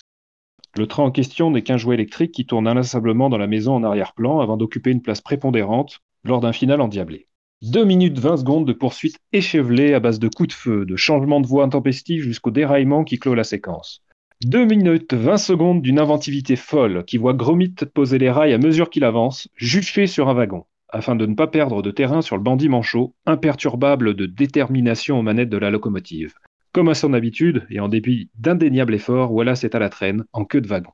Le 0.77 0.87
train 0.87 1.03
en 1.03 1.11
question 1.11 1.51
n'est 1.51 1.63
qu'un 1.63 1.77
jouet 1.77 1.97
électrique 1.97 2.33
qui 2.33 2.47
tourne 2.47 2.69
inlassablement 2.69 3.29
dans 3.29 3.39
la 3.39 3.49
maison 3.49 3.75
en 3.75 3.83
arrière-plan 3.83 4.41
avant 4.41 4.57
d'occuper 4.57 4.91
une 4.91 5.03
place 5.03 5.21
prépondérante 5.21 5.99
lors 6.25 6.41
d'un 6.41 6.53
final 6.53 6.81
endiablé. 6.81 7.27
Deux 7.63 7.85
minutes 7.85 8.19
20 8.19 8.39
secondes 8.39 8.67
de 8.67 8.73
poursuite 8.73 9.19
échevelée 9.33 9.95
à 9.95 10.01
base 10.01 10.19
de 10.19 10.29
coups 10.29 10.49
de 10.49 10.55
feu, 10.55 10.87
de 10.87 10.97
changements 10.97 11.41
de 11.41 11.47
voix 11.47 11.65
intempestifs 11.65 12.23
jusqu'au 12.23 12.51
déraillement 12.51 13.05
qui 13.05 13.19
clôt 13.19 13.35
la 13.35 13.45
séquence. 13.45 14.03
2 14.45 14.65
minutes 14.65 15.13
20 15.13 15.37
secondes 15.37 15.83
d'une 15.83 15.99
inventivité 15.99 16.57
folle 16.57 17.05
qui 17.05 17.19
voit 17.19 17.35
Gromit 17.35 17.75
poser 17.93 18.17
les 18.17 18.31
rails 18.31 18.55
à 18.55 18.59
mesure 18.59 18.89
qu'il 18.89 19.05
avance, 19.05 19.49
juché 19.57 20.07
sur 20.07 20.31
un 20.31 20.35
wagon, 20.35 20.65
afin 20.89 21.17
de 21.17 21.27
ne 21.27 21.35
pas 21.35 21.49
perdre 21.49 21.83
de 21.83 21.91
terrain 21.91 22.23
sur 22.23 22.37
le 22.37 22.43
bandit 22.43 22.71
manchot, 22.71 23.15
imperturbable 23.27 24.15
de 24.15 24.25
détermination 24.25 25.19
aux 25.19 25.23
manettes 25.23 25.51
de 25.51 25.59
la 25.59 25.71
locomotive. 25.71 26.33
Comme 26.73 26.89
à 26.89 26.95
son 26.95 27.15
habitude, 27.15 27.67
et 27.71 27.81
en 27.81 27.89
dépit 27.89 28.31
d'indéniables 28.39 28.95
efforts, 28.95 29.33
Wallace 29.33 29.65
est 29.65 29.75
à 29.75 29.79
la 29.79 29.89
traîne, 29.89 30.25
en 30.33 30.45
queue 30.45 30.61
de 30.61 30.69
wagon. 30.69 30.93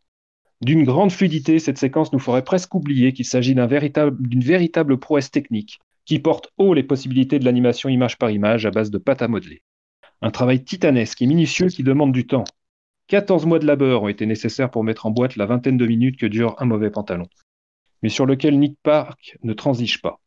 D'une 0.62 0.84
grande 0.84 1.12
fluidité, 1.12 1.58
cette 1.58 1.76
séquence 1.76 2.12
nous 2.12 2.18
ferait 2.18 2.44
presque 2.44 2.74
oublier 2.74 3.12
qu'il 3.12 3.26
s'agit 3.26 3.54
d'une 3.54 3.66
véritable, 3.66 4.16
véritable 4.40 4.98
prouesse 4.98 5.30
technique, 5.30 5.80
qui 6.06 6.18
porte 6.18 6.50
haut 6.56 6.72
les 6.72 6.82
possibilités 6.82 7.38
de 7.38 7.44
l'animation 7.44 7.90
image 7.90 8.16
par 8.16 8.30
image 8.30 8.64
à 8.64 8.70
base 8.70 8.90
de 8.90 8.96
pâte 8.96 9.20
à 9.20 9.28
modeler. 9.28 9.62
Un 10.22 10.30
travail 10.30 10.64
titanesque 10.64 11.20
et 11.20 11.26
minutieux 11.26 11.68
qui 11.68 11.82
demande 11.82 12.12
du 12.12 12.26
temps, 12.26 12.44
14 13.08 13.46
mois 13.46 13.60
de 13.60 13.66
labeur 13.66 14.02
ont 14.02 14.08
été 14.08 14.26
nécessaires 14.26 14.70
pour 14.70 14.82
mettre 14.82 15.06
en 15.06 15.10
boîte 15.10 15.36
la 15.36 15.46
vingtaine 15.46 15.76
de 15.76 15.86
minutes 15.86 16.18
que 16.18 16.26
dure 16.26 16.56
un 16.58 16.64
mauvais 16.64 16.90
pantalon, 16.90 17.28
mais 18.02 18.08
sur 18.08 18.26
lequel 18.26 18.58
Nick 18.58 18.78
Park 18.82 19.38
ne 19.44 19.52
transige 19.52 20.02
pas. 20.02 20.20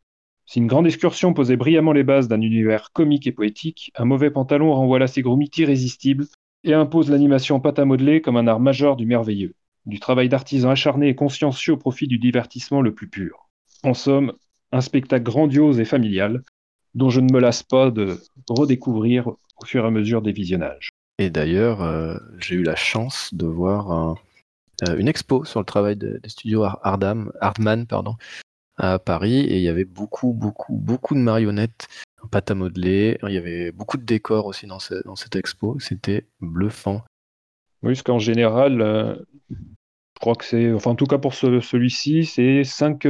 Si 0.49 0.57
une 0.57 0.65
grande 0.65 0.87
excursion 0.87 1.35
posait 1.35 1.57
brillamment 1.57 1.91
les 1.91 2.03
bases 2.03 2.27
d'un 2.27 2.41
univers 2.41 2.91
comique 2.91 3.27
et 3.27 3.31
poétique, 3.31 3.91
un 3.95 4.05
mauvais 4.05 4.31
pantalon 4.31 4.73
renvoie 4.73 4.97
là 4.97 5.05
ses 5.05 5.21
gros 5.21 5.37
mythes 5.37 5.59
irrésistibles 5.59 6.25
et 6.63 6.73
impose 6.73 7.11
l'animation 7.11 7.59
pâte 7.59 7.77
à 7.77 7.85
modeler 7.85 8.19
comme 8.19 8.35
un 8.35 8.47
art 8.47 8.59
majeur 8.59 8.95
du 8.95 9.05
merveilleux, 9.05 9.53
du 9.85 9.99
travail 9.99 10.27
d'artisan 10.27 10.71
acharné 10.71 11.09
et 11.09 11.13
consciencieux 11.13 11.73
au 11.73 11.77
profit 11.77 12.07
du 12.07 12.17
divertissement 12.17 12.81
le 12.81 12.95
plus 12.95 13.07
pur. 13.07 13.47
En 13.83 13.93
somme, 13.93 14.33
un 14.71 14.81
spectacle 14.81 15.21
grandiose 15.21 15.79
et 15.79 15.85
familial, 15.85 16.41
dont 16.95 17.11
je 17.11 17.21
ne 17.21 17.31
me 17.31 17.39
lasse 17.39 17.61
pas 17.61 17.91
de 17.91 18.17
redécouvrir 18.49 19.27
au 19.27 19.65
fur 19.67 19.83
et 19.83 19.87
à 19.87 19.91
mesure 19.91 20.23
des 20.23 20.31
visionnages. 20.31 20.89
Et 21.19 21.29
d'ailleurs, 21.29 21.83
euh, 21.83 22.17
j'ai 22.39 22.55
eu 22.55 22.63
la 22.63 22.75
chance 22.75 23.31
de 23.35 23.45
voir 23.45 24.17
euh, 24.81 24.97
une 24.97 25.09
expo 25.09 25.45
sur 25.45 25.59
le 25.59 25.65
travail 25.67 25.95
des 25.95 26.17
studios 26.25 26.63
Hardman 26.63 27.85
pardon, 27.87 28.15
à 28.79 28.97
Paris, 28.97 29.41
et 29.41 29.57
il 29.57 29.61
y 29.61 29.69
avait 29.69 29.85
beaucoup, 29.85 30.33
beaucoup, 30.33 30.75
beaucoup 30.75 31.13
de 31.13 31.19
marionnettes 31.19 31.87
pâte 32.31 32.51
à 32.51 32.55
modeler. 32.55 33.17
Il 33.23 33.33
y 33.33 33.37
avait 33.37 33.71
beaucoup 33.71 33.97
de 33.97 34.03
décors 34.03 34.45
aussi 34.45 34.67
dans, 34.67 34.79
dans 35.05 35.15
cette 35.15 35.35
expo. 35.35 35.79
C'était 35.79 36.25
bluffant. 36.41 37.03
Oui, 37.81 37.93
parce 37.93 38.03
qu'en 38.03 38.19
général, 38.19 38.81
euh, 38.81 39.15
je 39.49 40.19
crois 40.19 40.35
que 40.35 40.45
c'est, 40.45 40.71
enfin 40.73 40.91
en 40.91 40.95
tout 40.95 41.05
cas 41.05 41.17
pour 41.17 41.33
celui-ci, 41.33 42.25
c'est 42.25 42.63
5 42.63 43.07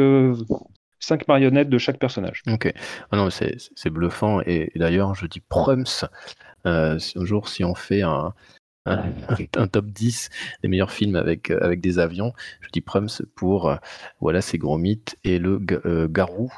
cinq 1.00 1.28
marionnettes 1.28 1.70
de 1.70 1.78
chaque 1.78 1.98
personnage. 1.98 2.44
Ok. 2.48 2.72
Ah 3.12 3.18
non, 3.18 3.30
c'est 3.30 3.90
bluffant. 3.90 4.42
Et, 4.42 4.72
d'ailleurs, 4.76 5.16
je 5.16 5.26
dis 5.26 5.40
Prums. 5.40 6.06
Euh, 6.66 7.00
un 7.16 7.26
jour, 7.26 7.48
si 7.48 7.64
on 7.64 7.74
fait 7.74 8.02
un, 8.02 8.34
un, 8.86 9.68
top 9.68 9.86
10 9.88 10.30
des 10.64 10.68
meilleurs 10.68 10.92
films 10.92 11.16
avec, 11.16 11.52
euh, 11.52 11.60
avec 11.62 11.82
des 11.82 12.00
avions, 12.00 12.34
je 12.62 12.70
dis 12.70 12.82
Prums 12.82 13.10
pour 13.36 13.70
euh, 13.70 13.76
voilà, 14.20 14.42
ces 14.42 14.58
gros 14.58 14.78
mythes 14.78 15.18
et 15.24 15.38
le 15.40 15.60
euh, 15.86 16.08
Garou. 16.08 16.52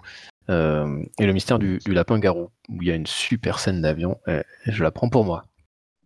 et 0.50 1.26
le 1.26 1.34
mystère 1.34 1.60
du, 1.60 1.80
lapin 1.88 2.20
garou, 2.20 2.50
où 2.70 2.82
il 2.82 2.88
y 2.88 2.92
a 2.92 2.96
une 2.96 3.08
super 3.08 3.60
scène 3.60 3.82
d'avion, 3.82 4.18
je 4.66 4.84
la 4.84 4.92
prends 4.92 5.10
pour 5.10 5.24
moi. 5.24 5.46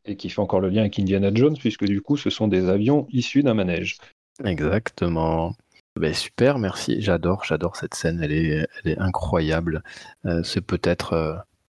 Et 0.05 0.17
qui 0.17 0.29
fait 0.29 0.39
encore 0.39 0.59
le 0.59 0.69
lien 0.69 0.81
avec 0.81 0.99
Indiana 0.99 1.31
Jones, 1.33 1.57
puisque 1.57 1.85
du 1.85 1.99
coup, 1.99 2.15
ce 2.15 2.29
sont 2.29 2.47
des 2.47 2.69
avions 2.69 3.07
issus 3.09 3.41
d'un 3.41 3.55
manège. 3.55 3.97
Exactement. 4.43 5.55
Ben, 5.97 6.13
super, 6.13 6.59
merci. 6.59 7.01
J'adore, 7.01 7.45
j'adore 7.45 7.77
cette 7.77 7.95
scène. 7.95 8.21
Elle 8.21 8.33
est, 8.33 8.67
elle 8.83 8.91
est 8.91 8.99
incroyable. 8.99 9.81
Euh, 10.25 10.43
c'est 10.43 10.61
peut-être, 10.61 11.13
euh, 11.13 11.35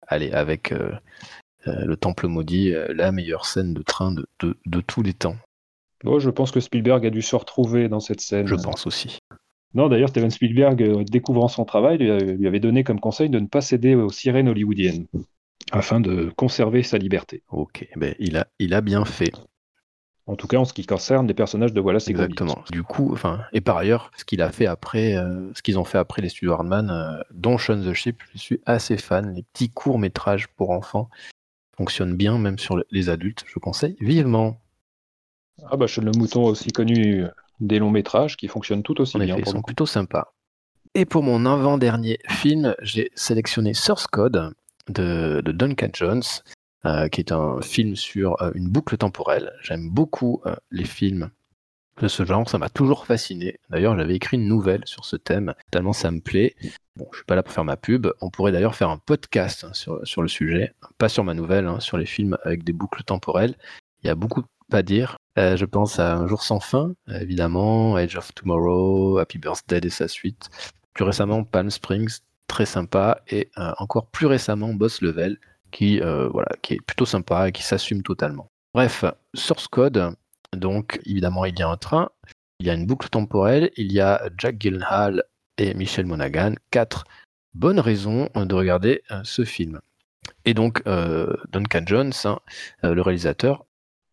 allez, 0.07 0.31
avec 0.31 0.71
euh, 0.71 0.91
le 1.85 1.95
Temple 1.95 2.27
maudit, 2.27 2.73
la 2.89 3.11
meilleure 3.11 3.45
scène 3.45 3.73
de 3.73 3.81
train 3.81 4.11
de, 4.11 4.25
de, 4.41 4.81
tous 4.81 5.03
les 5.03 5.13
temps. 5.13 5.35
Oh, 6.05 6.19
je 6.19 6.29
pense 6.29 6.51
que 6.51 6.59
Spielberg 6.59 7.05
a 7.05 7.09
dû 7.09 7.21
se 7.21 7.35
retrouver 7.35 7.89
dans 7.89 7.99
cette 7.99 8.21
scène. 8.21 8.47
Je 8.47 8.55
pense 8.55 8.85
aussi. 8.87 9.19
Non, 9.73 9.89
d'ailleurs, 9.89 10.09
Steven 10.09 10.31
Spielberg, 10.31 11.03
découvrant 11.05 11.47
son 11.47 11.65
travail, 11.65 11.97
lui 11.97 12.47
avait 12.47 12.59
donné 12.59 12.83
comme 12.83 12.99
conseil 12.99 13.29
de 13.29 13.39
ne 13.39 13.47
pas 13.47 13.61
céder 13.61 13.95
aux 13.95 14.09
sirènes 14.09 14.49
hollywoodiennes, 14.49 15.07
afin 15.71 15.99
de 15.99 16.31
conserver 16.35 16.83
sa 16.83 16.97
liberté. 16.97 17.43
Ok, 17.49 17.87
ben, 17.95 18.15
il, 18.19 18.37
a, 18.37 18.47
il 18.59 18.73
a 18.73 18.81
bien 18.81 19.05
fait. 19.05 19.31
En 20.27 20.35
tout 20.35 20.47
cas, 20.47 20.57
en 20.57 20.65
ce 20.65 20.73
qui 20.73 20.85
concerne 20.85 21.25
les 21.25 21.33
personnages 21.33 21.71
de 21.71 21.79
Wallace 21.79 22.09
Exactement. 22.09 22.61
Du 22.69 22.83
coup, 22.83 23.13
enfin, 23.13 23.43
et 23.53 23.61
par 23.61 23.77
ailleurs, 23.77 24.11
ce 24.17 24.25
qu'il 24.25 24.41
a 24.41 24.51
fait 24.51 24.65
après, 24.65 25.15
euh, 25.15 25.49
ce 25.53 25.61
qu'ils 25.61 25.79
ont 25.79 25.85
fait 25.85 25.97
après 25.97 26.21
les 26.21 26.27
studios 26.27 26.51
Hardman, 26.51 26.89
euh, 26.89 27.23
dont 27.33 27.57
Shaun 27.57 27.81
the 27.81 27.93
Ship, 27.93 28.21
je 28.33 28.37
suis 28.37 28.61
assez 28.65 28.97
fan. 28.97 29.33
Les 29.33 29.43
petits 29.43 29.69
courts 29.69 29.99
métrages 29.99 30.49
pour 30.49 30.71
enfants 30.71 31.09
fonctionnent 31.77 32.15
bien, 32.15 32.37
même 32.37 32.57
sur 32.59 32.81
les 32.91 33.09
adultes. 33.09 33.43
Je 33.47 33.59
conseille 33.59 33.95
vivement. 33.99 34.57
Ah 35.69 35.77
bah, 35.77 35.87
Sean 35.87 36.03
le 36.03 36.11
Mouton 36.11 36.45
a 36.45 36.49
aussi 36.49 36.71
connu 36.71 37.25
des 37.59 37.79
longs 37.79 37.91
métrages 37.91 38.37
qui 38.37 38.47
fonctionnent 38.47 38.83
tout 38.83 38.99
aussi 39.01 39.17
bien. 39.17 39.37
ils 39.37 39.45
sont 39.45 39.61
plutôt 39.61 39.85
sympas. 39.85 40.33
Et 40.93 41.05
pour 41.05 41.23
mon 41.23 41.45
avant-dernier 41.45 42.19
film, 42.29 42.75
j'ai 42.81 43.11
sélectionné 43.15 43.73
Source 43.73 44.07
Code 44.07 44.53
de 44.87 45.41
Duncan 45.45 45.89
Jones. 45.93 46.23
Euh, 46.85 47.09
qui 47.09 47.19
est 47.19 47.31
un 47.31 47.59
film 47.61 47.95
sur 47.95 48.41
euh, 48.41 48.51
une 48.53 48.69
boucle 48.69 48.97
temporelle. 48.97 49.51
J'aime 49.61 49.89
beaucoup 49.89 50.41
euh, 50.45 50.55
les 50.69 50.85
films 50.85 51.31
de 52.01 52.07
ce 52.07 52.25
genre, 52.25 52.49
ça 52.49 52.57
m'a 52.57 52.69
toujours 52.69 53.05
fasciné. 53.05 53.59
D'ailleurs, 53.69 53.97
j'avais 53.97 54.15
écrit 54.15 54.37
une 54.37 54.47
nouvelle 54.47 54.81
sur 54.85 55.05
ce 55.05 55.15
thème, 55.15 55.53
tellement 55.71 55.93
ça 55.93 56.11
me 56.11 56.19
plaît. 56.19 56.55
Bon, 56.95 57.07
je 57.11 57.17
suis 57.17 57.25
pas 57.25 57.35
là 57.35 57.43
pour 57.43 57.53
faire 57.53 57.63
ma 57.63 57.77
pub. 57.77 58.07
On 58.21 58.29
pourrait 58.29 58.51
d'ailleurs 58.51 58.75
faire 58.75 58.89
un 58.89 58.97
podcast 58.97 59.63
hein, 59.63 59.73
sur, 59.73 60.05
sur 60.05 60.21
le 60.21 60.27
sujet, 60.27 60.73
pas 60.97 61.09
sur 61.09 61.23
ma 61.23 61.33
nouvelle, 61.33 61.67
hein, 61.67 61.79
sur 61.79 61.97
les 61.97 62.05
films 62.05 62.37
avec 62.43 62.63
des 62.63 62.73
boucles 62.73 63.03
temporelles. 63.03 63.55
Il 64.03 64.07
y 64.07 64.09
a 64.09 64.15
beaucoup 64.15 64.43
à 64.71 64.81
dire. 64.81 65.17
je 65.37 65.65
pense 65.65 65.99
à 65.99 66.15
Un 66.15 66.27
jour 66.27 66.43
sans 66.43 66.59
fin, 66.59 66.93
évidemment, 67.07 67.95
Age 67.95 68.17
of 68.17 68.33
Tomorrow, 68.33 69.17
Happy 69.17 69.37
Birthday 69.37 69.79
et 69.83 69.89
sa 69.89 70.07
suite. 70.07 70.49
Plus 70.93 71.05
récemment, 71.05 71.43
Palm 71.43 71.69
Springs, 71.69 72.19
très 72.47 72.65
sympa. 72.65 73.21
Et 73.29 73.49
encore 73.77 74.07
plus 74.07 74.27
récemment, 74.27 74.73
Boss 74.73 75.01
Level, 75.01 75.37
qui, 75.71 76.01
euh, 76.01 76.27
voilà, 76.29 76.49
qui 76.61 76.75
est 76.75 76.81
plutôt 76.85 77.05
sympa 77.05 77.49
et 77.49 77.51
qui 77.51 77.63
s'assume 77.63 78.03
totalement. 78.03 78.47
Bref, 78.73 79.05
source 79.33 79.67
code, 79.67 80.15
donc 80.55 80.99
évidemment 81.05 81.45
il 81.45 81.57
y 81.57 81.61
a 81.61 81.69
un 81.69 81.77
train, 81.77 82.09
il 82.59 82.67
y 82.67 82.69
a 82.69 82.73
une 82.73 82.85
boucle 82.85 83.09
temporelle, 83.09 83.71
il 83.77 83.91
y 83.91 83.99
a 83.99 84.29
Jack 84.37 84.57
Gyllenhaal 84.59 85.23
et 85.57 85.73
Michel 85.73 86.05
Monaghan, 86.05 86.53
quatre 86.71 87.05
bonnes 87.53 87.79
raisons 87.79 88.29
de 88.35 88.55
regarder 88.55 89.03
euh, 89.11 89.21
ce 89.23 89.43
film. 89.43 89.79
Et 90.45 90.53
donc 90.53 90.81
euh, 90.87 91.35
Duncan 91.51 91.83
Jones, 91.85 92.13
hein, 92.25 92.39
le 92.83 93.01
réalisateur. 93.01 93.65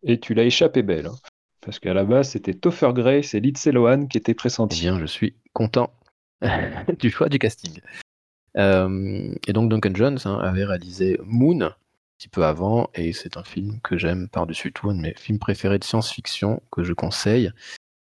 Et 0.03 0.19
tu 0.19 0.33
l'as 0.33 0.43
échappé 0.43 0.83
belle, 0.83 1.07
hein, 1.07 1.15
parce 1.61 1.79
qu'à 1.79 1.93
la 1.93 2.03
base 2.03 2.29
c'était 2.29 2.53
Topher 2.53 2.91
Grace 2.93 3.33
et 3.33 3.39
Lindsay 3.39 3.71
Lohan 3.71 4.07
qui 4.07 4.17
étaient 4.17 4.33
pressentis. 4.33 4.79
Eh 4.79 4.89
bien, 4.89 4.99
je 4.99 5.05
suis 5.05 5.35
content 5.53 5.91
du 6.99 7.09
choix 7.09 7.29
du 7.29 7.39
casting. 7.39 7.79
Euh, 8.57 9.33
et 9.47 9.53
donc 9.53 9.69
Duncan 9.69 9.93
Jones 9.93 10.19
hein, 10.25 10.39
avait 10.41 10.63
réalisé 10.63 11.19
Moon 11.23 11.71
petit 12.17 12.29
peu 12.29 12.45
avant, 12.45 12.89
et 12.93 13.13
c'est 13.13 13.37
un 13.37 13.43
film 13.43 13.79
que 13.81 13.97
j'aime 13.97 14.29
par-dessus 14.29 14.71
tout, 14.71 14.89
un 14.89 14.95
de 14.95 15.01
mes 15.01 15.13
films 15.15 15.39
préférés 15.39 15.79
de 15.79 15.83
science-fiction 15.83 16.61
que 16.71 16.83
je 16.83 16.93
conseille 16.93 17.51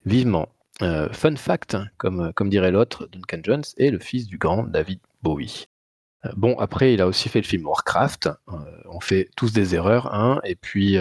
vivement. 0.05 0.49
Euh, 0.81 1.09
fun 1.11 1.35
fact, 1.35 1.77
comme, 1.97 2.33
comme 2.33 2.49
dirait 2.49 2.71
l'autre, 2.71 3.07
Duncan 3.11 3.41
Jones 3.43 3.63
est 3.77 3.91
le 3.91 3.99
fils 3.99 4.27
du 4.27 4.37
grand 4.37 4.63
David 4.63 4.99
Bowie. 5.21 5.65
Euh, 6.25 6.29
bon, 6.35 6.57
après, 6.59 6.93
il 6.93 7.01
a 7.01 7.07
aussi 7.07 7.29
fait 7.29 7.39
le 7.39 7.45
film 7.45 7.65
Warcraft. 7.65 8.29
on 8.89 8.99
fait 8.99 9.29
tous 9.35 9.53
des 9.53 9.75
erreurs, 9.75 10.13
hein, 10.13 10.39
et 10.43 10.55
puis, 10.55 10.97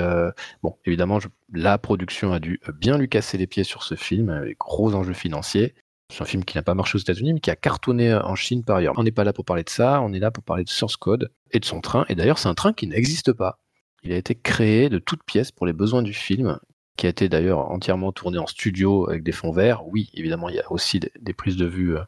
bon, 0.63 0.77
évidemment, 0.85 1.19
la 1.53 1.79
production 1.79 2.33
a 2.33 2.41
dû 2.41 2.61
bien 2.79 2.99
lui 2.99 3.09
casser 3.09 3.39
les 3.39 3.47
pieds 3.47 3.65
sur 3.65 3.83
ce 3.83 3.95
film, 3.95 4.29
avec 4.29 4.59
gros 4.59 4.95
enjeux 4.95 5.15
financiers. 5.15 5.75
C'est 6.11 6.23
un 6.23 6.27
film 6.27 6.45
qui 6.45 6.57
n'a 6.57 6.63
pas 6.63 6.75
marché 6.75 6.97
aux 6.97 7.01
États-Unis, 7.01 7.35
mais 7.35 7.41
qui 7.41 7.51
a 7.51 7.57
cartonné 7.57 8.13
en 8.15 8.35
Chine 8.35 8.65
par 8.65 8.77
ailleurs. 8.77 8.95
On 8.97 9.05
n'est 9.05 9.13
pas 9.13 9.25
là 9.25 9.33
pour 9.33 9.45
parler 9.45 9.63
de 9.63 9.71
ça, 9.71 10.01
on 10.03 10.13
est 10.13 10.19
là 10.19 10.31
pour 10.31 10.43
parler 10.43 10.65
de 10.65 10.69
Source 10.69 10.97
Code 10.97 11.31
et 11.53 11.61
de 11.61 11.65
son 11.65 11.81
train. 11.81 12.05
Et 12.09 12.15
d'ailleurs, 12.15 12.39
c'est 12.39 12.49
un 12.49 12.55
train 12.55 12.73
qui 12.73 12.87
n'existe 12.87 13.33
pas. 13.33 13.59
Il 14.03 14.13
a 14.13 14.17
été 14.17 14.35
créé 14.35 14.89
de 14.89 14.99
toutes 14.99 15.23
pièces 15.23 15.53
pour 15.53 15.67
les 15.67 15.73
besoins 15.73 16.03
du 16.03 16.13
film, 16.13 16.59
qui 16.97 17.07
a 17.07 17.11
été 17.11 17.29
d'ailleurs 17.29 17.71
entièrement 17.71 18.13
tourné 18.13 18.39
en 18.39 18.47
studio 18.47 19.09
avec 19.09 19.23
des 19.23 19.33
fonds 19.33 19.53
verts. 19.53 19.87
Oui, 19.87 20.11
évidemment, 20.15 20.49
il 20.49 20.57
y 20.57 20.61
a 20.61 20.73
aussi 20.73 21.01
des, 21.01 21.33
prises 21.33 21.57
de 21.57 21.67
vue 21.67 21.97
euh, 21.97 22.03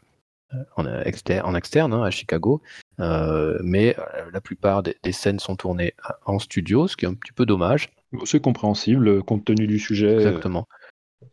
en, 0.76 0.86
externe, 1.04 1.92
hein, 1.94 2.02
à 2.02 2.10
Chicago, 2.10 2.60
euh, 2.98 3.58
mais 3.62 3.96
euh, 3.98 4.30
la 4.32 4.40
plupart 4.40 4.82
des, 4.82 4.96
scènes 5.12 5.38
sont 5.38 5.56
tournées 5.56 5.94
en 6.26 6.38
studio, 6.38 6.88
ce 6.88 6.96
qui 6.96 7.04
est 7.04 7.08
un 7.08 7.14
petit 7.14 7.32
peu 7.32 7.46
dommage. 7.46 7.90
C'est 8.24 8.42
compréhensible 8.42 9.22
compte 9.22 9.44
tenu 9.44 9.66
du 9.66 9.78
sujet. 9.78 10.14
Exactement 10.16 10.66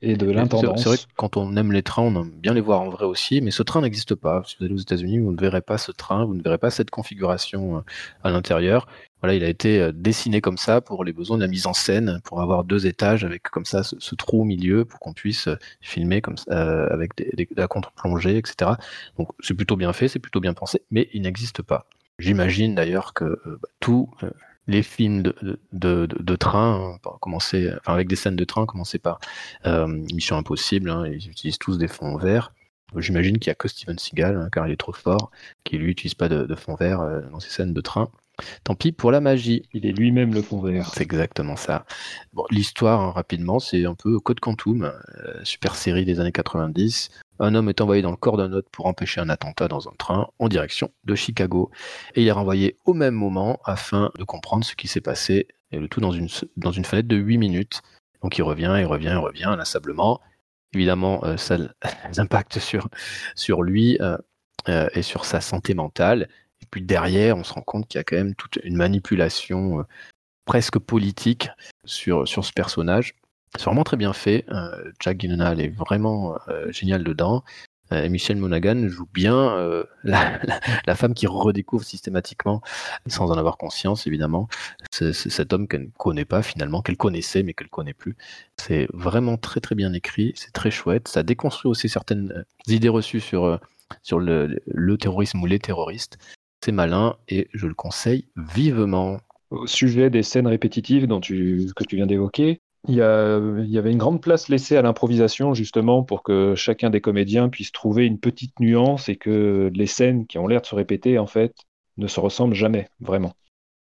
et 0.02 0.16
de 0.16 0.30
l'intendance. 0.30 0.82
C'est 0.82 0.90
vrai 0.90 0.98
que 0.98 1.04
quand 1.16 1.38
on 1.38 1.56
aime 1.56 1.72
les 1.72 1.84
trains, 1.84 2.04
on 2.04 2.22
aime 2.22 2.32
bien 2.32 2.54
les 2.54 2.62
voir 2.62 2.82
en 2.82 2.90
vrai 2.90 3.06
aussi, 3.06 3.42
mais 3.42 3.52
ce 3.52 3.64
train 3.64 3.82
n'existe 3.82 4.16
pas. 4.16 4.44
Si 4.46 4.56
vous 4.60 4.66
allez 4.66 4.74
aux 4.74 4.80
États-Unis, 4.80 5.20
vous 5.20 5.32
ne 5.32 5.40
verrez 5.40 5.62
pas 5.62 5.78
ce 5.78 5.92
train, 5.92 6.26
vous 6.26 6.34
ne 6.34 6.42
verrez 6.42 6.58
pas 6.58 6.70
cette 6.70 6.90
configuration 6.90 7.78
euh, 7.78 7.82
à 8.24 8.30
l'intérieur. 8.30 8.88
Voilà, 9.22 9.36
il 9.36 9.44
a 9.44 9.50
été 9.50 9.80
euh, 9.80 9.92
dessiné 9.94 10.42
comme 10.42 10.58
ça 10.58 10.82
pour 10.82 11.04
les 11.04 11.14
besoins 11.14 11.38
de 11.38 11.42
la 11.42 11.48
mise 11.48 11.68
en 11.68 11.74
scène, 11.74 12.20
pour 12.24 12.42
avoir 12.42 12.64
deux 12.64 12.88
étages 12.88 13.24
avec 13.24 13.44
comme 13.44 13.66
ça 13.66 13.84
ce, 13.84 14.16
trou 14.16 14.42
au 14.42 14.46
milieu 14.46 14.86
pour 14.86 15.00
qu'on 15.00 15.14
puisse 15.14 15.48
euh, 15.48 15.56
filmer 15.82 16.22
comme 16.22 16.38
ça, 16.38 16.86
avec 16.92 17.16
des, 17.16 17.48
la 17.56 17.68
contre-plongée, 17.68 18.38
etc. 18.38 18.72
Donc 19.18 19.30
c'est 19.40 19.54
plutôt 19.54 19.76
bien 19.76 19.94
fait, 19.94 20.08
c'est 20.08 20.20
plutôt 20.20 20.40
bien 20.40 20.54
pensé, 20.54 20.82
mais 20.92 21.10
il 21.14 21.22
n'existe 21.24 21.62
pas. 21.62 21.86
J'imagine 22.18 22.76
d'ailleurs 22.76 23.14
que 23.14 23.40
bah, 23.46 23.70
tous 23.80 24.10
les 24.68 24.84
films 24.84 25.24
de, 25.24 25.60
de, 25.72 26.36
train, 26.36 26.98
hein, 27.04 27.10
commencer, 27.20 27.72
enfin 27.80 27.94
avec 27.94 28.08
des 28.08 28.16
scènes 28.16 28.36
de 28.36 28.44
train, 28.44 28.66
commencer 28.66 29.00
par 29.00 29.20
euh, 29.66 29.88
Mission 29.88 30.38
Impossible, 30.38 30.90
hein, 30.90 31.08
ils 31.08 31.28
utilisent 31.30 31.58
tous 31.58 31.78
des 31.78 31.88
fonds 31.88 32.18
verts. 32.18 32.54
J'imagine 32.96 33.38
qu'il 33.38 33.50
n'y 33.50 33.54
a 33.54 33.56
que 33.56 33.68
Steven 33.68 33.98
Seagal, 33.98 34.36
hein, 34.36 34.50
car 34.52 34.68
il 34.68 34.72
est 34.72 34.78
trop 34.78 34.94
fort, 34.94 35.32
qui 35.64 35.78
lui 35.78 35.88
n'utilise 35.88 36.16
pas 36.16 36.30
de, 36.30 36.56
fond 36.56 36.76
vert 36.76 37.02
euh, 37.02 37.22
dans 37.32 37.40
ses 37.40 37.50
scènes 37.50 37.74
de 37.74 37.82
train. 37.82 38.10
Tant 38.64 38.76
pis 38.76 38.92
pour 38.92 39.12
la 39.12 39.22
magie. 39.22 39.64
Il 39.74 39.86
est 39.86 39.92
lui-même 39.92 40.34
le 40.34 40.42
fond 40.42 40.62
vert. 40.62 40.90
C'est 40.94 41.04
exactement 41.04 41.56
ça. 41.56 41.86
Bon, 42.34 42.46
L'histoire, 42.50 43.14
rapidement, 43.14 43.60
c'est 43.60 43.86
un 43.86 43.96
peu 43.96 44.20
Code 44.20 44.40
Quantum, 44.40 44.84
euh, 44.84 45.44
super 45.44 45.76
série 45.76 46.06
des 46.06 46.20
années 46.20 46.32
90. 46.32 47.10
Un 47.40 47.56
homme 47.56 47.70
est 47.70 47.82
envoyé 47.82 48.02
dans 48.02 48.12
le 48.12 48.18
corps 48.18 48.38
d'un 48.38 48.52
autre 48.52 48.70
pour 48.72 48.86
empêcher 48.86 49.22
un 49.22 49.30
attentat 49.30 49.68
dans 49.68 49.88
un 49.88 49.94
train 49.98 50.30
en 50.40 50.50
direction 50.50 50.92
de 51.06 51.16
Chicago. 51.16 51.72
Et 52.16 52.22
il 52.22 52.28
est 52.28 52.32
renvoyé 52.32 52.78
au 52.86 52.94
même 52.94 53.14
moment 53.14 53.60
afin 53.64 54.12
de 54.18 54.24
comprendre 54.26 54.66
ce 54.66 54.76
qui 54.76 54.88
s'est 54.88 55.02
passé, 55.02 55.48
et 55.72 55.80
le 55.80 55.88
tout 55.88 56.02
dans 56.02 56.12
une, 56.12 56.28
fenêtre 56.28 57.08
de 57.08 57.16
8 57.16 57.38
minutes. 57.38 57.82
Donc 58.22 58.38
il 58.38 58.44
revient, 58.44 58.76
il 58.78 58.86
revient, 58.86 59.12
il 59.14 59.18
revient 59.18 59.46
inlassablement. 59.46 60.20
Évidemment, 60.74 61.24
euh, 61.24 61.38
ça 61.38 61.58
impacte 62.18 62.60
sur, 62.60 62.90
sur 63.36 63.64
lui 63.64 63.98
euh, 64.02 64.18
euh, 64.68 64.90
et 64.94 65.02
sur 65.02 65.26
sa 65.26 65.40
santé 65.40 65.74
mentale. 65.74 66.28
Et 66.62 66.66
puis 66.70 66.82
derrière, 66.82 67.38
on 67.38 67.44
se 67.44 67.54
rend 67.54 67.62
compte 67.62 67.88
qu'il 67.88 68.00
y 68.00 68.02
a 68.02 68.04
quand 68.04 68.18
même 68.18 68.36
toute 68.36 68.60
une 68.64 68.76
manipulation 68.76 69.86
presque 70.44 70.78
politique 70.78 71.50
sur 71.86 72.28
ce 72.28 72.52
personnage. 72.52 73.16
C'est 73.56 73.66
vraiment 73.66 73.84
très 73.84 73.98
bien 73.98 74.14
fait. 74.14 74.46
Euh, 74.50 74.92
Jack 75.00 75.20
Gyllenhaal 75.20 75.60
est 75.60 75.70
vraiment 75.70 76.38
euh, 76.48 76.72
génial 76.72 77.04
dedans. 77.04 77.44
Euh, 77.92 78.04
et 78.04 78.10
Michelle 78.10 78.38
Monaghan 78.38 78.88
joue 78.88 79.08
bien 79.12 79.58
la, 80.04 80.96
femme 80.96 81.16
qui 81.16 81.26
redécouvre 81.26 81.84
systématiquement, 81.84 82.62
sans 83.08 83.32
en 83.32 83.38
avoir 83.38 83.58
conscience 83.58 84.06
évidemment, 84.06 84.48
cet 84.92 85.54
homme 85.54 85.68
qu'elle 85.68 85.86
ne 85.86 85.92
connaît 85.98 86.26
pas 86.26 86.44
finalement, 86.44 86.82
qu'elle 86.82 86.98
connaissait 86.98 87.42
mais 87.42 87.54
qu'elle 87.54 87.68
ne 87.68 87.72
connaît 87.72 87.94
plus. 87.94 88.16
C'est 88.58 88.88
vraiment 88.94 89.38
très 89.38 89.60
très 89.60 89.76
bien 89.76 89.92
écrit, 89.94 90.34
c'est 90.36 90.52
très 90.52 90.70
chouette. 90.70 91.08
Ça 91.08 91.24
déconstruit 91.24 91.70
aussi 91.70 91.90
certaines 91.90 92.46
idées 92.68 92.90
reçues 92.90 93.22
sur, 93.22 93.60
sur 94.04 94.20
le, 94.20 94.60
terrorisme 95.00 95.42
ou 95.42 95.48
les 95.48 95.60
terroristes. 95.60 96.20
C'est 96.64 96.72
malin 96.72 97.16
et 97.28 97.48
je 97.54 97.66
le 97.66 97.74
conseille 97.74 98.28
vivement. 98.36 99.20
Au 99.50 99.66
sujet 99.66 100.12
des 100.12 100.22
scènes 100.22 100.46
répétitives 100.46 101.08
dont 101.08 101.20
que 101.20 101.84
tu 101.88 101.96
viens 101.96 102.06
d'évoquer, 102.06 102.62
il 102.88 102.96
y, 102.96 103.02
avait 103.02 103.92
une 103.92 103.98
grande 103.98 104.22
place 104.22 104.48
laissée 104.48 104.78
à 104.78 104.82
l'improvisation 104.82 105.54
justement 105.54 106.04
pour 106.04 106.24
que 106.24 106.56
chacun 106.56 106.90
des 106.90 107.02
comédiens 107.02 107.50
puisse 107.50 107.72
trouver 107.72 108.06
une 108.06 108.20
petite 108.20 108.58
nuance 108.60 109.10
et 109.10 109.18
que 109.18 109.70
les 109.74 109.88
scènes 109.88 110.26
qui 110.28 110.38
ont 110.38 110.48
l'air 110.48 110.62
de 110.62 110.66
se 110.66 110.76
répéter 110.76 111.20
en 111.20 111.28
fait 111.28 111.54
ne 111.98 112.08
se 112.08 112.20
ressemblent 112.20 112.56
jamais 112.56 112.88
vraiment. 113.02 113.34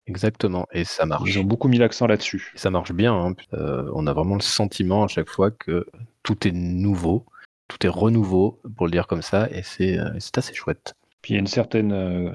Exactement, 0.07 0.67
et 0.73 0.85
ça 0.85 1.05
marche. 1.05 1.29
Ils 1.29 1.39
ont 1.39 1.45
beaucoup 1.45 1.69
mis 1.69 1.77
l'accent 1.77 2.07
là-dessus. 2.07 2.51
Ça 2.55 2.71
marche 2.71 2.93
bien. 2.93 3.13
Hein. 3.13 3.35
Euh, 3.53 3.91
on 3.95 4.07
a 4.07 4.15
vraiment 4.15 4.37
le 4.37 4.41
sentiment 4.41 5.05
à 5.05 5.09
chaque 5.09 5.29
fois 5.29 5.51
que 5.51 5.87
tout 6.23 6.49
est 6.49 6.53
nouveau, 6.53 7.27
tout 7.69 7.87
est 7.87 7.91
renouveau, 7.91 8.59
pour 8.75 8.87
le 8.87 8.93
dire 8.93 9.07
comme 9.07 9.21
ça, 9.21 9.51
et 9.51 9.63
c'est 9.63 9.99
euh, 9.99 10.19
assez 10.35 10.55
chouette. 10.55 10.95
Puis 11.21 11.33
il 11.33 11.35
y 11.35 11.37
a 11.37 11.41
une 11.41 11.47
certaine, 11.47 11.93
euh, 11.93 12.33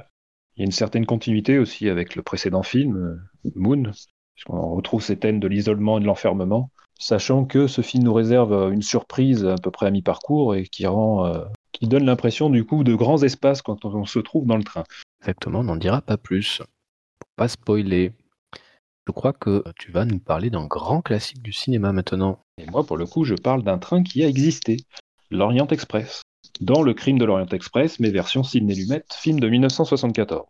il 0.56 0.60
y 0.60 0.62
a 0.62 0.66
une 0.66 0.72
certaine 0.72 1.08
continuité 1.08 1.58
aussi 1.58 1.90
avec 1.90 2.16
le 2.16 2.22
précédent 2.22 2.62
film, 2.62 3.20
Moon, 3.56 3.92
puisqu'on 4.36 4.76
retrouve 4.76 5.02
ces 5.02 5.18
thèmes 5.18 5.40
de 5.40 5.48
l'isolement 5.48 5.98
et 5.98 6.02
de 6.02 6.06
l'enfermement, 6.06 6.70
sachant 7.00 7.46
que 7.46 7.68
ce 7.68 7.82
film 7.82 8.04
nous 8.04 8.14
réserve 8.14 8.72
une 8.72 8.82
surprise 8.82 9.46
à 9.46 9.56
peu 9.56 9.72
près 9.72 9.88
à 9.88 9.92
mi-parcours 9.92 10.56
et 10.56 10.64
qui 10.64 10.86
rend, 10.88 11.26
euh, 11.26 11.44
qui 11.72 11.88
donne 11.88 12.06
l'impression 12.06 12.50
du 12.50 12.66
coup 12.66 12.84
de 12.84 12.96
grands 12.96 13.24
espaces 13.24 13.62
quand 13.62 13.86
on 13.86 14.06
se 14.06 14.20
trouve 14.20 14.46
dans 14.46 14.58
le 14.58 14.64
train. 14.64 14.84
Exactement, 15.22 15.60
on 15.60 15.64
n'en 15.64 15.76
dira 15.76 16.02
pas 16.02 16.18
plus. 16.18 16.62
Pour 17.20 17.30
pas 17.36 17.48
spoiler. 17.48 18.14
Je 19.06 19.12
crois 19.12 19.34
que 19.34 19.64
tu 19.78 19.92
vas 19.92 20.06
nous 20.06 20.20
parler 20.20 20.50
d'un 20.50 20.66
grand 20.66 21.02
classique 21.02 21.42
du 21.42 21.52
cinéma 21.52 21.92
maintenant. 21.92 22.40
Et 22.58 22.66
moi, 22.68 22.86
pour 22.86 22.98
le 22.98 23.06
coup, 23.06 23.26
je 23.26 23.36
parle 23.36 23.64
d'un 23.64 23.78
train 23.78 24.04
qui 24.04 24.24
a 24.24 24.28
existé, 24.28 24.78
l'Orient 25.30 25.68
Express. 25.68 26.22
Dans 26.62 26.82
Le 26.82 26.94
Crime 26.94 27.18
de 27.18 27.26
l'Orient 27.26 27.48
Express, 27.48 28.00
mais 28.00 28.12
version 28.12 28.44
Sidney 28.44 28.76
Lumet, 28.76 29.04
film 29.12 29.40
de 29.40 29.50
1974. 29.50 30.46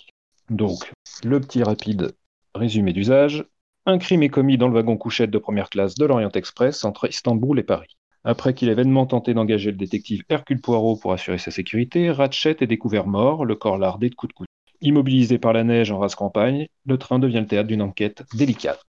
Donc, 0.50 0.92
le 1.24 1.40
petit 1.40 1.64
rapide 1.64 2.14
résumé 2.54 2.94
d'usage. 2.94 3.46
Un 3.86 3.98
crime 3.98 4.24
est 4.24 4.30
commis 4.30 4.58
dans 4.58 4.70
le 4.70 4.76
wagon 4.76 4.96
couchette 4.96 5.30
de 5.30 5.38
première 5.38 5.70
classe 5.70 5.96
de 5.96 6.06
l'Orient 6.06 6.32
Express 6.32 6.86
entre 6.86 7.10
Istanbul 7.10 7.60
et 7.60 7.64
Paris. 7.64 7.98
Après 8.24 8.54
qu'il 8.54 8.70
ait 8.70 8.76
vainement 8.76 9.06
tenté 9.06 9.34
d'engager 9.34 9.72
le 9.72 9.78
détective 9.78 10.24
Hercule 10.30 10.62
Poirot 10.62 10.96
pour 10.96 11.12
assurer 11.12 11.38
sa 11.38 11.52
sécurité, 11.52 12.10
Ratchet 12.10 12.56
est 12.62 12.68
découvert 12.68 13.08
mort, 13.08 13.44
le 13.44 13.56
corps 13.56 13.78
lardé 13.78 14.10
de 14.10 14.16
coups 14.16 14.30
de 14.30 14.34
couteau. 14.36 14.52
Immobilisé 14.80 15.38
par 15.38 15.52
la 15.52 15.66
neige 15.66 15.92
en 15.92 16.00
race 16.00 16.16
campagne, 16.16 16.68
le 16.86 16.98
train 16.98 17.20
devient 17.20 17.42
le 17.42 17.48
théâtre 17.48 17.68
d'une 17.68 17.82
enquête 17.82 18.24
délicate. 18.34 18.82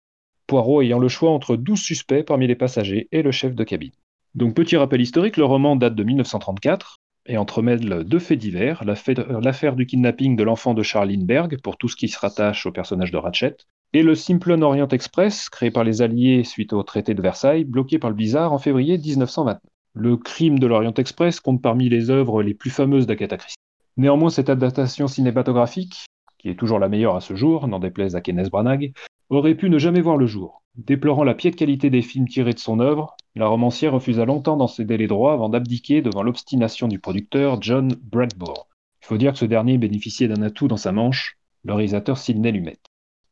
Poirot 0.46 0.82
ayant 0.82 0.98
le 0.98 1.08
choix 1.08 1.30
entre 1.30 1.56
12 1.56 1.80
suspects 1.80 2.22
parmi 2.22 2.46
les 2.46 2.54
passagers 2.54 3.08
et 3.12 3.22
le 3.22 3.32
chef 3.32 3.54
de 3.54 3.64
cabine. 3.64 3.92
Donc 4.34 4.54
petit 4.54 4.76
rappel 4.76 5.00
historique, 5.00 5.38
le 5.38 5.46
roman 5.46 5.74
date 5.74 5.94
de 5.94 6.04
1934 6.04 6.98
et 7.24 7.38
entremêle 7.38 8.04
deux 8.04 8.18
faits 8.18 8.38
divers, 8.38 8.84
l'affaire 8.84 9.74
du 9.74 9.86
kidnapping 9.86 10.36
de 10.36 10.42
l'enfant 10.42 10.74
de 10.74 10.82
Charles 10.82 11.16
Berg 11.16 11.58
pour 11.62 11.78
tout 11.78 11.88
ce 11.88 11.96
qui 11.96 12.08
se 12.08 12.18
rattache 12.18 12.66
au 12.66 12.72
personnage 12.72 13.10
de 13.10 13.16
Ratchet, 13.16 13.56
et 13.94 14.02
le 14.02 14.14
Simplon 14.14 14.62
Orient 14.62 14.88
Express, 14.88 15.50
créé 15.50 15.70
par 15.70 15.84
les 15.84 16.00
Alliés 16.00 16.44
suite 16.44 16.72
au 16.72 16.82
traité 16.82 17.12
de 17.12 17.20
Versailles, 17.20 17.64
bloqué 17.64 17.98
par 17.98 18.08
le 18.08 18.16
blizzard 18.16 18.52
en 18.52 18.58
février 18.58 18.96
1929. 18.96 19.58
Le 19.94 20.16
crime 20.16 20.58
de 20.58 20.66
l'Orient 20.66 20.94
Express 20.94 21.40
compte 21.40 21.60
parmi 21.60 21.90
les 21.90 22.08
œuvres 22.08 22.42
les 22.42 22.54
plus 22.54 22.70
fameuses 22.70 23.06
d'Agatha 23.06 23.36
Christie. 23.36 23.58
Néanmoins, 23.98 24.30
cette 24.30 24.48
adaptation 24.48 25.06
cinématographique, 25.08 26.06
qui 26.38 26.48
est 26.48 26.58
toujours 26.58 26.78
la 26.78 26.88
meilleure 26.88 27.16
à 27.16 27.20
ce 27.20 27.34
jour, 27.34 27.68
n'en 27.68 27.78
déplaise 27.78 28.16
à 28.16 28.22
Kenneth 28.22 28.48
Branagh, 28.48 28.92
aurait 29.28 29.54
pu 29.54 29.68
ne 29.68 29.78
jamais 29.78 30.00
voir 30.00 30.16
le 30.16 30.26
jour. 30.26 30.62
Déplorant 30.76 31.24
la 31.24 31.34
piètre 31.34 31.58
qualité 31.58 31.90
des 31.90 32.00
films 32.00 32.26
tirés 32.26 32.54
de 32.54 32.58
son 32.58 32.80
œuvre, 32.80 33.14
la 33.34 33.46
romancière 33.46 33.92
refusa 33.92 34.24
longtemps 34.24 34.56
d'en 34.56 34.68
céder 34.68 34.96
les 34.96 35.06
droits 35.06 35.34
avant 35.34 35.50
d'abdiquer 35.50 36.00
devant 36.00 36.22
l'obstination 36.22 36.88
du 36.88 36.98
producteur 36.98 37.60
John 37.60 37.94
Bradbourne. 38.02 38.64
Il 39.02 39.06
faut 39.06 39.18
dire 39.18 39.32
que 39.32 39.38
ce 39.38 39.44
dernier 39.44 39.76
bénéficiait 39.76 40.28
d'un 40.28 40.40
atout 40.40 40.68
dans 40.68 40.78
sa 40.78 40.92
manche, 40.92 41.36
le 41.64 41.74
réalisateur 41.74 42.16
Sidney 42.16 42.52
Lumet 42.52 42.78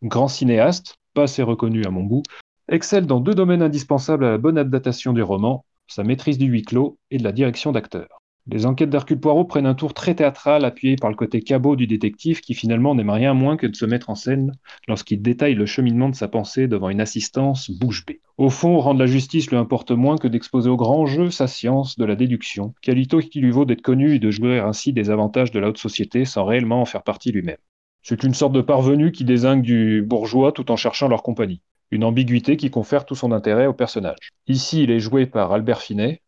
grand 0.02 0.28
cinéaste, 0.28 0.96
pas 1.14 1.24
assez 1.24 1.42
reconnu 1.42 1.84
à 1.84 1.90
mon 1.90 2.04
goût, 2.04 2.22
excelle 2.68 3.06
dans 3.06 3.20
deux 3.20 3.34
domaines 3.34 3.62
indispensables 3.62 4.24
à 4.24 4.30
la 4.30 4.38
bonne 4.38 4.58
adaptation 4.58 5.12
du 5.12 5.22
roman, 5.22 5.64
sa 5.88 6.04
maîtrise 6.04 6.38
du 6.38 6.46
huis 6.46 6.62
clos 6.62 6.98
et 7.10 7.18
de 7.18 7.24
la 7.24 7.32
direction 7.32 7.72
d'acteurs. 7.72 8.20
Les 8.46 8.64
enquêtes 8.64 8.90
d'Hercule 8.90 9.20
Poirot 9.20 9.44
prennent 9.44 9.66
un 9.66 9.74
tour 9.74 9.92
très 9.92 10.14
théâtral 10.14 10.64
appuyé 10.64 10.96
par 10.96 11.10
le 11.10 11.16
côté 11.16 11.42
cabot 11.42 11.76
du 11.76 11.86
détective 11.86 12.40
qui 12.40 12.54
finalement 12.54 12.94
n'aime 12.94 13.10
rien 13.10 13.34
moins 13.34 13.56
que 13.56 13.66
de 13.66 13.76
se 13.76 13.84
mettre 13.84 14.08
en 14.08 14.14
scène 14.14 14.52
lorsqu'il 14.88 15.20
détaille 15.20 15.54
le 15.54 15.66
cheminement 15.66 16.08
de 16.08 16.14
sa 16.14 16.26
pensée 16.26 16.66
devant 16.66 16.88
une 16.88 17.02
assistance 17.02 17.70
bouche 17.70 18.06
bée. 18.06 18.20
Au 18.38 18.48
fond, 18.48 18.78
rendre 18.78 18.98
la 18.98 19.06
justice 19.06 19.50
lui 19.50 19.56
importe 19.56 19.90
moins 19.90 20.16
que 20.16 20.26
d'exposer 20.26 20.70
au 20.70 20.76
grand 20.76 21.04
jeu 21.04 21.30
sa 21.30 21.46
science 21.46 21.98
de 21.98 22.04
la 22.04 22.16
déduction, 22.16 22.74
qualité 22.80 23.18
qui 23.18 23.40
lui 23.40 23.50
vaut 23.50 23.66
d'être 23.66 23.82
connu 23.82 24.14
et 24.14 24.18
de 24.18 24.30
jouer 24.30 24.58
ainsi 24.58 24.92
des 24.92 25.10
avantages 25.10 25.50
de 25.50 25.60
la 25.60 25.68
haute 25.68 25.78
société 25.78 26.24
sans 26.24 26.44
réellement 26.44 26.80
en 26.80 26.86
faire 26.86 27.02
partie 27.02 27.32
lui-même. 27.32 27.58
C'est 28.02 28.22
une 28.22 28.34
sorte 28.34 28.52
de 28.52 28.62
parvenu 28.62 29.12
qui 29.12 29.24
désingue 29.24 29.62
du 29.62 30.02
bourgeois 30.02 30.52
tout 30.52 30.70
en 30.70 30.76
cherchant 30.76 31.08
leur 31.08 31.22
compagnie. 31.22 31.60
Une 31.90 32.04
ambiguïté 32.04 32.56
qui 32.56 32.70
confère 32.70 33.04
tout 33.04 33.14
son 33.14 33.32
intérêt 33.32 33.66
au 33.66 33.74
personnage. 33.74 34.30
Ici, 34.46 34.82
il 34.82 34.90
est 34.90 35.00
joué 35.00 35.26
par 35.26 35.52
Albert 35.52 35.82
Finet, 35.82 36.22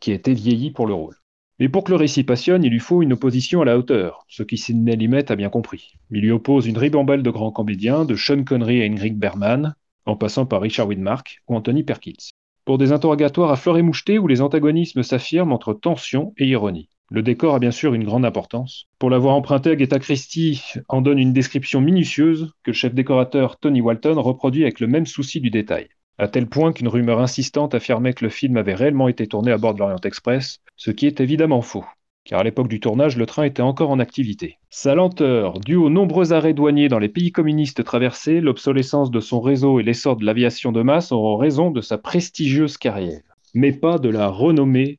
qui 0.00 0.12
était 0.12 0.34
vieilli 0.34 0.70
pour 0.70 0.86
le 0.86 0.94
rôle. 0.94 1.16
Mais 1.58 1.68
pour 1.68 1.84
que 1.84 1.90
le 1.90 1.96
récit 1.96 2.22
passionne, 2.22 2.64
il 2.64 2.70
lui 2.70 2.80
faut 2.80 3.02
une 3.02 3.14
opposition 3.14 3.62
à 3.62 3.64
la 3.64 3.78
hauteur, 3.78 4.26
ce 4.28 4.42
qui 4.42 4.58
Sidney 4.58 4.94
Lumet 4.94 5.32
a 5.32 5.36
bien 5.36 5.48
compris. 5.48 5.94
Il 6.10 6.20
lui 6.20 6.30
oppose 6.30 6.66
une 6.66 6.76
ribambelle 6.76 7.22
de 7.22 7.30
grands 7.30 7.50
comédiens, 7.50 8.04
de 8.04 8.14
Sean 8.14 8.44
Connery 8.44 8.82
à 8.82 8.84
Ingrid 8.84 9.18
Bergman, 9.18 9.74
en 10.04 10.16
passant 10.16 10.44
par 10.44 10.60
Richard 10.60 10.86
Widmark 10.86 11.42
ou 11.48 11.56
Anthony 11.56 11.82
Perkins. 11.82 12.30
Pour 12.66 12.78
des 12.78 12.92
interrogatoires 12.92 13.50
à 13.50 13.56
fleur 13.56 13.78
et 13.78 13.82
moucheté 13.82 14.18
où 14.18 14.28
les 14.28 14.42
antagonismes 14.42 15.02
s'affirment 15.02 15.52
entre 15.52 15.72
tension 15.72 16.34
et 16.36 16.46
ironie. 16.46 16.90
Le 17.10 17.22
décor 17.22 17.54
a 17.54 17.58
bien 17.58 17.70
sûr 17.70 17.94
une 17.94 18.04
grande 18.04 18.24
importance. 18.24 18.86
Pour 18.98 19.10
l'avoir 19.10 19.36
emprunté, 19.36 19.70
Agatha 19.70 19.98
Christie 19.98 20.62
en 20.88 21.02
donne 21.02 21.18
une 21.18 21.32
description 21.32 21.80
minutieuse 21.80 22.52
que 22.64 22.72
le 22.72 22.76
chef 22.76 22.94
décorateur 22.94 23.58
Tony 23.58 23.80
Walton 23.80 24.20
reproduit 24.20 24.64
avec 24.64 24.80
le 24.80 24.88
même 24.88 25.06
souci 25.06 25.40
du 25.40 25.50
détail. 25.50 25.88
À 26.18 26.28
tel 26.28 26.46
point 26.46 26.72
qu'une 26.72 26.88
rumeur 26.88 27.20
insistante 27.20 27.74
affirmait 27.74 28.14
que 28.14 28.24
le 28.24 28.30
film 28.30 28.56
avait 28.56 28.74
réellement 28.74 29.08
été 29.08 29.26
tourné 29.26 29.52
à 29.52 29.58
bord 29.58 29.74
de 29.74 29.78
l'Orient 29.78 30.00
Express, 30.02 30.60
ce 30.76 30.90
qui 30.90 31.06
est 31.06 31.20
évidemment 31.20 31.62
faux 31.62 31.84
car 32.26 32.40
à 32.40 32.44
l'époque 32.44 32.68
du 32.68 32.80
tournage, 32.80 33.16
le 33.16 33.24
train 33.24 33.44
était 33.44 33.62
encore 33.62 33.90
en 33.90 34.00
activité. 34.00 34.58
Sa 34.68 34.94
lenteur, 34.94 35.60
due 35.60 35.76
aux 35.76 35.90
nombreux 35.90 36.32
arrêts 36.32 36.54
douaniers 36.54 36.88
dans 36.88 36.98
les 36.98 37.08
pays 37.08 37.30
communistes 37.30 37.84
traversés, 37.84 38.40
l'obsolescence 38.40 39.10
de 39.10 39.20
son 39.20 39.40
réseau 39.40 39.78
et 39.78 39.84
l'essor 39.84 40.16
de 40.16 40.24
l'aviation 40.24 40.72
de 40.72 40.82
masse 40.82 41.12
auront 41.12 41.36
raison 41.36 41.70
de 41.70 41.80
sa 41.80 41.98
prestigieuse 41.98 42.76
carrière, 42.76 43.22
mais 43.54 43.72
pas 43.72 43.98
de 43.98 44.08
la 44.08 44.26
renommée 44.26 44.98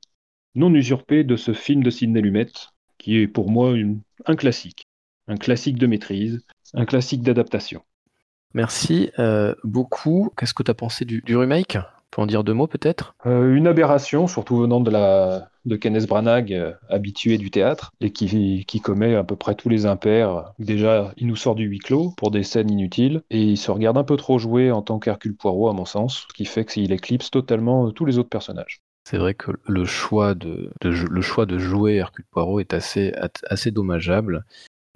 non 0.57 0.73
usurpé 0.73 1.23
de 1.23 1.35
ce 1.35 1.53
film 1.53 1.83
de 1.83 1.89
Sidney 1.89 2.21
Lumet, 2.21 2.47
qui 2.97 3.17
est 3.17 3.27
pour 3.27 3.49
moi 3.49 3.73
un 4.25 4.35
classique. 4.35 4.83
Un 5.27 5.37
classique 5.37 5.77
de 5.77 5.87
maîtrise, 5.87 6.41
un 6.73 6.85
classique 6.85 7.21
d'adaptation. 7.21 7.81
Merci 8.53 9.11
euh, 9.19 9.53
beaucoup. 9.63 10.31
Qu'est-ce 10.37 10.53
que 10.53 10.63
tu 10.63 10.71
as 10.71 10.73
pensé 10.73 11.05
du, 11.05 11.21
remake? 11.35 11.77
Faut 12.15 12.21
en 12.21 12.25
dire 12.25 12.43
deux 12.43 12.53
mots 12.53 12.67
peut-être? 12.67 13.13
Euh, 13.25 13.53
Une 13.53 13.67
aberration, 13.67 14.25
surtout 14.25 14.57
venant 14.57 14.79
de, 14.79 14.89
la, 14.89 15.49
de 15.65 15.75
Kenneth 15.75 16.07
Branagh, 16.07 16.51
euh, 16.53 16.71
habitué 16.89 17.37
du 17.37 17.51
théâtre, 17.51 17.91
et 17.99 18.11
qui, 18.11 18.65
qui 18.65 18.79
commet 18.79 19.15
à 19.15 19.23
peu 19.23 19.35
près 19.35 19.53
tous 19.53 19.69
les 19.69 19.85
impairs. 19.85 20.53
Déjà, 20.57 21.13
il 21.17 21.27
nous 21.27 21.35
sort 21.35 21.53
du 21.53 21.65
huis 21.65 21.79
clos 21.79 22.13
pour 22.17 22.31
des 22.31 22.43
scènes 22.43 22.71
inutiles, 22.71 23.21
et 23.29 23.43
il 23.43 23.57
se 23.57 23.69
regarde 23.69 23.97
un 23.97 24.05
peu 24.05 24.15
trop 24.15 24.39
jouer 24.39 24.71
en 24.71 24.81
tant 24.81 24.97
qu'Hercule 24.97 25.35
Poirot, 25.35 25.69
à 25.69 25.73
mon 25.73 25.85
sens, 25.85 26.25
ce 26.27 26.33
qui 26.33 26.45
fait 26.45 26.65
qu'il 26.65 26.91
éclipse 26.93 27.29
totalement 27.29 27.91
tous 27.91 28.05
les 28.05 28.17
autres 28.17 28.29
personnages. 28.29 28.81
C'est 29.09 29.17
vrai 29.17 29.35
que 29.35 29.51
le 29.65 29.85
choix 29.85 30.35
de, 30.35 30.69
le 30.81 31.21
choix 31.21 31.45
de 31.45 31.57
jouer 31.57 31.95
Hercule 31.95 32.25
Poirot 32.29 32.59
est 32.59 32.73
assez, 32.73 33.13
assez 33.49 33.71
dommageable. 33.71 34.43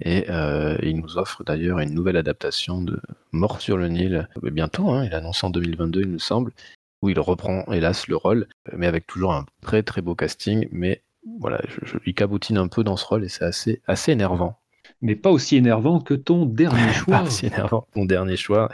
Et 0.04 0.26
euh, 0.28 0.76
il 0.82 1.00
nous 1.00 1.16
offre 1.16 1.42
d'ailleurs 1.44 1.78
une 1.78 1.94
nouvelle 1.94 2.18
adaptation 2.18 2.82
de 2.82 3.00
Mort 3.32 3.62
sur 3.62 3.78
le 3.78 3.88
Nil 3.88 4.28
bientôt, 4.42 4.90
hein, 4.90 5.06
il 5.06 5.14
annonce 5.14 5.42
en 5.44 5.48
2022 5.48 6.02
il 6.02 6.08
me 6.08 6.18
semble, 6.18 6.52
où 7.00 7.08
il 7.08 7.18
reprend 7.18 7.64
hélas 7.72 8.06
le 8.06 8.16
rôle, 8.16 8.48
mais 8.76 8.86
avec 8.86 9.06
toujours 9.06 9.32
un 9.32 9.46
très 9.62 9.82
très 9.82 10.02
beau 10.02 10.14
casting, 10.14 10.68
mais 10.72 11.00
voilà, 11.40 11.62
je, 11.66 11.96
il 12.04 12.12
cabotine 12.12 12.58
un 12.58 12.68
peu 12.68 12.84
dans 12.84 12.98
ce 12.98 13.06
rôle 13.06 13.24
et 13.24 13.30
c'est 13.30 13.46
assez, 13.46 13.80
assez 13.86 14.12
énervant. 14.12 14.58
Mais 15.00 15.16
pas 15.16 15.30
aussi 15.30 15.56
énervant 15.56 16.00
que 16.00 16.12
ton 16.12 16.44
dernier 16.44 16.92
choix. 16.92 17.20
pas 17.20 17.22
aussi 17.22 17.46
énervant 17.46 17.86
mon 17.96 18.04
dernier 18.04 18.36
choix 18.36 18.68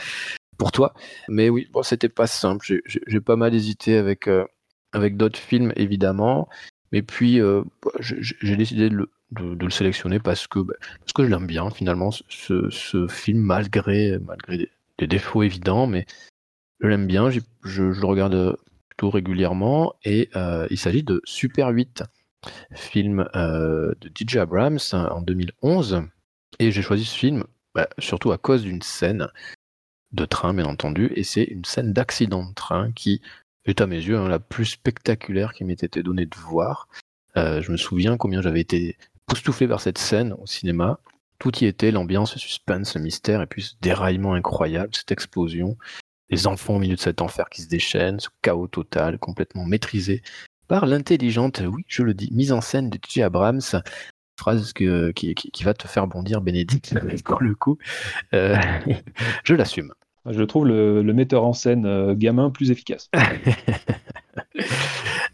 pour 0.56 0.72
toi. 0.72 0.94
Mais 1.28 1.48
oui, 1.48 1.68
bon, 1.70 1.84
c'était 1.84 2.08
pas 2.08 2.26
simple. 2.26 2.80
J'ai 2.84 3.20
pas 3.20 3.36
mal 3.36 3.54
hésité 3.54 3.96
avec, 3.96 4.26
euh, 4.26 4.44
avec 4.92 5.16
d'autres 5.16 5.38
films, 5.38 5.72
évidemment. 5.76 6.48
Mais 6.92 7.02
puis, 7.02 7.40
euh, 7.40 7.62
j'ai 8.00 8.56
décidé 8.56 8.88
de 8.88 9.06
le, 9.30 9.70
sélectionner 9.70 10.18
parce 10.18 10.46
que, 10.46 10.58
bah, 10.60 10.74
parce 11.00 11.12
que 11.12 11.24
je 11.24 11.28
l'aime 11.28 11.46
bien 11.46 11.70
finalement, 11.70 12.10
ce, 12.10 13.06
film, 13.08 13.40
malgré, 13.40 14.18
malgré 14.18 14.70
des, 14.98 15.06
défauts 15.06 15.42
évidents, 15.42 15.86
mais 15.86 16.06
je 16.80 16.88
l'aime 16.88 17.06
bien, 17.06 17.28
je, 17.30 17.82
le 17.82 18.06
regarde 18.06 18.56
plutôt 18.88 19.10
régulièrement, 19.10 19.94
et 20.04 20.30
euh, 20.36 20.66
il 20.70 20.78
s'agit 20.78 21.02
de 21.02 21.20
Super 21.24 21.68
8, 21.68 22.04
film 22.74 23.28
euh, 23.34 23.92
de 24.00 24.10
DJ 24.14 24.36
Abrams 24.36 24.78
hein, 24.92 25.08
en 25.12 25.20
2011, 25.20 26.02
et 26.58 26.72
j'ai 26.72 26.82
choisi 26.82 27.04
ce 27.04 27.16
film 27.16 27.44
bah, 27.74 27.88
surtout 27.98 28.32
à 28.32 28.38
cause 28.38 28.62
d'une 28.62 28.82
scène 28.82 29.28
de 30.12 30.24
train, 30.24 30.54
bien 30.54 30.64
entendu, 30.64 31.12
et 31.14 31.22
c'est 31.22 31.44
une 31.44 31.64
scène 31.64 31.92
d'accident 31.92 32.44
de 32.44 32.54
train 32.54 32.92
qui 32.92 33.20
est 33.70 33.80
à 33.80 33.86
mes 33.86 33.96
yeux 33.96 34.18
hein, 34.18 34.28
la 34.28 34.38
plus 34.38 34.66
spectaculaire 34.66 35.52
qui 35.52 35.64
m'ait 35.64 35.72
été 35.72 36.02
donnée 36.02 36.26
de 36.26 36.36
voir. 36.36 36.88
Euh, 37.36 37.62
je 37.62 37.70
me 37.70 37.76
souviens 37.76 38.16
combien 38.16 38.42
j'avais 38.42 38.60
été 38.60 38.96
époustouflé 39.16 39.68
par 39.68 39.80
cette 39.80 39.98
scène 39.98 40.34
au 40.34 40.46
cinéma. 40.46 41.00
Tout 41.38 41.56
y 41.58 41.66
était, 41.66 41.90
l'ambiance, 41.90 42.34
le 42.34 42.40
suspense, 42.40 42.96
le 42.96 43.02
mystère, 43.02 43.42
et 43.42 43.46
puis 43.46 43.62
ce 43.62 43.74
déraillement 43.80 44.34
incroyable, 44.34 44.94
cette 44.94 45.12
explosion, 45.12 45.76
les 46.30 46.46
enfants 46.46 46.76
au 46.76 46.78
milieu 46.78 46.96
de 46.96 47.00
cet 47.00 47.22
enfer 47.22 47.48
qui 47.48 47.62
se 47.62 47.68
déchaîne, 47.68 48.18
ce 48.18 48.28
chaos 48.42 48.66
total, 48.66 49.18
complètement 49.18 49.64
maîtrisé 49.64 50.22
par 50.68 50.84
l'intelligente, 50.84 51.62
oui, 51.66 51.84
je 51.88 52.02
le 52.02 52.14
dis, 52.14 52.28
mise 52.30 52.52
en 52.52 52.60
scène 52.60 52.90
de 52.90 52.98
J. 53.08 53.22
Abrams, 53.22 53.62
phrase 54.38 54.72
qui, 54.72 54.86
va 55.64 55.74
te 55.74 55.88
faire 55.88 56.06
bondir, 56.06 56.40
Bénédicte, 56.40 56.94
pour 57.24 57.42
le 57.42 57.54
coup. 57.54 57.78
Euh, 58.34 58.56
je 59.44 59.54
l'assume. 59.54 59.92
Je 60.30 60.42
trouve 60.42 60.66
le, 60.66 61.02
metteur 61.12 61.44
en 61.44 61.52
scène 61.52 61.86
euh, 61.86 62.14
gamin 62.14 62.50
plus 62.50 62.70
efficace. 62.70 63.10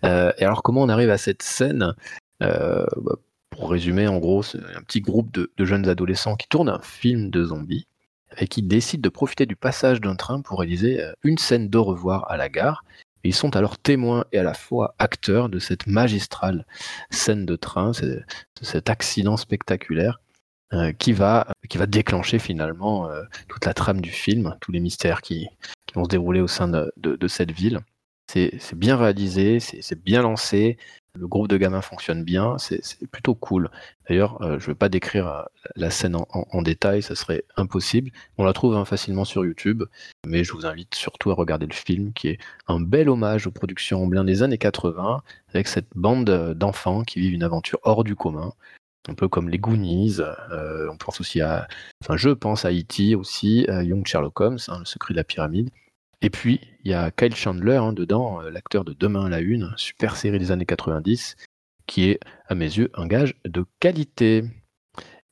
Euh, 0.05 0.33
et 0.37 0.45
alors, 0.45 0.63
comment 0.63 0.83
on 0.83 0.91
arrive 0.91 1.09
à 1.09 1.17
cette 1.17 1.43
scène 1.43 1.95
bah, 2.41 2.87
pour 3.55 3.71
résumer, 3.71 4.09
en 4.09 4.19
gros, 4.19 4.43
c'est 4.43 4.59
un 4.59 4.83
petit 4.83 5.01
groupe 5.01 5.33
de, 5.33 5.49
jeunes 5.65 5.89
adolescents 5.89 6.35
qui 6.35 6.49
tournent 6.49 6.69
un 6.69 6.81
film 6.81 7.31
de 7.31 7.45
zombies 7.45 7.87
et 8.39 8.49
qui 8.49 8.63
décident 8.63 9.03
de 9.03 9.09
profiter 9.09 9.47
du 9.47 9.55
passage 9.55 10.01
d'un 10.01 10.17
train 10.17 10.41
pour 10.41 10.59
réaliser 10.59 11.01
euh, 11.01 11.13
une 11.23 11.39
scène 11.39 11.69
de 11.69 11.79
revoir 11.79 12.29
à 12.31 12.37
la 12.37 12.49
gare. 12.49 12.85
ils 13.23 13.35
sont 13.35 13.55
alors 13.55 13.79
témoins 13.79 14.25
et 14.33 14.39
à 14.39 14.43
la 14.43 14.55
fois 14.55 14.97
acteurs 14.99 15.49
de 15.49 15.61
cette 15.61 15.87
magistrale 15.87 16.67
scène 17.11 17.47
de 17.47 17.55
train, 17.55 17.93
cet 18.61 18.91
accident 18.91 19.37
spectaculaire 19.37 20.21
euh, 20.75 20.93
qui, 20.93 21.13
va, 21.13 21.47
qui 21.69 21.79
va 21.79 21.87
déclencher 21.87 22.39
finalement 22.39 23.09
euh, 23.09 23.23
toute 23.49 23.65
la 23.65 23.75
trame 23.75 24.01
du 24.01 24.11
film, 24.11 24.57
tous 24.61 24.73
les 24.73 24.81
mystères 24.81 25.23
qui, 25.23 25.49
vont 25.95 26.05
se 26.05 26.09
dérouler 26.09 26.41
au 26.41 26.49
sein 26.49 26.67
de 26.69 27.29
cette 27.29 27.53
ville. 27.53 27.81
C'est 28.27 28.75
bien 28.75 28.97
réalisé, 28.97 29.61
c'est 29.61 30.03
bien 30.03 30.23
lancé, 30.23 30.77
le 31.17 31.29
groupe 31.29 31.47
de 31.47 31.57
gamins 31.57 31.81
fonctionne 31.81 32.25
bien, 32.25 32.59
c'est 32.59 32.83
plutôt 33.09 33.37
cool. 33.37 33.71
D'ailleurs, 34.09 34.43
euh, 34.43 34.59
je 34.59 34.65
ne 34.65 34.73
vais 34.73 34.75
pas 34.75 34.89
décrire 34.89 35.47
la 35.77 35.91
scène 35.91 36.17
en, 36.17 36.63
détail, 36.63 37.03
ça 37.03 37.15
serait 37.15 37.45
impossible. 37.57 38.11
On 38.37 38.45
la 38.45 38.53
trouve 38.53 38.75
hein, 38.75 38.85
facilement 38.85 39.25
sur 39.25 39.45
YouTube, 39.45 39.85
mais 40.27 40.43
je 40.43 40.53
vous 40.53 40.67
invite 40.67 40.95
surtout 40.97 41.31
à 41.31 41.35
regarder 41.35 41.67
le 41.67 41.75
film, 41.75 42.13
qui 42.13 42.29
est 42.29 42.39
un 42.67 42.81
bel 42.81 43.09
hommage 43.09 43.47
aux 43.47 43.53
productions 43.53 44.03
Amblin 44.03 44.25
des 44.25 44.43
années 44.43 44.59
80, 44.59 45.23
avec 45.51 45.69
cette 45.69 45.87
bande 45.95 46.55
d'enfants 46.55 47.05
qui 47.05 47.21
vivent 47.21 47.35
une 47.35 47.45
aventure 47.45 47.79
hors 47.85 48.03
du 48.03 48.17
commun, 48.17 48.53
un 49.09 49.15
peu 49.15 49.29
comme 49.29 49.49
les 49.49 49.59
Goonies. 49.59 50.21
Euh, 50.21 50.89
on 50.91 50.97
pense 50.97 51.21
aussi 51.21 51.41
à, 51.41 51.69
enfin, 52.03 52.17
je 52.17 52.31
pense 52.31 52.65
à 52.65 52.73
E.T. 52.73 53.15
aussi, 53.15 53.67
à 53.69 53.83
Young 53.83 54.07
Sherlock 54.07 54.41
Holmes, 54.41 54.59
hein, 54.69 54.79
le 54.81 54.85
secret 54.85 55.15
de 55.15 55.19
la 55.19 55.25
pyramide. 55.25 55.71
Et 56.23 56.31
puis, 56.31 56.61
il 56.85 56.91
y 56.91 56.95
a 56.95 57.11
Kyle 57.11 57.35
Chandler 57.35 57.77
hein, 57.77 57.93
dedans, 57.93 58.41
euh, 58.41 58.51
l'acteur 58.51 58.85
de 58.85 58.95
Demain 58.95 59.27
à 59.27 59.29
la 59.29 59.41
Une, 59.41 59.75
super 59.77 60.17
série 60.17 60.39
des 60.39 60.53
années 60.53 60.65
90, 60.65 61.37
qui 61.87 62.09
est, 62.09 62.21
à 62.47 62.55
mes 62.55 62.65
yeux, 62.65 62.91
un 62.95 63.07
gage 63.07 63.35
de 63.45 63.65
qualité. 63.79 64.45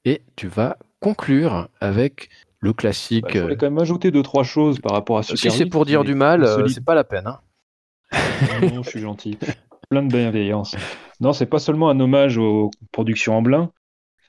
Et 0.04 0.22
tu 0.36 0.48
vas 0.48 0.76
conclure 1.00 1.68
avec 1.80 2.28
le 2.60 2.72
classique. 2.72 3.24
Bah, 3.24 3.30
je 3.32 3.40
voulais 3.40 3.56
quand 3.56 3.70
même 3.70 3.78
ajouter 3.78 4.10
deux, 4.10 4.22
trois 4.22 4.44
choses 4.44 4.80
par 4.80 4.92
rapport 4.92 5.18
à 5.18 5.22
ce 5.22 5.34
Si 5.36 5.50
c'est 5.50 5.66
pour 5.66 5.86
dire 5.86 6.04
du 6.04 6.14
mal, 6.14 6.44
euh, 6.44 6.68
c'est 6.68 6.84
pas 6.84 6.94
la 6.94 7.04
peine. 7.04 7.26
Hein. 7.26 7.40
non, 8.60 8.82
je 8.82 8.90
suis 8.90 9.00
gentil. 9.00 9.38
Plein 9.88 10.02
de 10.02 10.08
bienveillance. 10.08 10.76
Non, 11.22 11.32
c'est 11.32 11.46
pas 11.46 11.60
seulement 11.60 11.88
un 11.88 12.00
hommage 12.00 12.36
aux 12.36 12.72
productions 12.90 13.36
Amblin, 13.36 13.70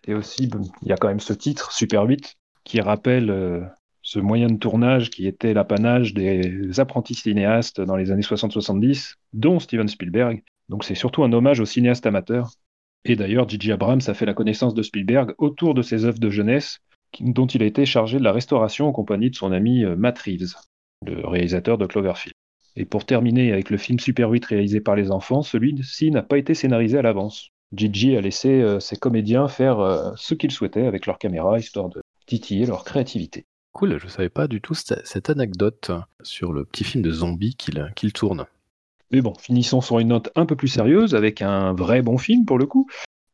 c'est 0.06 0.14
aussi, 0.14 0.48
il 0.84 0.88
y 0.88 0.92
a 0.92 0.96
quand 0.96 1.08
même 1.08 1.20
ce 1.20 1.34
titre, 1.34 1.72
Super 1.72 2.04
8, 2.04 2.36
qui 2.66 2.82
rappelle 2.82 3.32
euh, 3.32 3.62
ce 4.04 4.20
moyen 4.20 4.46
de 4.46 4.58
tournage 4.58 5.10
qui 5.10 5.26
était 5.26 5.56
l'apanage 5.56 6.14
des 6.14 6.80
apprentis 6.80 7.16
cinéastes 7.16 7.82
dans 7.82 7.96
les 7.96 8.12
années 8.12 8.22
60-70, 8.22 9.16
dont 9.34 9.58
Steven 9.58 9.88
Spielberg. 9.88 10.44
Donc 10.70 10.84
c'est 10.84 10.94
surtout 10.94 11.24
un 11.24 11.34
hommage 11.34 11.60
aux 11.60 11.66
cinéastes 11.66 12.06
amateurs. 12.06 12.52
Et 13.06 13.16
d'ailleurs, 13.16 13.50
J.J. 13.50 13.72
Abrams 13.72 14.02
a 14.06 14.14
fait 14.14 14.28
la 14.28 14.36
connaissance 14.36 14.76
de 14.76 14.84
Spielberg 14.84 15.34
autour 15.40 15.74
de 15.74 15.82
ses 15.82 16.06
œuvres 16.06 16.20
de 16.20 16.30
jeunesse, 16.30 16.78
dont 17.20 17.48
il 17.48 17.64
a 17.64 17.66
été 17.66 17.88
chargé 17.88 18.20
de 18.20 18.24
la 18.24 18.32
restauration 18.32 18.88
en 18.88 18.92
compagnie 18.92 19.32
de 19.32 19.36
son 19.36 19.52
ami 19.52 19.84
euh, 19.84 19.96
Matt 19.96 20.20
Reeves, 20.20 20.54
le 21.08 21.28
réalisateur 21.28 21.80
de 21.80 21.88
Cloverfield. 21.88 22.36
Et 22.76 22.86
pour 22.86 23.06
terminer 23.06 23.52
avec 23.52 23.70
le 23.70 23.78
film 23.78 24.00
Super 24.00 24.30
8 24.30 24.46
réalisé 24.46 24.82
par 24.82 24.96
les 24.96 25.12
enfants, 25.12 25.44
celui-ci 25.44 26.12
n'a 26.12 26.24
pas 26.24 26.38
été 26.38 26.54
scénarisé 26.54 26.98
à 26.98 27.02
l'avance. 27.02 27.50
Gigi 27.74 28.16
a 28.16 28.22
laissé 28.22 28.62
euh, 28.62 28.80
ses 28.80 28.96
comédiens 28.96 29.48
faire 29.48 29.80
euh, 29.80 30.12
ce 30.16 30.34
qu'ils 30.34 30.52
souhaitaient 30.52 30.86
avec 30.86 31.06
leur 31.06 31.18
caméra, 31.18 31.58
histoire 31.60 31.90
de 31.90 32.02
titiller 32.26 32.66
leur 32.66 32.84
créativité. 32.84 33.46
Cool, 33.74 34.00
je 34.00 34.08
savais 34.08 34.30
pas 34.30 34.48
du 34.48 34.62
tout 34.62 34.76
cette, 34.76 35.30
anecdote 35.30 35.92
sur 36.22 36.54
le 36.54 36.64
petit 36.66 36.84
film 36.84 37.04
de 37.04 37.12
zombies 37.12 37.56
qu'il 37.56 38.14
tourne. 38.14 38.46
Mais 39.12 39.22
bon, 39.22 39.34
finissons 39.36 39.82
sur 39.82 40.00
une 40.00 40.10
note 40.10 40.30
un 40.36 40.46
peu 40.46 40.56
plus 40.56 40.68
sérieuse 40.68 41.16
avec 41.16 41.42
un 41.42 41.74
vrai 41.74 42.02
bon 42.02 42.18
film 42.18 42.46
pour 42.46 42.60
le 42.60 42.68
coup. 42.68 42.88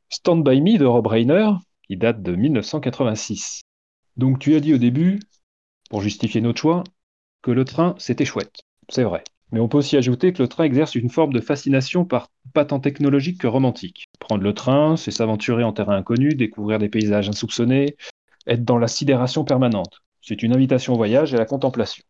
Stand 0.10 0.44
By 0.44 0.62
Me 0.62 0.78
de 0.78 0.86
Rob 0.86 1.08
Reiner, 1.08 1.52
qui 1.88 1.98
date 1.98 2.24
de 2.24 2.36
1986. 2.36 3.62
Donc 4.16 4.40
tu 4.40 4.56
as 4.56 4.60
dit 4.62 4.74
au 4.74 4.78
début, 4.78 5.20
pour 5.90 6.02
justifier 6.02 6.42
notre 6.42 6.60
choix, 6.60 6.84
que 7.42 7.52
le 7.52 7.66
train 7.66 7.96
c'était 7.98 8.26
chouette. 8.26 8.62
C'est 8.90 9.04
vrai. 9.04 9.24
Mais 9.52 9.60
on 9.60 9.68
peut 9.68 9.78
aussi 9.78 9.98
ajouter 9.98 10.32
que 10.34 10.44
le 10.44 10.48
train 10.48 10.64
exerce 10.64 10.96
une 10.96 11.10
forme 11.10 11.34
de 11.34 11.42
fascination 11.42 12.06
pas 12.06 12.66
tant 12.66 12.80
technologique 12.80 13.42
que 13.42 13.48
romantique. 13.48 14.06
Prendre 14.20 14.44
le 14.44 14.54
train, 14.54 14.96
c'est 14.96 15.12
s'aventurer 15.12 15.64
en 15.64 15.74
terrain 15.74 15.96
inconnu, 15.96 16.30
découvrir 16.30 16.78
des 16.78 16.90
paysages 16.90 17.30
insoupçonnés, 17.30 17.96
être 18.46 18.64
dans 18.64 18.78
la 18.78 18.88
sidération 18.88 19.44
permanente. 19.44 20.02
C'est 20.22 20.44
une 20.44 20.54
invitation 20.54 20.94
au 20.94 20.98
voyage 20.98 21.34
et 21.34 21.38
à 21.38 21.40
la 21.40 21.46
contemplation. 21.46 22.04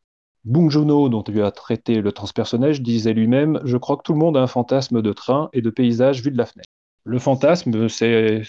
Bong 0.46 0.70
Joon-ho, 0.70 1.10
dont 1.10 1.24
tu 1.24 1.42
as 1.42 1.52
traité 1.52 2.02
le 2.02 2.12
transpersonnage, 2.12 2.82
disait 2.82 3.14
lui-même 3.14 3.60
Je 3.64 3.78
crois 3.78 3.98
que 3.98 4.04
tout 4.04 4.14
le 4.14 4.20
monde 4.20 4.38
a 4.38 4.42
un 4.42 4.48
fantasme 4.48 5.02
de 5.02 5.14
train 5.14 5.50
et 5.54 5.62
de 5.62 5.70
paysage 5.70 6.22
vu 6.22 6.32
de 6.32 6.38
la 6.38 6.46
fenêtre. 6.46 6.70
Le 7.04 7.20
fantasme, 7.20 7.88
c'est 7.88 8.44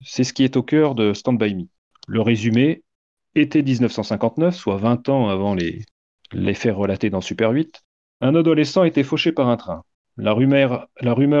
ce 0.00 0.32
qui 0.32 0.44
est 0.44 0.56
au 0.56 0.62
cœur 0.62 0.94
de 0.94 1.12
Stand 1.12 1.38
By 1.38 1.54
Me. 1.54 1.64
Le 2.06 2.20
résumé 2.20 2.82
été 3.34 3.62
1959, 3.62 4.54
soit 4.54 4.76
20 4.76 5.08
ans 5.08 5.28
avant 5.28 5.54
les, 5.54 5.82
les 6.32 6.54
faits 6.54 6.74
relatés 6.74 7.10
dans 7.10 7.20
Super 7.20 7.50
8, 7.50 7.82
un 8.20 8.34
adolescent 8.34 8.84
été 8.84 9.02
fauché 9.02 9.32
par 9.32 9.48
un 9.48 9.56
train. 9.56 9.82
La 10.16 10.32
rumeur, 10.32 10.88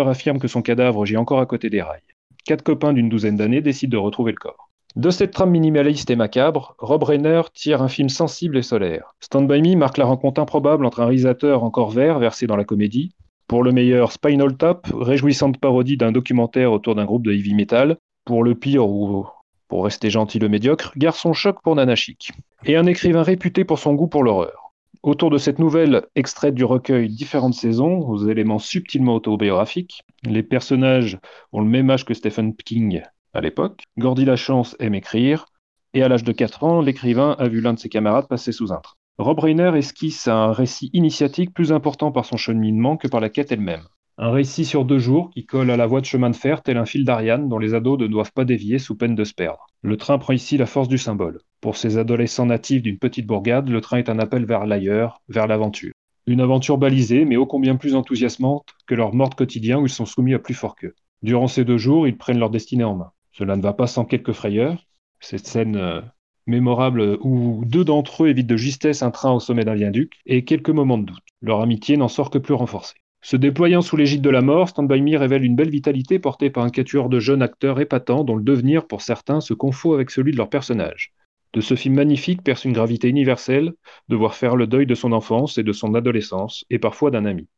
affirme 0.08 0.38
que 0.38 0.48
son 0.48 0.62
cadavre 0.62 1.06
gît 1.06 1.16
encore 1.16 1.40
à 1.40 1.46
côté 1.46 1.70
des 1.70 1.82
rails. 1.82 2.02
Quatre 2.44 2.62
copains 2.62 2.92
d'une 2.92 3.08
douzaine 3.08 3.36
d'années 3.36 3.60
décident 3.60 3.92
de 3.92 4.02
retrouver 4.02 4.32
le 4.32 4.38
corps. 4.38 4.70
De 4.96 5.10
cette 5.10 5.32
trame 5.32 5.50
minimaliste 5.50 6.10
et 6.10 6.16
macabre, 6.16 6.76
Rob 6.78 7.02
Reiner 7.02 7.42
tire 7.52 7.82
un 7.82 7.88
film 7.88 8.08
sensible 8.08 8.56
et 8.58 8.62
solaire. 8.62 9.14
Stand 9.20 9.48
By 9.48 9.60
Me 9.60 9.76
marque 9.76 9.98
la 9.98 10.04
rencontre 10.04 10.40
improbable 10.40 10.86
entre 10.86 11.00
un 11.00 11.06
réalisateur 11.06 11.64
encore 11.64 11.90
vert 11.90 12.18
versé 12.18 12.46
dans 12.46 12.56
la 12.56 12.64
comédie, 12.64 13.14
pour 13.48 13.62
le 13.62 13.72
meilleur 13.72 14.12
Spinal 14.12 14.56
Tap, 14.56 14.86
réjouissante 14.92 15.58
parodie 15.58 15.96
d'un 15.96 16.12
documentaire 16.12 16.72
autour 16.72 16.94
d'un 16.94 17.04
groupe 17.04 17.24
de 17.24 17.32
heavy 17.32 17.54
metal, 17.54 17.96
pour 18.24 18.44
le 18.44 18.54
pire 18.54 18.88
ou 18.88 19.26
pour 19.68 19.84
rester 19.84 20.10
gentil 20.10 20.38
le 20.38 20.48
médiocre, 20.48 20.92
Garçon 20.96 21.32
choc 21.32 21.60
pour 21.62 21.74
Nana 21.74 21.94
Chic, 21.94 22.32
et 22.64 22.76
un 22.76 22.86
écrivain 22.86 23.22
réputé 23.22 23.64
pour 23.64 23.78
son 23.78 23.94
goût 23.94 24.06
pour 24.06 24.22
l'horreur. 24.22 24.63
Autour 25.04 25.28
de 25.28 25.36
cette 25.36 25.58
nouvelle 25.58 26.06
extraite 26.14 26.54
du 26.54 26.64
recueil 26.64 27.10
Différentes 27.10 27.52
saisons, 27.52 27.98
aux 28.08 28.26
éléments 28.26 28.58
subtilement 28.58 29.14
autobiographiques, 29.14 30.00
les 30.22 30.42
personnages 30.42 31.18
ont 31.52 31.60
le 31.60 31.68
même 31.68 31.90
âge 31.90 32.06
que 32.06 32.14
Stephen 32.14 32.56
King 32.56 33.02
à 33.34 33.42
l'époque. 33.42 33.84
Gordy 33.98 34.24
Lachance 34.24 34.74
aime 34.80 34.94
écrire, 34.94 35.44
et 35.92 36.02
à 36.02 36.08
l'âge 36.08 36.24
de 36.24 36.32
4 36.32 36.64
ans, 36.64 36.80
l'écrivain 36.80 37.36
a 37.38 37.48
vu 37.48 37.60
l'un 37.60 37.74
de 37.74 37.78
ses 37.78 37.90
camarades 37.90 38.28
passer 38.28 38.50
sous 38.50 38.72
un 38.72 38.78
train. 38.78 38.94
Rob 39.18 39.40
Reiner 39.40 39.72
esquisse 39.76 40.26
un 40.26 40.52
récit 40.52 40.88
initiatique 40.94 41.52
plus 41.52 41.70
important 41.70 42.10
par 42.10 42.24
son 42.24 42.38
cheminement 42.38 42.96
que 42.96 43.06
par 43.06 43.20
la 43.20 43.28
quête 43.28 43.52
elle-même. 43.52 43.84
Un 44.16 44.30
récit 44.30 44.64
sur 44.64 44.84
deux 44.84 45.00
jours 45.00 45.30
qui 45.30 45.44
colle 45.44 45.72
à 45.72 45.76
la 45.76 45.88
voie 45.88 46.00
de 46.00 46.06
chemin 46.06 46.30
de 46.30 46.36
fer 46.36 46.62
tel 46.62 46.76
un 46.76 46.84
fil 46.84 47.04
d'Ariane 47.04 47.48
dont 47.48 47.58
les 47.58 47.74
ados 47.74 47.98
ne 47.98 48.06
doivent 48.06 48.32
pas 48.32 48.44
dévier 48.44 48.78
sous 48.78 48.96
peine 48.96 49.16
de 49.16 49.24
se 49.24 49.34
perdre. 49.34 49.66
Le 49.82 49.96
train 49.96 50.18
prend 50.18 50.32
ici 50.32 50.56
la 50.56 50.66
force 50.66 50.86
du 50.86 50.98
symbole. 50.98 51.40
Pour 51.60 51.76
ces 51.76 51.98
adolescents 51.98 52.46
natifs 52.46 52.82
d'une 52.82 52.98
petite 52.98 53.26
bourgade, 53.26 53.68
le 53.68 53.80
train 53.80 53.98
est 53.98 54.08
un 54.08 54.20
appel 54.20 54.44
vers 54.44 54.66
l'ailleurs, 54.66 55.20
vers 55.28 55.48
l'aventure. 55.48 55.92
Une 56.28 56.40
aventure 56.40 56.78
balisée, 56.78 57.24
mais 57.24 57.36
ô 57.36 57.44
combien 57.44 57.74
plus 57.74 57.96
enthousiasmante 57.96 58.68
que 58.86 58.94
leur 58.94 59.14
mort 59.14 59.34
quotidien 59.34 59.80
où 59.80 59.86
ils 59.86 59.90
sont 59.90 60.06
soumis 60.06 60.34
à 60.34 60.38
plus 60.38 60.54
fort 60.54 60.76
qu'eux. 60.76 60.94
Durant 61.22 61.48
ces 61.48 61.64
deux 61.64 61.78
jours, 61.78 62.06
ils 62.06 62.16
prennent 62.16 62.38
leur 62.38 62.50
destinée 62.50 62.84
en 62.84 62.94
main. 62.94 63.10
Cela 63.32 63.56
ne 63.56 63.62
va 63.62 63.72
pas 63.72 63.88
sans 63.88 64.04
quelques 64.04 64.32
frayeurs. 64.32 64.86
Cette 65.18 65.48
scène 65.48 65.74
euh, 65.74 66.00
mémorable 66.46 67.18
où 67.20 67.64
deux 67.66 67.84
d'entre 67.84 68.24
eux 68.24 68.28
évitent 68.28 68.46
de 68.46 68.56
justesse 68.56 69.02
un 69.02 69.10
train 69.10 69.32
au 69.32 69.40
sommet 69.40 69.64
d'un 69.64 69.74
viaduc 69.74 70.20
et 70.24 70.44
quelques 70.44 70.70
moments 70.70 70.98
de 70.98 71.06
doute. 71.06 71.24
Leur 71.42 71.60
amitié 71.60 71.96
n'en 71.96 72.08
sort 72.08 72.30
que 72.30 72.38
plus 72.38 72.54
renforcée. 72.54 72.94
Se 73.24 73.36
déployant 73.36 73.80
sous 73.80 73.96
l'égide 73.96 74.20
de 74.20 74.28
la 74.28 74.42
mort, 74.42 74.68
Stand 74.68 74.86
By 74.86 75.00
Me 75.00 75.16
révèle 75.16 75.44
une 75.44 75.56
belle 75.56 75.70
vitalité 75.70 76.18
portée 76.18 76.50
par 76.50 76.62
un 76.62 76.68
quatuor 76.68 77.08
de 77.08 77.20
jeunes 77.20 77.40
acteurs 77.40 77.80
épatants 77.80 78.22
dont 78.22 78.36
le 78.36 78.42
devenir, 78.42 78.86
pour 78.86 79.00
certains, 79.00 79.40
se 79.40 79.54
confond 79.54 79.94
avec 79.94 80.10
celui 80.10 80.32
de 80.32 80.36
leur 80.36 80.50
personnage. 80.50 81.14
De 81.54 81.62
ce 81.62 81.74
film 81.74 81.94
magnifique 81.94 82.42
perce 82.42 82.66
une 82.66 82.74
gravité 82.74 83.08
universelle 83.08 83.72
de 84.10 84.16
voir 84.16 84.34
faire 84.34 84.56
le 84.56 84.66
deuil 84.66 84.84
de 84.84 84.94
son 84.94 85.10
enfance 85.12 85.56
et 85.56 85.62
de 85.62 85.72
son 85.72 85.94
adolescence, 85.94 86.66
et 86.68 86.78
parfois 86.78 87.10
d'un 87.10 87.24
ami. 87.24 87.48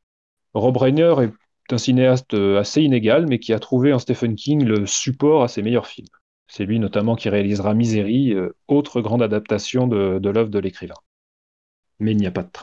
Rob 0.55 0.77
Reiner 0.77 1.15
est 1.21 1.73
un 1.73 1.79
cinéaste 1.79 2.35
assez 2.35 2.83
inégal, 2.83 3.27
mais 3.29 3.41
qui 3.41 3.53
a 3.53 3.59
trouvé 3.59 3.93
en 3.93 3.99
Stephen 3.99 4.37
King 4.37 4.65
le 4.65 4.87
support 4.87 5.43
à 5.43 5.49
ses 5.49 5.63
meilleurs 5.63 5.89
films. 5.89 6.07
C'est 6.47 6.65
lui 6.65 6.79
notamment 6.79 7.17
qui 7.17 7.29
réalisera 7.29 7.75
Misery, 7.75 8.35
euh, 8.35 8.55
autre 8.69 9.01
grande 9.01 9.21
adaptation 9.21 9.89
de, 9.89 10.21
de 10.21 10.31
l'œuvre 10.31 10.51
de 10.51 10.61
l'écrivain. 10.61 10.95
Mais 11.99 12.13
il 12.13 12.19
n'y 12.19 12.29
a 12.29 12.31
pas 12.31 12.45
de 12.45 12.53
train. 12.53 12.63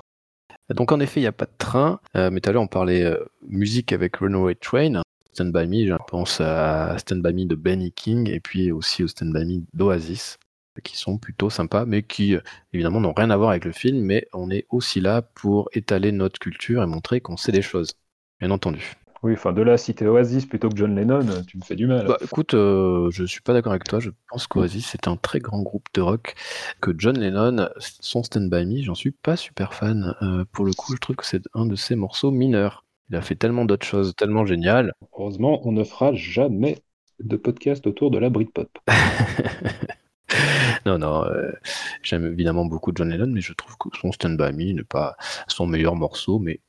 Donc 0.73 0.91
en 0.91 0.99
effet, 0.99 1.19
il 1.19 1.23
n'y 1.23 1.27
a 1.27 1.31
pas 1.33 1.45
de 1.45 1.57
train. 1.57 1.99
Euh, 2.15 2.29
mais 2.31 2.41
tout 2.41 2.49
à 2.49 2.53
l'heure, 2.53 2.63
on 2.63 2.67
parlait 2.67 3.03
euh, 3.03 3.17
musique 3.47 3.91
avec 3.93 4.17
Runaway 4.17 4.55
Train. 4.55 5.01
Stand 5.33 5.51
By 5.51 5.67
Me, 5.67 5.87
je 5.87 5.95
pense 6.07 6.41
à 6.41 6.95
Stand 6.99 7.23
By 7.23 7.33
Me 7.33 7.45
de 7.45 7.55
Benny 7.55 7.91
King 7.91 8.29
et 8.29 8.39
puis 8.39 8.71
aussi 8.71 9.03
au 9.03 9.07
Stand 9.07 9.33
By 9.33 9.45
Me 9.45 9.63
d'Oasis, 9.73 10.37
qui 10.83 10.95
sont 10.95 11.17
plutôt 11.17 11.49
sympas, 11.49 11.85
mais 11.85 12.03
qui 12.03 12.35
évidemment 12.71 12.99
n'ont 12.99 13.13
rien 13.13 13.31
à 13.31 13.37
voir 13.37 13.49
avec 13.49 13.65
le 13.65 13.71
film, 13.71 13.99
mais 14.01 14.27
on 14.33 14.51
est 14.51 14.67
aussi 14.69 15.01
là 15.01 15.23
pour 15.23 15.69
étaler 15.73 16.11
notre 16.11 16.37
culture 16.39 16.83
et 16.83 16.85
montrer 16.85 17.19
qu'on 17.19 17.35
sait 17.35 17.51
des 17.51 17.63
choses, 17.63 17.93
bien 18.39 18.51
entendu. 18.51 18.93
Oui, 19.23 19.33
enfin, 19.33 19.53
de 19.53 19.61
là 19.61 19.73
à 19.73 19.77
citer 19.77 20.05
Oasis 20.05 20.45
plutôt 20.45 20.67
que 20.67 20.75
John 20.75 20.95
Lennon, 20.95 21.25
tu 21.47 21.57
me 21.57 21.63
fais 21.63 21.75
du 21.75 21.87
mal. 21.87 22.05
Bah, 22.05 22.17
écoute, 22.21 22.53
euh, 22.55 23.09
je 23.09 23.23
suis 23.23 23.39
pas 23.39 23.53
d'accord 23.53 23.71
avec 23.71 23.85
toi. 23.85 24.01
Je 24.01 24.09
pense 24.29 24.47
qu'Oasis 24.47 24.85
c'est 24.85 25.07
un 25.07 25.15
très 25.15 25.39
grand 25.39 25.61
groupe 25.61 25.87
de 25.93 26.01
rock. 26.01 26.35
Que 26.81 26.91
John 26.97 27.17
Lennon, 27.17 27.69
son 27.79 28.21
Stand 28.21 28.49
By 28.49 28.65
Me, 28.65 28.81
j'en 28.81 28.95
suis 28.95 29.11
pas 29.11 29.37
super 29.37 29.73
fan. 29.73 30.13
Euh, 30.21 30.43
pour 30.51 30.65
le 30.65 30.73
coup, 30.73 30.93
je 30.93 30.99
trouve 30.99 31.15
que 31.15 31.25
c'est 31.25 31.43
un 31.53 31.65
de 31.65 31.75
ses 31.77 31.95
morceaux 31.95 32.31
mineurs. 32.31 32.83
Il 33.09 33.15
a 33.15 33.21
fait 33.21 33.35
tellement 33.35 33.63
d'autres 33.63 33.85
choses, 33.85 34.13
tellement 34.15 34.45
géniales. 34.45 34.93
Heureusement, 35.17 35.65
on 35.65 35.71
ne 35.71 35.85
fera 35.85 36.13
jamais 36.13 36.79
de 37.21 37.37
podcast 37.37 37.87
autour 37.87 38.11
de 38.11 38.17
la 38.17 38.29
Britpop. 38.29 38.77
non, 40.85 40.97
non, 40.97 41.23
euh, 41.25 41.51
j'aime 42.01 42.25
évidemment 42.25 42.65
beaucoup 42.65 42.91
John 42.93 43.09
Lennon, 43.09 43.27
mais 43.27 43.41
je 43.41 43.53
trouve 43.53 43.77
que 43.77 43.89
son 43.97 44.11
Stand 44.11 44.37
By 44.37 44.51
Me 44.51 44.73
n'est 44.73 44.83
pas 44.83 45.15
son 45.47 45.65
meilleur 45.65 45.95
morceau, 45.95 46.39
mais 46.39 46.59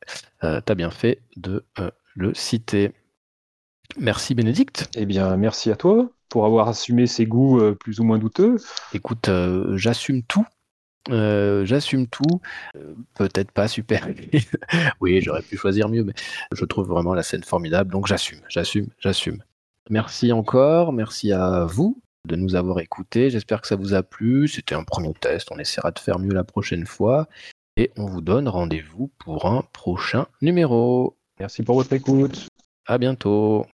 euh, 0.44 0.61
t'as 0.64 0.74
bien 0.74 0.90
fait 0.90 1.20
de 1.36 1.64
euh, 1.78 1.90
le 2.14 2.34
citer. 2.34 2.92
Merci 3.98 4.34
Bénédicte. 4.34 4.88
Eh 4.96 5.06
bien, 5.06 5.36
merci 5.36 5.70
à 5.70 5.76
toi 5.76 6.10
pour 6.28 6.46
avoir 6.46 6.68
assumé 6.68 7.06
ses 7.06 7.26
goûts 7.26 7.60
euh, 7.60 7.74
plus 7.74 8.00
ou 8.00 8.04
moins 8.04 8.18
douteux. 8.18 8.56
Écoute, 8.92 9.28
euh, 9.28 9.76
j'assume 9.76 10.22
tout. 10.22 10.44
Euh, 11.10 11.64
j'assume 11.66 12.08
tout. 12.08 12.40
Peut-être 13.14 13.52
pas 13.52 13.68
super. 13.68 14.08
oui, 15.00 15.20
j'aurais 15.20 15.42
pu 15.42 15.56
choisir 15.56 15.88
mieux, 15.88 16.02
mais 16.02 16.14
je 16.52 16.64
trouve 16.64 16.88
vraiment 16.88 17.14
la 17.14 17.22
scène 17.22 17.44
formidable, 17.44 17.92
donc 17.92 18.06
j'assume, 18.06 18.40
j'assume, 18.48 18.88
j'assume. 18.98 19.42
Merci 19.90 20.32
encore, 20.32 20.92
merci 20.92 21.30
à 21.30 21.66
vous 21.66 22.00
de 22.26 22.36
nous 22.36 22.54
avoir 22.54 22.80
écoutés. 22.80 23.28
J'espère 23.28 23.60
que 23.60 23.66
ça 23.66 23.76
vous 23.76 23.92
a 23.92 24.02
plu. 24.02 24.48
C'était 24.48 24.74
un 24.74 24.82
premier 24.82 25.12
test, 25.12 25.48
on 25.52 25.58
essaiera 25.58 25.90
de 25.90 25.98
faire 25.98 26.18
mieux 26.18 26.32
la 26.32 26.44
prochaine 26.44 26.86
fois. 26.86 27.28
Et 27.76 27.90
on 27.96 28.06
vous 28.06 28.20
donne 28.20 28.48
rendez-vous 28.48 29.10
pour 29.18 29.46
un 29.46 29.62
prochain 29.72 30.26
numéro. 30.40 31.16
Merci 31.39 31.62
pour 31.62 31.76
votre 31.76 31.93
écoute. 31.93 32.49
À 32.87 32.99
bientôt. 32.99 33.66